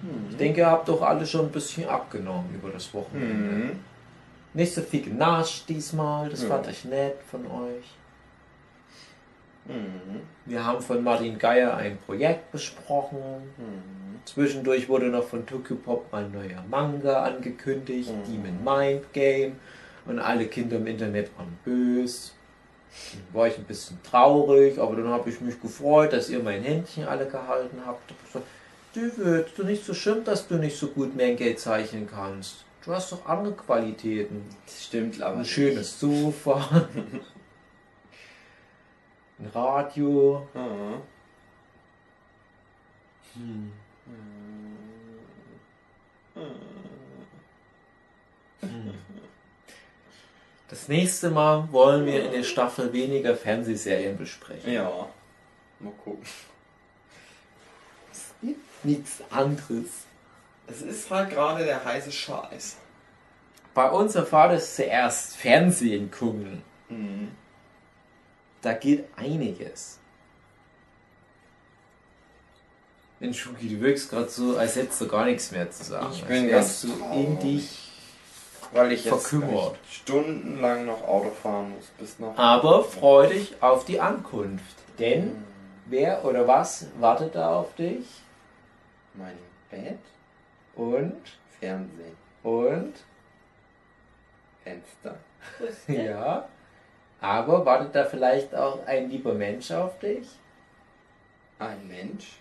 Mhm. 0.03 0.27
Ich 0.29 0.37
denke, 0.37 0.59
ihr 0.61 0.67
habt 0.69 0.87
doch 0.87 1.01
alle 1.01 1.25
schon 1.25 1.45
ein 1.47 1.51
bisschen 1.51 1.87
abgenommen 1.89 2.53
über 2.53 2.69
das 2.69 2.93
Wochenende. 2.93 3.55
Mhm. 3.55 3.79
Nicht 4.53 4.73
so 4.75 4.81
viel 4.81 5.01
genascht 5.01 5.67
diesmal, 5.67 6.29
das 6.29 6.43
Ja. 6.43 6.49
fand 6.49 6.67
ich 6.67 6.85
nett 6.85 7.17
von 7.29 7.45
euch. 7.47 7.85
Mhm. 9.65 10.21
Wir 10.45 10.63
haben 10.65 10.81
von 10.81 11.03
Martin 11.03 11.37
Geier 11.39 11.75
ein 11.75 11.97
Projekt 12.05 12.51
besprochen. 12.51 13.17
Mhm. 13.57 14.19
Zwischendurch 14.25 14.87
wurde 14.89 15.07
noch 15.07 15.23
von 15.23 15.45
Tokyo 15.45 15.75
Pop 15.75 16.11
ein 16.13 16.31
neuer 16.31 16.63
Manga 16.69 17.23
angekündigt, 17.23 18.11
Mhm. 18.11 18.31
Demon 18.31 18.63
Mind 18.63 19.13
Game. 19.13 19.55
Und 20.05 20.19
alle 20.19 20.45
Kinder 20.45 20.77
im 20.77 20.85
Internet 20.87 21.31
waren 21.37 21.57
böse. 21.65 22.31
Dann 23.11 23.39
war 23.39 23.47
ich 23.47 23.57
ein 23.57 23.63
bisschen 23.65 23.97
traurig, 24.03 24.77
aber 24.79 24.95
dann 24.95 25.09
habe 25.09 25.29
ich 25.29 25.41
mich 25.41 25.59
gefreut, 25.59 26.13
dass 26.13 26.29
ihr 26.29 26.39
mein 26.41 26.61
Händchen 26.63 27.05
alle 27.07 27.25
gehalten 27.25 27.79
habt. 27.85 28.13
David, 28.93 29.47
du 29.57 29.63
nicht 29.63 29.83
so 29.83 29.93
schlimm, 29.93 30.23
dass 30.23 30.47
du 30.47 30.55
nicht 30.55 30.77
so 30.77 30.87
gut 30.87 31.15
mehr 31.15 31.33
Geld 31.35 31.59
zeichnen 31.59 32.07
kannst. 32.09 32.63
Du 32.85 32.93
hast 32.93 33.11
doch 33.11 33.25
andere 33.25 33.53
Qualitäten. 33.53 34.43
Das 34.65 34.85
stimmt 34.85 35.21
aber 35.21 35.39
Ein 35.39 35.45
schönes 35.45 35.99
Sofa. 35.99 36.87
ein 39.39 39.47
Radio. 39.53 40.47
Mhm. 40.53 41.01
Hm. 43.33 43.71
Das 50.67 50.87
nächste 50.87 51.29
Mal 51.29 51.71
wollen 51.71 52.05
wir 52.05 52.25
in 52.25 52.31
der 52.31 52.43
Staffel 52.43 52.91
weniger 52.91 53.35
Fernsehserien 53.35 54.17
besprechen. 54.17 54.71
Ja. 54.71 55.07
Mal 55.79 55.93
gucken. 56.03 56.25
Es 58.11 58.33
gibt 58.41 58.85
nichts 58.85 59.21
anderes. 59.29 60.05
Es 60.67 60.81
ist 60.81 61.11
halt 61.11 61.29
gerade 61.29 61.63
der 61.63 61.83
heiße 61.83 62.11
Scheiß. 62.11 62.77
Bei 63.73 63.89
uns 63.89 64.15
erfahrt 64.15 64.53
es 64.53 64.75
zuerst 64.75 65.35
Fernsehen 65.37 66.09
gucken. 66.09 66.63
Mhm. 66.89 67.31
Da 68.65 68.73
geht 68.73 69.05
einiges. 69.15 69.99
Mensch, 73.19 73.39
Schuki, 73.43 73.69
du 73.69 73.79
wirkst 73.79 74.09
gerade 74.09 74.27
so, 74.27 74.57
als 74.57 74.75
hättest 74.75 74.99
du 75.01 75.07
gar 75.07 75.25
nichts 75.25 75.51
mehr 75.51 75.69
zu 75.69 75.83
sagen. 75.83 76.07
Ich 76.11 76.23
bin 76.25 76.47
ganz 76.49 76.81
du 76.81 76.87
in 77.13 77.37
dich. 77.39 77.91
Weil 78.71 78.91
ich 78.93 79.05
jetzt 79.05 79.27
Verkümmert. 79.27 79.77
stundenlang 79.87 80.87
noch 80.87 81.03
Auto 81.07 81.29
fahren 81.29 81.75
muss. 81.75 81.85
Bis 81.99 82.17
nach 82.17 82.35
Aber 82.39 82.83
freu 82.83 83.27
dich 83.27 83.61
auf 83.61 83.85
die 83.85 83.99
Ankunft. 83.99 84.75
Denn 84.97 85.25
Mhm. 85.27 85.43
wer 85.85 86.25
oder 86.25 86.47
was 86.47 86.87
wartet 86.99 87.35
da 87.35 87.55
auf 87.59 87.75
dich? 87.75 88.07
Mein 89.13 89.37
Bett, 89.69 89.99
Und, 90.75 91.21
Fernsehen, 91.59 92.17
und, 92.41 92.93
Fenster. 94.63 95.19
ja. 95.87 96.49
Aber 97.21 97.65
wartet 97.65 97.95
da 97.95 98.05
vielleicht 98.05 98.53
auch 98.53 98.85
ein 98.85 99.09
lieber 99.09 99.33
Mensch 99.33 99.71
auf 99.71 99.97
dich? 99.99 100.27
Ein 101.59 101.87
Mensch. 101.87 102.37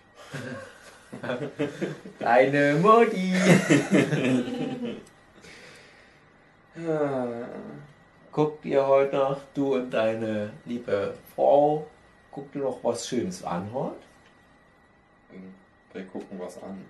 Deine 2.19 2.75
Mutti. 2.75 3.33
Ah. 6.77 7.47
Guckt 8.35 8.65
ihr 8.65 8.85
heute 8.85 9.15
noch, 9.15 9.39
du 9.53 9.75
und 9.75 9.91
deine 9.91 10.51
liebe 10.65 11.13
Frau, 11.33 11.87
guckt 12.31 12.53
ihr 12.53 12.63
noch 12.63 12.83
was 12.83 13.07
Schönes 13.07 13.41
an 13.45 13.69
heute? 13.73 13.95
Wir 15.93 16.03
gucken 16.03 16.37
was 16.37 16.61
an. 16.61 16.83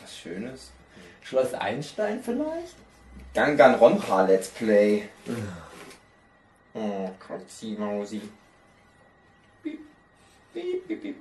Was 0.00 0.16
Schönes. 0.16 0.70
Schloss 1.20 1.52
Einstein 1.52 2.22
vielleicht? 2.22 2.74
Danganronpa 3.34 4.22
Let's 4.22 4.48
Play. 4.48 5.10
Oh, 6.76 7.10
Kotzi 7.18 7.76
Mausi. 7.78 8.20
Piep, 9.62 9.78
piep, 10.52 10.88
piep, 10.88 11.02
piep. 11.02 11.16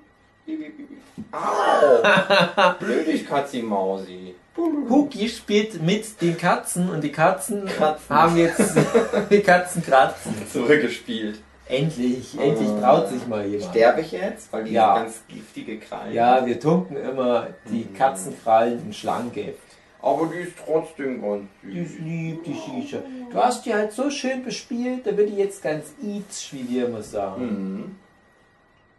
Au! 1.31 2.73
Blödig 2.79 3.27
Katzi 3.27 3.61
Mausi. 3.61 4.35
Huki 4.57 5.27
spielt 5.27 5.81
mit 5.81 6.21
den 6.21 6.37
Katzen 6.37 6.89
und 6.89 7.03
die 7.03 7.11
Katzen, 7.11 7.65
Katzen. 7.65 8.15
haben 8.15 8.37
jetzt 8.37 8.75
die 9.29 9.41
Katzen 9.41 9.83
kratzen. 9.83 10.33
Zurückgespielt. 10.51 11.39
Endlich, 11.67 12.37
endlich 12.39 12.69
traut 12.79 13.09
sich 13.09 13.25
mal 13.27 13.45
jemand. 13.45 13.71
Sterbe 13.71 14.01
ich 14.01 14.11
jetzt? 14.11 14.53
Weil 14.53 14.65
die 14.65 14.73
Ja. 14.73 14.99
ganz 14.99 15.23
giftige 15.27 15.79
Krallen. 15.79 16.13
Ja, 16.13 16.45
wir 16.45 16.59
tunken 16.59 16.95
immer 16.95 17.47
die 17.69 17.85
Mhm. 17.85 17.93
Katzenkrallen 17.95 18.85
in 18.85 18.93
Schlangengift. 18.93 19.59
Aber 20.05 20.27
die 20.27 20.39
ist 20.47 20.53
trotzdem 20.63 21.21
ganz 21.21 21.47
Die 21.63 21.79
ist 21.79 21.91
süß. 21.93 21.99
lieb, 22.01 22.43
die 22.43 22.53
Shisha. 22.53 22.99
Du 23.31 23.37
hast 23.37 23.65
die 23.65 23.73
halt 23.73 23.91
so 23.91 24.09
schön 24.09 24.43
bespielt, 24.45 25.05
da 25.07 25.17
wird 25.17 25.29
die 25.29 25.35
jetzt 25.37 25.61
ganz 25.63 25.93
itch, 26.01 26.53
wie 26.53 26.69
wir 26.69 26.85
immer 26.87 27.01
sagen. 27.01 27.45
Mhm. 27.45 27.95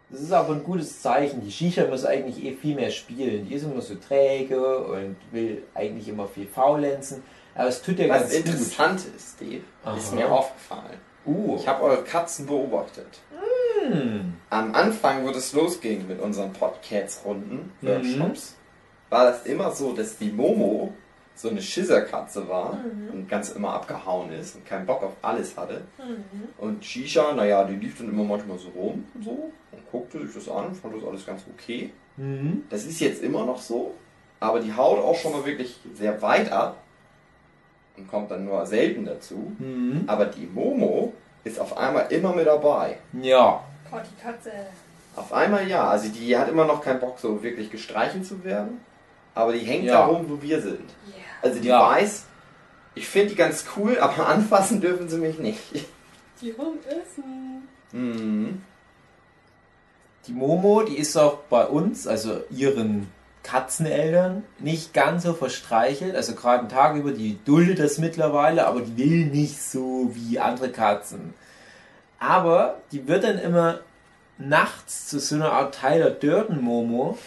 Das 0.09 0.21
ist 0.21 0.31
aber 0.31 0.53
ein 0.53 0.63
gutes 0.63 1.01
Zeichen. 1.01 1.41
Die 1.41 1.51
Shisha 1.51 1.85
muss 1.87 2.05
eigentlich 2.05 2.43
eh 2.43 2.53
viel 2.53 2.75
mehr 2.75 2.91
spielen. 2.91 3.45
Die 3.47 3.55
ist 3.55 3.63
immer 3.63 3.81
so 3.81 3.95
träge 3.95 4.77
und 4.79 5.15
will 5.31 5.63
eigentlich 5.73 6.07
immer 6.09 6.27
viel 6.27 6.47
faulenzen. 6.47 7.23
Aber 7.55 7.69
es 7.69 7.81
tut 7.81 7.97
Was 7.99 8.07
ganz 8.07 8.29
gut. 8.35 8.45
interessant 8.45 9.01
ist, 9.15 9.35
Steve, 9.35 9.61
ist 9.97 10.07
Aha. 10.09 10.15
mir 10.15 10.31
aufgefallen. 10.31 10.97
Uh. 11.25 11.55
Ich 11.59 11.67
habe 11.67 11.83
eure 11.83 12.03
Katzen 12.03 12.45
beobachtet. 12.45 13.19
Hm. 13.91 14.33
Am 14.49 14.73
Anfang, 14.75 15.25
wo 15.25 15.31
das 15.31 15.51
losging 15.53 16.07
mit 16.07 16.19
unseren 16.21 16.53
Podcasts-Runden, 16.53 17.71
Mhm. 17.81 17.87
Workshops, 17.87 18.55
war 19.09 19.25
das 19.31 19.45
immer 19.45 19.71
so, 19.71 19.93
dass 19.93 20.17
die 20.17 20.31
Momo 20.31 20.93
so 21.35 21.49
eine 21.49 21.61
Schisserkatze 21.61 22.47
war 22.49 22.79
und 23.13 23.29
ganz 23.29 23.51
immer 23.51 23.73
abgehauen 23.73 24.31
ist 24.31 24.55
und 24.55 24.65
keinen 24.65 24.85
Bock 24.85 25.03
auf 25.03 25.13
alles 25.21 25.55
hatte. 25.55 25.81
Und 26.57 26.83
Shisha, 26.83 27.33
naja, 27.33 27.63
die 27.63 27.75
lief 27.75 27.97
dann 27.97 28.09
immer 28.09 28.23
manchmal 28.23 28.57
so 28.57 28.69
rum 28.69 29.05
und 29.13 29.23
so 29.23 29.51
und 29.71 29.91
guckte 29.91 30.25
sich 30.25 30.33
das 30.33 30.49
an, 30.49 30.73
fand 30.73 30.95
das 30.95 31.07
alles 31.07 31.25
ganz 31.25 31.43
okay. 31.53 31.91
Mhm. 32.17 32.63
Das 32.69 32.85
ist 32.85 32.99
jetzt 32.99 33.21
immer 33.21 33.45
noch 33.45 33.61
so, 33.61 33.93
aber 34.39 34.59
die 34.59 34.73
haut 34.73 34.97
auch 34.97 35.15
schon 35.15 35.31
mal 35.31 35.45
wirklich 35.45 35.79
sehr 35.93 36.19
weit 36.23 36.51
ab 36.51 36.77
und 37.97 38.07
kommt 38.07 38.31
dann 38.31 38.45
nur 38.45 38.65
selten 38.65 39.05
dazu. 39.05 39.51
Mhm. 39.59 40.03
Aber 40.07 40.25
die 40.25 40.47
Momo 40.47 41.13
ist 41.43 41.59
auf 41.59 41.77
einmal 41.77 42.11
immer 42.11 42.33
mit 42.33 42.47
dabei. 42.47 42.97
Ja. 43.21 43.63
Oh, 43.91 43.97
die 43.97 44.21
Katze. 44.21 44.51
Auf 45.15 45.31
einmal 45.33 45.67
ja. 45.67 45.87
Also 45.87 46.09
die 46.09 46.37
hat 46.37 46.49
immer 46.49 46.65
noch 46.65 46.81
keinen 46.81 46.99
Bock, 46.99 47.19
so 47.19 47.41
wirklich 47.43 47.71
gestreichelt 47.71 48.25
zu 48.25 48.43
werden. 48.43 48.79
Aber 49.37 49.53
die 49.53 49.59
hängt 49.59 49.85
Ja. 49.85 49.99
da 49.99 50.05
rum, 50.07 50.25
wo 50.27 50.41
wir 50.41 50.61
sind. 50.61 50.89
Ja. 51.07 51.13
Also 51.41 51.59
die 51.59 51.67
Ja. 51.67 51.81
weiß, 51.91 52.25
ich 52.95 53.07
finde 53.07 53.29
die 53.29 53.35
ganz 53.35 53.65
cool, 53.75 53.97
aber 54.01 54.27
anfassen 54.27 54.81
dürfen 54.81 55.07
sie 55.09 55.17
mich 55.19 55.37
nicht. 55.39 55.59
Die 56.41 56.51
rumessen. 56.51 57.67
Mhm. 57.91 58.61
Die 60.27 60.33
Momo, 60.33 60.83
die 60.83 60.97
ist 60.97 61.15
auch 61.17 61.37
bei 61.49 61.65
uns, 61.65 62.05
also 62.07 62.41
ihren 62.49 63.07
Katzeneltern, 63.43 64.43
nicht 64.59 64.93
ganz 64.93 65.23
so 65.23 65.33
verstreichelt. 65.33 66.15
Also 66.15 66.35
gerade 66.35 66.59
einen 66.61 66.69
Tag 66.69 66.95
über, 66.97 67.11
die 67.11 67.39
duldet 67.45 67.79
das 67.79 67.97
mittlerweile, 67.97 68.67
aber 68.67 68.81
die 68.81 68.97
will 68.97 69.25
nicht 69.27 69.61
so 69.61 70.11
wie 70.13 70.37
andere 70.39 70.69
Katzen. 70.69 71.33
Aber 72.19 72.79
die 72.91 73.07
wird 73.07 73.23
dann 73.23 73.37
immer 73.39 73.79
nachts 74.37 75.07
zu 75.07 75.19
so 75.19 75.35
einer 75.35 75.51
Art 75.53 75.79
Tyler 75.79 76.09
Durden 76.09 76.61
Momo, 76.61 77.17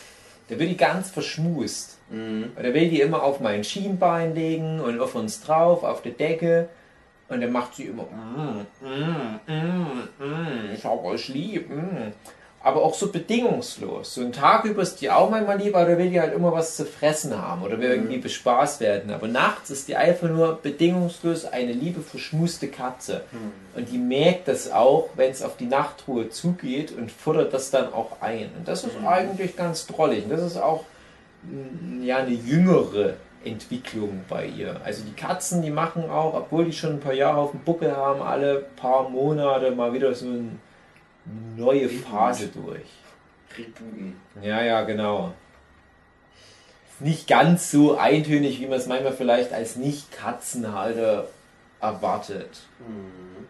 da 0.49 0.59
wird 0.59 0.69
die 0.69 0.77
ganz 0.77 1.11
verschmust. 1.11 1.97
Mhm. 2.11 2.53
Und 2.57 2.67
da 2.67 2.75
will 2.75 2.89
die 2.89 3.01
immer 3.01 3.23
auf 3.23 3.41
mein 3.41 3.65
Schienbein 3.65 4.35
legen 4.35 4.81
und 4.81 5.01
auf 5.01 5.15
uns 5.15 5.41
drauf, 5.43 5.85
auf 5.85 6.03
der 6.03 6.13
Decke. 6.13 6.69
Und 7.29 7.41
dann 7.41 7.53
macht 7.53 7.77
sie 7.77 7.85
immer, 7.85 8.03
mm, 8.03 8.67
mm, 8.85 9.41
mm, 9.47 10.25
mm, 10.25 10.75
ich 10.75 10.85
hab 10.85 11.05
euch 11.05 11.29
lieb. 11.29 11.71
Mm. 11.71 12.13
Aber 12.63 12.83
auch 12.83 12.93
so 12.93 13.11
bedingungslos. 13.11 14.15
So 14.15 14.21
einen 14.21 14.33
Tag 14.33 14.65
über 14.65 14.83
ist 14.83 15.01
die 15.01 15.11
auch 15.11 15.31
manchmal 15.31 15.59
lieb, 15.59 15.75
aber 15.75 15.93
da 15.93 15.99
will 15.99 16.11
die 16.11 16.21
halt 16.21 16.35
immer 16.35 16.53
was 16.53 16.77
zu 16.77 16.85
fressen 16.85 17.41
haben 17.41 17.63
oder 17.63 17.79
will 17.79 17.89
irgendwie 17.89 18.19
bespaßt 18.19 18.81
werden. 18.81 19.13
Aber 19.13 19.29
nachts 19.29 19.71
ist 19.71 19.89
die 19.89 19.97
einfach 19.97 20.29
nur 20.29 20.59
bedingungslos 20.61 21.47
eine 21.47 21.73
liebe, 21.73 22.03
verschmuste 22.03 22.69
Katze. 22.69 23.23
Und 23.75 23.91
die 23.91 23.97
merkt 23.97 24.49
das 24.49 24.71
auch, 24.71 25.09
wenn 25.15 25.31
es 25.31 25.43
auf 25.43 25.57
die 25.57 25.65
Nachtruhe 25.65 26.29
zugeht 26.29 26.93
und 26.93 27.11
futtert 27.11 27.55
das 27.55 27.71
dann 27.71 27.95
auch 27.95 28.21
ein. 28.21 28.51
Und 28.59 28.69
das 28.69 28.85
ist 28.85 28.93
eigentlich 29.07 29.57
ganz 29.57 29.87
drollig. 29.87 30.25
Und 30.25 30.31
das 30.31 30.43
ist 30.43 30.59
auch 30.59 30.85
ja 32.03 32.19
eine 32.19 32.33
jüngere 32.35 33.15
Entwicklung 33.45 34.25
bei 34.29 34.47
ihr. 34.47 34.81
Also 34.85 35.05
die 35.05 35.15
Katzen, 35.15 35.63
die 35.63 35.71
machen 35.71 36.11
auch, 36.11 36.35
obwohl 36.35 36.67
die 36.67 36.73
schon 36.73 36.95
ein 36.95 37.01
paar 37.01 37.15
Jahre 37.15 37.39
auf 37.39 37.53
dem 37.53 37.61
Buckel 37.61 37.97
haben, 37.97 38.21
alle 38.21 38.67
paar 38.77 39.09
Monate 39.09 39.71
mal 39.71 39.93
wieder 39.93 40.15
so 40.15 40.27
eine 40.27 40.59
neue 41.57 41.89
Phase 41.89 42.49
durch. 42.49 42.87
Rebooten. 43.57 44.17
Ja, 44.43 44.63
ja, 44.63 44.83
genau. 44.83 45.33
Nicht 46.99 47.27
ganz 47.27 47.71
so 47.71 47.97
eintönig, 47.97 48.61
wie 48.61 48.67
man 48.67 48.79
es 48.79 48.87
manchmal 48.87 49.13
vielleicht 49.13 49.53
als 49.53 49.77
Nicht-Katzenhalter 49.77 51.29
erwartet. 51.81 52.61
Mhm. 52.79 53.47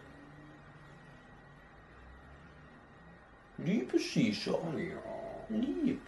Liebe 3.57 3.99
Shisha, 3.99 4.51
Ja. 4.51 5.57
lieb. 5.57 6.01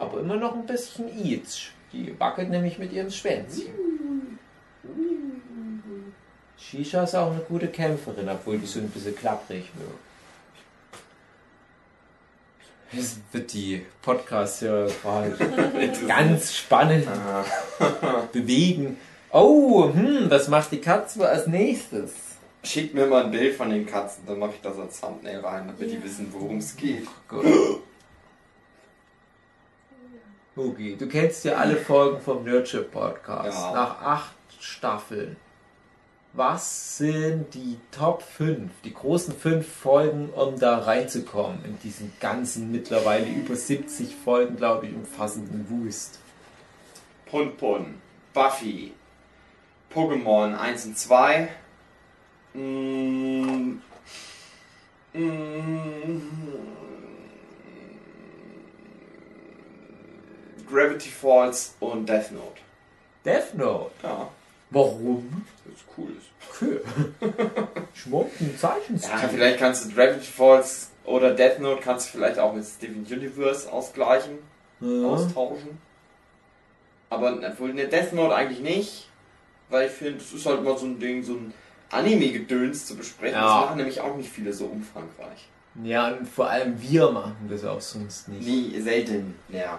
Aber 0.00 0.20
immer 0.20 0.36
noch 0.36 0.54
ein 0.54 0.66
bisschen 0.66 1.08
itch. 1.08 1.72
Die 1.92 2.18
wackelt 2.18 2.48
nämlich 2.50 2.78
mit 2.78 2.92
ihrem 2.92 3.10
Schwänzchen. 3.10 4.38
Shisha 6.56 7.02
ist 7.04 7.14
auch 7.14 7.30
eine 7.32 7.40
gute 7.40 7.68
Kämpferin, 7.68 8.28
obwohl 8.28 8.58
die 8.58 8.66
so 8.66 8.78
ein 8.80 8.88
bisschen 8.90 9.14
klapprig 9.16 9.70
wird. 9.76 9.90
Es 12.92 13.18
wird 13.32 13.52
die 13.52 13.84
Podcast-Hörer 14.02 14.90
gerade 15.02 15.92
ganz 16.08 16.56
spannend 16.56 17.06
Ah. 17.08 17.44
bewegen. 18.32 18.96
Oh, 19.30 19.92
hm, 19.92 20.26
was 20.28 20.48
macht 20.48 20.72
die 20.72 20.80
Katze 20.80 21.28
als 21.28 21.46
nächstes? 21.46 22.12
Schickt 22.64 22.94
mir 22.94 23.06
mal 23.06 23.24
ein 23.24 23.30
Bild 23.30 23.54
von 23.54 23.70
den 23.70 23.86
Katzen, 23.86 24.24
dann 24.26 24.38
mache 24.38 24.52
ich 24.56 24.60
das 24.60 24.78
als 24.78 25.00
Thumbnail 25.00 25.38
rein, 25.40 25.66
damit 25.68 25.90
die 25.90 26.02
wissen, 26.02 26.28
worum 26.32 26.58
es 26.58 26.76
geht. 26.76 27.06
Gut. 27.28 27.44
Hugi, 30.60 30.96
du 30.96 31.08
kennst 31.08 31.44
ja 31.44 31.54
alle 31.54 31.76
Folgen 31.76 32.20
vom 32.20 32.44
Nurture 32.44 32.82
Podcast. 32.82 33.58
Ja. 33.58 33.72
Nach 33.72 34.02
acht 34.02 34.34
Staffeln. 34.60 35.36
Was 36.32 36.98
sind 36.98 37.54
die 37.54 37.78
Top 37.90 38.22
5, 38.22 38.70
die 38.84 38.94
großen 38.94 39.34
5 39.34 39.66
Folgen, 39.66 40.28
um 40.30 40.60
da 40.60 40.78
reinzukommen 40.78 41.64
in 41.64 41.78
diesen 41.80 42.12
ganzen 42.20 42.70
mittlerweile 42.70 43.26
über 43.26 43.56
70 43.56 44.14
Folgen, 44.14 44.56
glaube 44.56 44.86
ich, 44.86 44.94
umfassenden 44.94 45.66
Wust? 45.68 46.20
Pun 47.26 47.56
Pun, 47.56 47.96
Buffy, 48.32 48.92
Pokémon 49.92 50.56
1 50.56 50.86
und 50.86 50.98
2, 50.98 51.48
mm, 52.54 53.80
mm, 55.14 56.22
Gravity 60.70 61.10
Falls 61.10 61.74
und 61.80 62.08
Death 62.08 62.30
Note. 62.32 62.60
Death 63.24 63.54
Note. 63.54 63.90
Ja, 64.02 64.28
Warum? 64.70 65.44
das 65.64 65.74
ist 65.74 65.84
cool. 65.96 66.12
Cool. 66.60 66.82
Schmucken 67.94 68.56
Zeichenstil. 68.58 69.10
Ja, 69.10 69.28
vielleicht 69.28 69.58
kannst 69.58 69.84
du 69.86 69.94
Gravity 69.94 70.26
Falls 70.26 70.90
oder 71.04 71.32
Death 71.34 71.58
Note 71.60 71.80
kannst 71.82 72.08
du 72.08 72.18
vielleicht 72.18 72.38
auch 72.38 72.54
mit 72.54 72.64
Steven 72.64 73.04
Universe 73.10 73.70
ausgleichen, 73.70 74.38
Ja. 74.80 75.06
austauschen. 75.08 75.78
Aber 77.08 77.36
wohl 77.58 77.70
eine 77.70 77.88
Death 77.88 78.12
Note 78.12 78.34
eigentlich 78.34 78.60
nicht, 78.60 79.08
weil 79.68 79.86
ich 79.88 79.92
finde, 79.92 80.18
das 80.18 80.32
ist 80.32 80.46
halt 80.46 80.62
mal 80.62 80.76
so 80.78 80.86
ein 80.86 80.98
Ding, 81.00 81.22
so 81.22 81.34
ein 81.34 81.52
Anime-Gedöns 81.90 82.86
zu 82.86 82.96
besprechen. 82.96 83.34
Ja. 83.38 83.42
Das 83.60 83.64
machen 83.66 83.76
nämlich 83.78 84.00
auch 84.00 84.16
nicht 84.16 84.30
viele 84.30 84.52
so 84.52 84.66
umfangreich. 84.66 85.48
Ja, 85.82 86.08
und 86.08 86.28
vor 86.28 86.48
allem 86.50 86.80
wir 86.80 87.10
machen 87.10 87.48
das 87.48 87.64
auch 87.64 87.80
sonst 87.80 88.28
nicht. 88.28 88.42
Nie, 88.46 88.80
selten, 88.80 89.34
ja. 89.48 89.78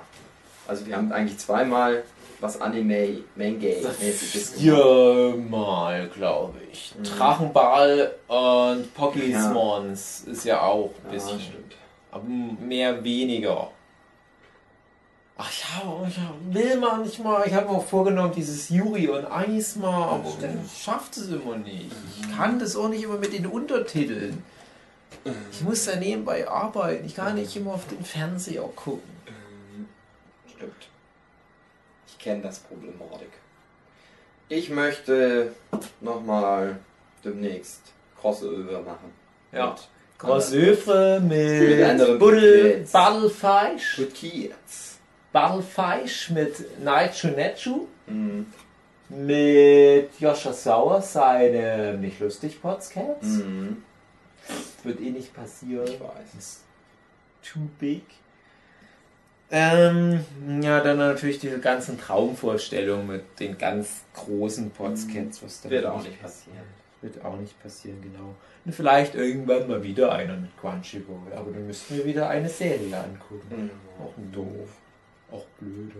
Also 0.72 0.86
wir 0.88 0.96
haben 0.96 1.12
eigentlich 1.12 1.38
zweimal 1.38 2.04
was 2.40 2.62
Anime, 2.62 3.20
Manga-mäßiges. 3.36 4.52
Viermal, 4.58 6.08
glaube 6.08 6.60
ich. 6.72 6.94
Mhm. 6.98 7.04
Drachenball 7.04 8.16
und 8.30 8.96
Pokésmons 8.98 10.26
ist 10.28 10.46
ja 10.46 10.62
auch 10.62 10.92
ein 11.04 11.08
Ja, 11.08 11.12
bisschen. 11.12 11.42
stimmt. 11.42 11.76
aber 12.10 12.24
mehr 12.24 13.04
weniger. 13.04 13.70
Ach 15.38 15.52
ja, 15.52 16.08
ich 16.08 16.56
will 16.56 16.78
man 16.78 17.02
nicht 17.02 17.22
mal. 17.22 17.44
Ich 17.46 17.54
habe 17.54 17.66
mir 17.70 17.74
auch 17.78 17.86
vorgenommen, 17.86 18.32
dieses 18.34 18.70
Yuri 18.70 19.10
und 19.10 19.26
Eis 19.30 19.76
mal, 19.76 20.04
aber 20.14 20.24
ich 20.30 20.82
schafft 20.84 21.18
es 21.18 21.28
immer 21.28 21.58
nicht. 21.58 21.92
Ich 22.22 22.34
kann 22.38 22.60
das 22.60 22.78
auch 22.78 22.88
nicht 22.88 23.04
immer 23.04 23.18
mit 23.18 23.34
den 23.34 23.46
Untertiteln. 23.46 24.42
Ich 25.52 25.62
muss 25.64 25.84
da 25.84 25.98
nebenbei 25.98 26.48
arbeiten. 26.48 27.06
Ich 27.06 27.16
kann 27.16 27.36
nicht 27.36 27.54
immer 27.58 27.74
auf 27.74 27.86
den 27.88 28.06
Fernseher 28.06 28.64
gucken. 28.74 29.02
Stimmt. 30.62 30.90
Ich 32.08 32.20
kenne 32.20 32.44
das 32.44 32.60
Problematik. 32.60 33.32
Ich 34.48 34.70
möchte 34.70 35.54
nochmal 36.02 36.78
demnächst 37.26 37.82
Crossover 38.20 38.82
machen. 38.82 39.12
Ja. 39.52 39.72
Mit 39.72 39.80
Großöfre 40.20 41.20
Mit 41.20 41.68
mit 41.68 41.84
anderen 41.84 42.20
Buddel. 42.20 42.88
Battlefisch. 42.92 43.96
Good 43.96 44.14
Kids. 44.14 45.00
Battlefisch 45.32 46.30
mit 46.30 46.80
Naichu 46.84 47.30
Netchu. 47.30 47.88
Mhm. 48.06 48.46
Mit 49.10 50.12
Joscha 50.20 50.54
Sauer, 50.54 51.02
seine 51.02 51.98
nicht 51.98 52.20
lustig 52.20 52.62
Podcasts. 52.62 53.26
Mhm. 53.26 53.82
Wird 54.84 55.02
eh 55.02 55.10
nicht 55.10 55.34
passieren. 55.34 55.88
Ich 55.88 56.00
weiß. 56.00 56.36
Ist 56.38 56.60
too 57.42 57.68
big. 57.80 58.04
Ähm, 59.54 60.24
ja, 60.62 60.80
dann 60.80 60.98
natürlich 60.98 61.40
die 61.40 61.50
ganzen 61.50 62.00
Traumvorstellungen 62.00 63.06
mit 63.06 63.40
den 63.40 63.58
ganz 63.58 64.04
großen 64.14 64.72
Podcasts, 64.72 65.44
was 65.44 65.62
da 65.62 65.70
Wird 65.70 65.86
auch 65.86 66.02
nicht 66.02 66.22
passieren. 66.22 66.82
Wird 67.02 67.26
auch 67.26 67.36
nicht 67.36 67.62
passieren, 67.62 68.02
genau. 68.02 68.36
Und 68.64 68.74
vielleicht 68.74 69.16
irgendwann 69.16 69.68
mal 69.68 69.84
wieder 69.84 70.14
einer 70.14 70.38
mit 70.38 70.58
Crunchyroll, 70.58 71.34
aber 71.36 71.52
dann 71.52 71.68
müssten 71.68 71.98
wir 71.98 72.06
wieder 72.06 72.30
eine 72.30 72.48
Serie 72.48 72.96
angucken. 72.96 73.64
Mhm. 73.64 73.70
Auch 74.02 74.14
doof. 74.32 74.70
Auch 75.32 75.46
blöde. 75.60 76.00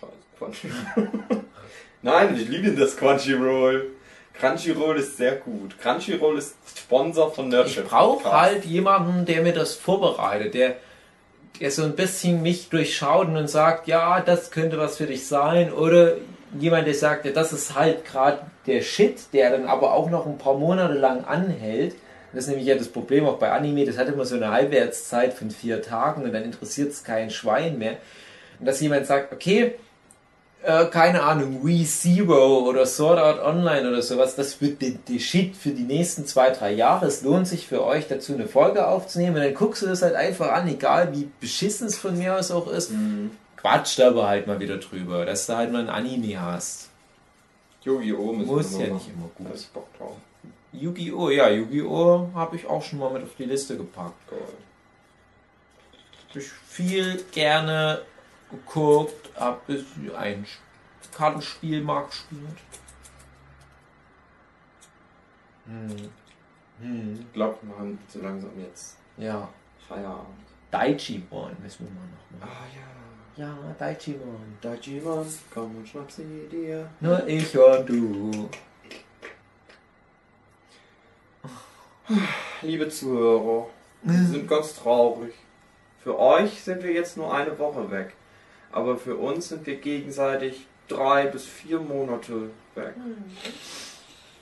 Scheiße, 0.00 0.12
Crunchyroll. 0.36 1.44
Nein, 2.02 2.36
ich 2.36 2.48
liebe 2.48 2.72
das 2.72 2.96
Crunchyroll. 2.96 3.90
Crunchyroll 4.34 4.98
ist 4.98 5.16
sehr 5.16 5.36
gut. 5.36 5.78
Crunchyroll 5.78 6.38
ist 6.38 6.56
Sponsor 6.76 7.32
von 7.32 7.48
Nurture. 7.48 7.84
Ich 7.84 7.90
brauche 7.90 8.32
halt 8.32 8.64
jemanden, 8.64 9.26
der 9.26 9.42
mir 9.42 9.52
das 9.52 9.74
vorbereitet, 9.74 10.54
der, 10.54 10.76
so 11.70 11.82
ein 11.82 11.96
bisschen 11.96 12.42
mich 12.42 12.68
durchschaut 12.68 13.28
und 13.28 13.48
sagt, 13.48 13.88
ja, 13.88 14.20
das 14.20 14.50
könnte 14.50 14.78
was 14.78 14.96
für 14.96 15.06
dich 15.06 15.26
sein. 15.26 15.72
Oder 15.72 16.14
jemand, 16.58 16.86
der 16.86 16.94
sagt, 16.94 17.24
ja, 17.24 17.32
das 17.32 17.52
ist 17.52 17.74
halt 17.74 18.04
gerade 18.04 18.40
der 18.66 18.82
Shit, 18.82 19.32
der 19.32 19.50
dann 19.50 19.66
aber 19.66 19.92
auch 19.92 20.10
noch 20.10 20.26
ein 20.26 20.38
paar 20.38 20.54
Monate 20.54 20.94
lang 20.94 21.24
anhält. 21.24 21.94
Das 22.32 22.44
ist 22.44 22.50
nämlich 22.50 22.66
ja 22.66 22.76
das 22.76 22.88
Problem 22.88 23.26
auch 23.26 23.38
bei 23.38 23.50
Anime, 23.50 23.86
das 23.86 23.96
hat 23.96 24.08
immer 24.08 24.24
so 24.24 24.36
eine 24.36 24.50
Halbwertszeit 24.50 25.32
von 25.32 25.50
vier 25.50 25.80
Tagen 25.80 26.24
und 26.24 26.32
dann 26.32 26.44
interessiert 26.44 26.92
es 26.92 27.02
kein 27.02 27.30
Schwein 27.30 27.78
mehr. 27.78 27.96
Und 28.60 28.66
dass 28.66 28.80
jemand 28.80 29.06
sagt, 29.06 29.32
okay, 29.32 29.74
äh, 30.62 30.86
keine 30.86 31.22
Ahnung, 31.22 31.64
We 31.64 31.84
Zero 31.84 32.68
oder 32.68 32.84
Sword 32.84 33.18
Art 33.18 33.40
Online 33.44 33.88
oder 33.88 34.02
sowas, 34.02 34.34
das 34.34 34.60
wird 34.60 34.82
der 34.82 34.92
der 35.08 35.18
Shit 35.18 35.56
für 35.56 35.70
die 35.70 35.84
nächsten 35.84 36.26
zwei, 36.26 36.50
drei 36.50 36.72
Jahre. 36.72 37.06
Es 37.06 37.22
lohnt 37.22 37.46
sich 37.46 37.66
für 37.66 37.84
euch 37.84 38.08
dazu 38.08 38.34
eine 38.34 38.46
Folge 38.46 38.86
aufzunehmen 38.86 39.36
und 39.36 39.42
dann 39.42 39.54
guckst 39.54 39.82
du 39.82 39.86
das 39.86 40.02
halt 40.02 40.14
einfach 40.14 40.52
an, 40.52 40.68
egal 40.68 41.14
wie 41.14 41.28
beschissen 41.40 41.86
es 41.86 41.96
von 41.96 42.18
mir 42.18 42.36
aus 42.36 42.50
auch 42.50 42.68
ist. 42.68 42.90
Mhm. 42.90 43.30
Quatscht 43.56 44.00
aber 44.00 44.28
halt 44.28 44.46
mal 44.46 44.60
wieder 44.60 44.78
drüber, 44.78 45.24
dass 45.24 45.46
du 45.46 45.56
halt 45.56 45.72
mal 45.72 45.80
ein 45.82 45.88
Anime 45.88 46.40
hast. 46.40 46.88
Yu-Gi-Oh! 47.82 48.32
Muss 48.32 48.72
ja 48.72 48.86
nicht 48.88 49.08
immer 49.08 49.30
gut. 49.34 49.46
ich 49.54 49.68
Bock 49.68 49.86
drauf. 49.96 50.16
Yu-Gi-Oh! 50.72 51.30
Ja, 51.30 51.48
Yu-Gi-Oh! 51.48 52.28
habe 52.34 52.56
ich 52.56 52.66
auch 52.66 52.82
schon 52.82 52.98
mal 52.98 53.10
mit 53.10 53.22
auf 53.22 53.34
die 53.38 53.44
Liste 53.44 53.76
gepackt. 53.76 54.28
Geil. 54.28 54.38
Ich 56.34 56.48
viel 56.68 57.24
gerne 57.32 58.02
geguckt, 58.50 59.27
bis 59.66 59.84
ein 60.16 60.46
Kartenspiel 61.12 61.82
mal 61.82 62.06
gespielt. 62.06 62.58
Hm. 65.66 66.10
Hm. 66.80 67.18
Ich 67.20 67.32
glaube, 67.32 67.58
wir 67.62 67.76
haben 67.76 67.98
so 68.08 68.20
langsam 68.20 68.50
jetzt 68.58 68.96
Ja, 69.16 69.48
Feierabend. 69.86 70.46
Daichi-Born 70.70 71.56
müssen 71.62 71.86
wir 71.86 71.92
mal 71.94 72.06
noch 72.06 72.46
machen. 72.46 72.58
Ah 72.60 72.66
ja. 72.76 73.46
Ja, 73.46 73.56
Daichi-Born. 73.78 74.58
Komm 75.52 75.76
und 75.76 75.88
schnapp 75.88 76.10
sie 76.10 76.48
dir. 76.50 76.88
Nur 77.00 77.26
ich 77.26 77.56
und 77.56 77.88
du. 77.88 78.48
Liebe 82.62 82.88
Zuhörer, 82.88 83.68
wir 84.02 84.24
sind 84.24 84.48
ganz 84.48 84.74
traurig. 84.74 85.34
Für 85.98 86.18
euch 86.18 86.62
sind 86.62 86.82
wir 86.82 86.92
jetzt 86.92 87.16
nur 87.16 87.32
eine 87.32 87.58
Woche 87.58 87.90
weg. 87.90 88.14
Aber 88.72 88.96
für 88.96 89.16
uns 89.16 89.48
sind 89.48 89.66
wir 89.66 89.76
gegenseitig 89.76 90.66
drei 90.88 91.26
bis 91.26 91.44
vier 91.44 91.80
Monate 91.80 92.50
weg. 92.74 92.94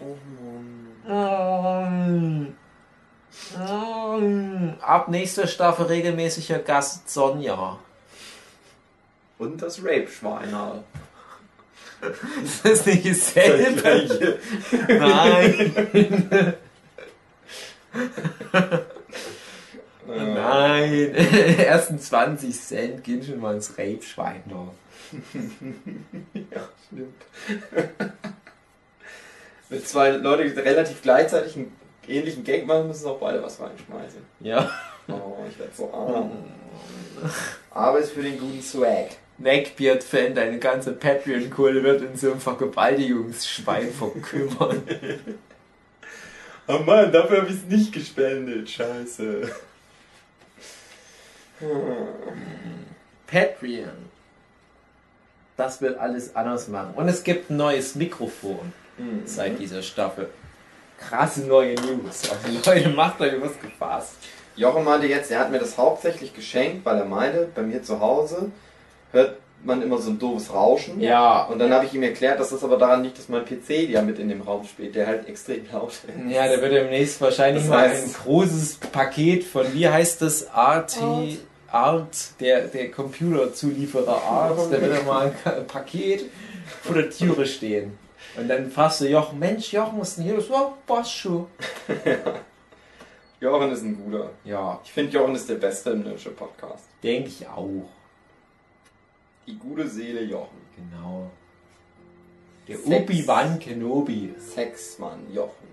Oh 0.00 0.16
Mann. 0.40 0.96
Mm. 1.08 2.56
Mm. 3.58 4.74
Ab 4.80 5.08
nächster 5.08 5.46
Staffel 5.46 5.86
regelmäßiger 5.86 6.58
Gast 6.60 7.10
Sonja. 7.10 7.78
Und 9.38 9.60
das 9.60 9.82
Rape-Schwein. 9.82 10.54
Ist 12.44 12.64
das 12.64 12.86
nicht 12.86 13.06
dasselbe? 13.06 14.38
Nein. 14.88 16.54
Nein. 20.76 21.14
Ersten 21.58 21.98
20 21.98 22.60
Cent 22.60 23.04
gehen 23.04 23.22
schon 23.22 23.40
mal 23.40 23.54
ins 23.54 23.70
Rape-Schwein 23.78 24.42
noch. 24.46 24.74
Ja, 26.50 26.68
stimmt. 26.86 27.22
Wenn 29.68 29.84
zwei 29.84 30.10
Leute 30.10 30.64
relativ 30.64 31.02
gleichzeitig 31.02 31.56
einen 31.56 31.72
ähnlichen 32.06 32.44
Gag 32.44 32.66
machen, 32.66 32.88
müssen 32.88 33.06
auch 33.08 33.18
beide 33.18 33.42
was 33.42 33.60
reinschmeißen. 33.60 34.20
Ja. 34.40 34.70
Oh, 35.08 35.44
ich 35.48 35.58
werde 35.58 35.72
so 35.74 35.92
arm. 35.92 36.30
Aber 37.70 37.98
ist 37.98 38.12
für 38.12 38.22
den 38.22 38.38
guten 38.38 38.62
Swag. 38.62 39.08
Neckbeard-Fan, 39.38 40.34
deine 40.34 40.58
ganze 40.58 40.92
Patreon-Kohle 40.92 41.82
wird 41.82 42.02
in 42.02 42.16
so 42.16 42.30
einem 42.30 42.40
Vergewaltigungsschwein 42.40 43.90
verkümmern. 43.92 44.82
Oh 46.68 46.78
Mann, 46.78 47.12
dafür 47.12 47.38
habe 47.38 47.48
ich 47.48 47.56
es 47.56 47.64
nicht 47.64 47.92
gespendet. 47.92 48.70
Scheiße. 48.70 49.50
Patreon. 53.26 54.10
das 55.56 55.80
wird 55.80 55.98
alles 55.98 56.36
anders 56.36 56.68
machen. 56.68 56.92
Und 56.96 57.08
es 57.08 57.24
gibt 57.24 57.50
ein 57.50 57.56
neues 57.56 57.94
Mikrofon 57.94 58.72
Mhm. 58.98 59.22
seit 59.26 59.58
dieser 59.58 59.82
Staffel. 59.82 60.30
Krasse 60.98 61.42
neue 61.42 61.74
News. 61.74 62.22
Also 62.30 62.70
Leute, 62.70 62.88
macht 62.90 63.20
euch 63.20 63.34
was 63.40 63.58
gefasst. 63.60 64.14
Jochen 64.54 64.84
meinte 64.84 65.06
jetzt, 65.06 65.30
er 65.30 65.40
hat 65.40 65.50
mir 65.50 65.58
das 65.58 65.76
hauptsächlich 65.76 66.32
geschenkt, 66.34 66.84
weil 66.86 66.98
er 66.98 67.04
meinte, 67.04 67.46
bei 67.54 67.60
mir 67.62 67.82
zu 67.82 68.00
Hause 68.00 68.50
hört 69.12 69.36
man 69.64 69.82
immer 69.82 69.98
so 69.98 70.10
ein 70.10 70.18
doofes 70.18 70.52
Rauschen. 70.52 71.00
Ja, 71.00 71.44
Und 71.46 71.58
dann 71.58 71.72
habe 71.72 71.86
ich 71.86 71.94
ihm 71.94 72.02
erklärt, 72.02 72.38
dass 72.38 72.50
das 72.50 72.62
aber 72.62 72.76
daran 72.76 73.02
liegt, 73.02 73.18
dass 73.18 73.28
mein 73.28 73.44
PC 73.44 73.88
ja 73.90 74.00
mit 74.02 74.18
in 74.18 74.28
dem 74.28 74.42
Raum 74.42 74.64
spielt, 74.64 74.94
der 74.94 75.06
halt 75.08 75.28
extrem 75.28 75.64
laut 75.72 75.90
ist. 75.90 76.02
ja, 76.28 76.46
da 76.46 76.60
wird 76.62 76.72
demnächst 76.72 77.20
wahrscheinlich 77.20 77.64
Das 77.64 77.70
mal 77.70 77.88
heißt- 77.88 78.04
ein 78.04 78.12
großes 78.24 78.76
Paket 78.92 79.44
von, 79.44 79.72
wie 79.74 79.88
heißt 79.88 80.22
das, 80.22 80.42
RT, 80.44 80.52
Art. 81.02 81.28
Art, 81.68 82.16
der, 82.40 82.68
der 82.68 82.90
Computerzulieferer 82.92 84.22
Art, 84.22 84.58
da 84.70 84.80
wird 84.80 85.04
mal 85.04 85.32
ein 85.44 85.66
Paket 85.66 86.30
vor 86.82 86.94
der 86.94 87.10
Türe 87.10 87.44
stehen. 87.44 87.98
Und 88.38 88.48
dann 88.48 88.70
fragst 88.70 89.00
du 89.00 89.08
Jochen, 89.08 89.38
Mensch, 89.38 89.72
Jochen, 89.72 89.98
was 90.00 90.10
ist 90.10 90.18
denn 90.18 90.24
hier? 90.26 90.34
los? 90.34 90.44
Oh, 90.50 90.74
passt 90.86 91.12
schon. 91.16 91.46
Jochen 93.40 93.70
ist 93.72 93.82
ein 93.82 93.96
guter. 94.02 94.30
Ja, 94.44 94.80
Ich 94.84 94.92
finde, 94.92 95.12
Jochen 95.12 95.34
ist 95.34 95.48
der 95.48 95.56
Beste 95.56 95.90
im 95.90 96.02
Nerdship 96.04 96.36
Podcast. 96.36 96.84
denke 97.02 97.28
ich 97.28 97.46
auch. 97.48 97.88
Die 99.46 99.56
gute 99.56 99.88
Seele 99.88 100.24
Jochen. 100.24 100.58
Genau. 100.74 101.30
Der 102.66 102.78
Sex. 102.78 103.02
Obi-Wan 103.02 103.58
Kenobi. 103.60 104.34
Sexmann 104.38 105.32
Jochen. 105.32 105.66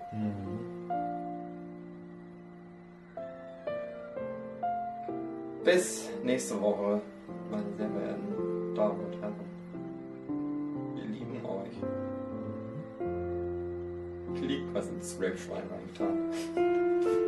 Bis 5.63 6.09
nächste 6.23 6.61
Woche, 6.61 7.01
meine 7.49 7.65
sehr 7.77 7.89
verehrten 7.89 8.75
Damen 8.75 8.99
und 9.05 9.21
Herren. 9.21 9.33
Wir 10.95 11.05
lieben 11.05 11.43
euch. 11.43 11.71
Liegt 14.41 14.73
was 14.73 14.89
ins 14.89 15.15
Rape-Schwein 15.19 15.63
reingetan. 15.71 16.31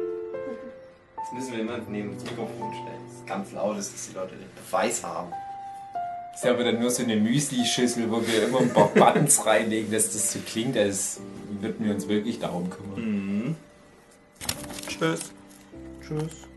Jetzt 1.17 1.33
müssen 1.33 1.53
wir 1.53 1.61
immer 1.61 1.79
neben 1.89 2.13
das 2.13 2.23
Mikrofon 2.25 2.73
stellen. 2.73 3.01
Das 3.07 3.15
ist 3.15 3.25
ganz 3.25 3.51
laut 3.53 3.77
ist, 3.77 3.93
dass 3.93 4.09
die 4.09 4.15
Leute 4.15 4.35
den 4.35 4.49
Beweis 4.53 5.03
haben. 5.03 5.31
Ist 6.35 6.43
ja 6.43 6.51
aber 6.51 6.65
dann 6.65 6.79
nur 6.79 6.91
so 6.91 7.01
eine 7.01 7.15
Müsli-Schüssel, 7.15 8.11
wo 8.11 8.21
wir 8.27 8.43
immer 8.43 8.59
ein 8.59 8.69
paar 8.69 8.87
Buttons 8.93 9.45
reinlegen, 9.45 9.91
dass 9.91 10.11
das 10.11 10.33
so 10.33 10.39
klingt, 10.45 10.77
als 10.77 11.21
würden 11.61 11.85
wir 11.85 11.93
uns 11.93 12.07
wirklich 12.07 12.39
darum 12.39 12.69
kümmern. 12.69 12.99
Mhm. 12.99 13.55
Tschüss. 14.87 15.31
Tschüss. 16.05 16.47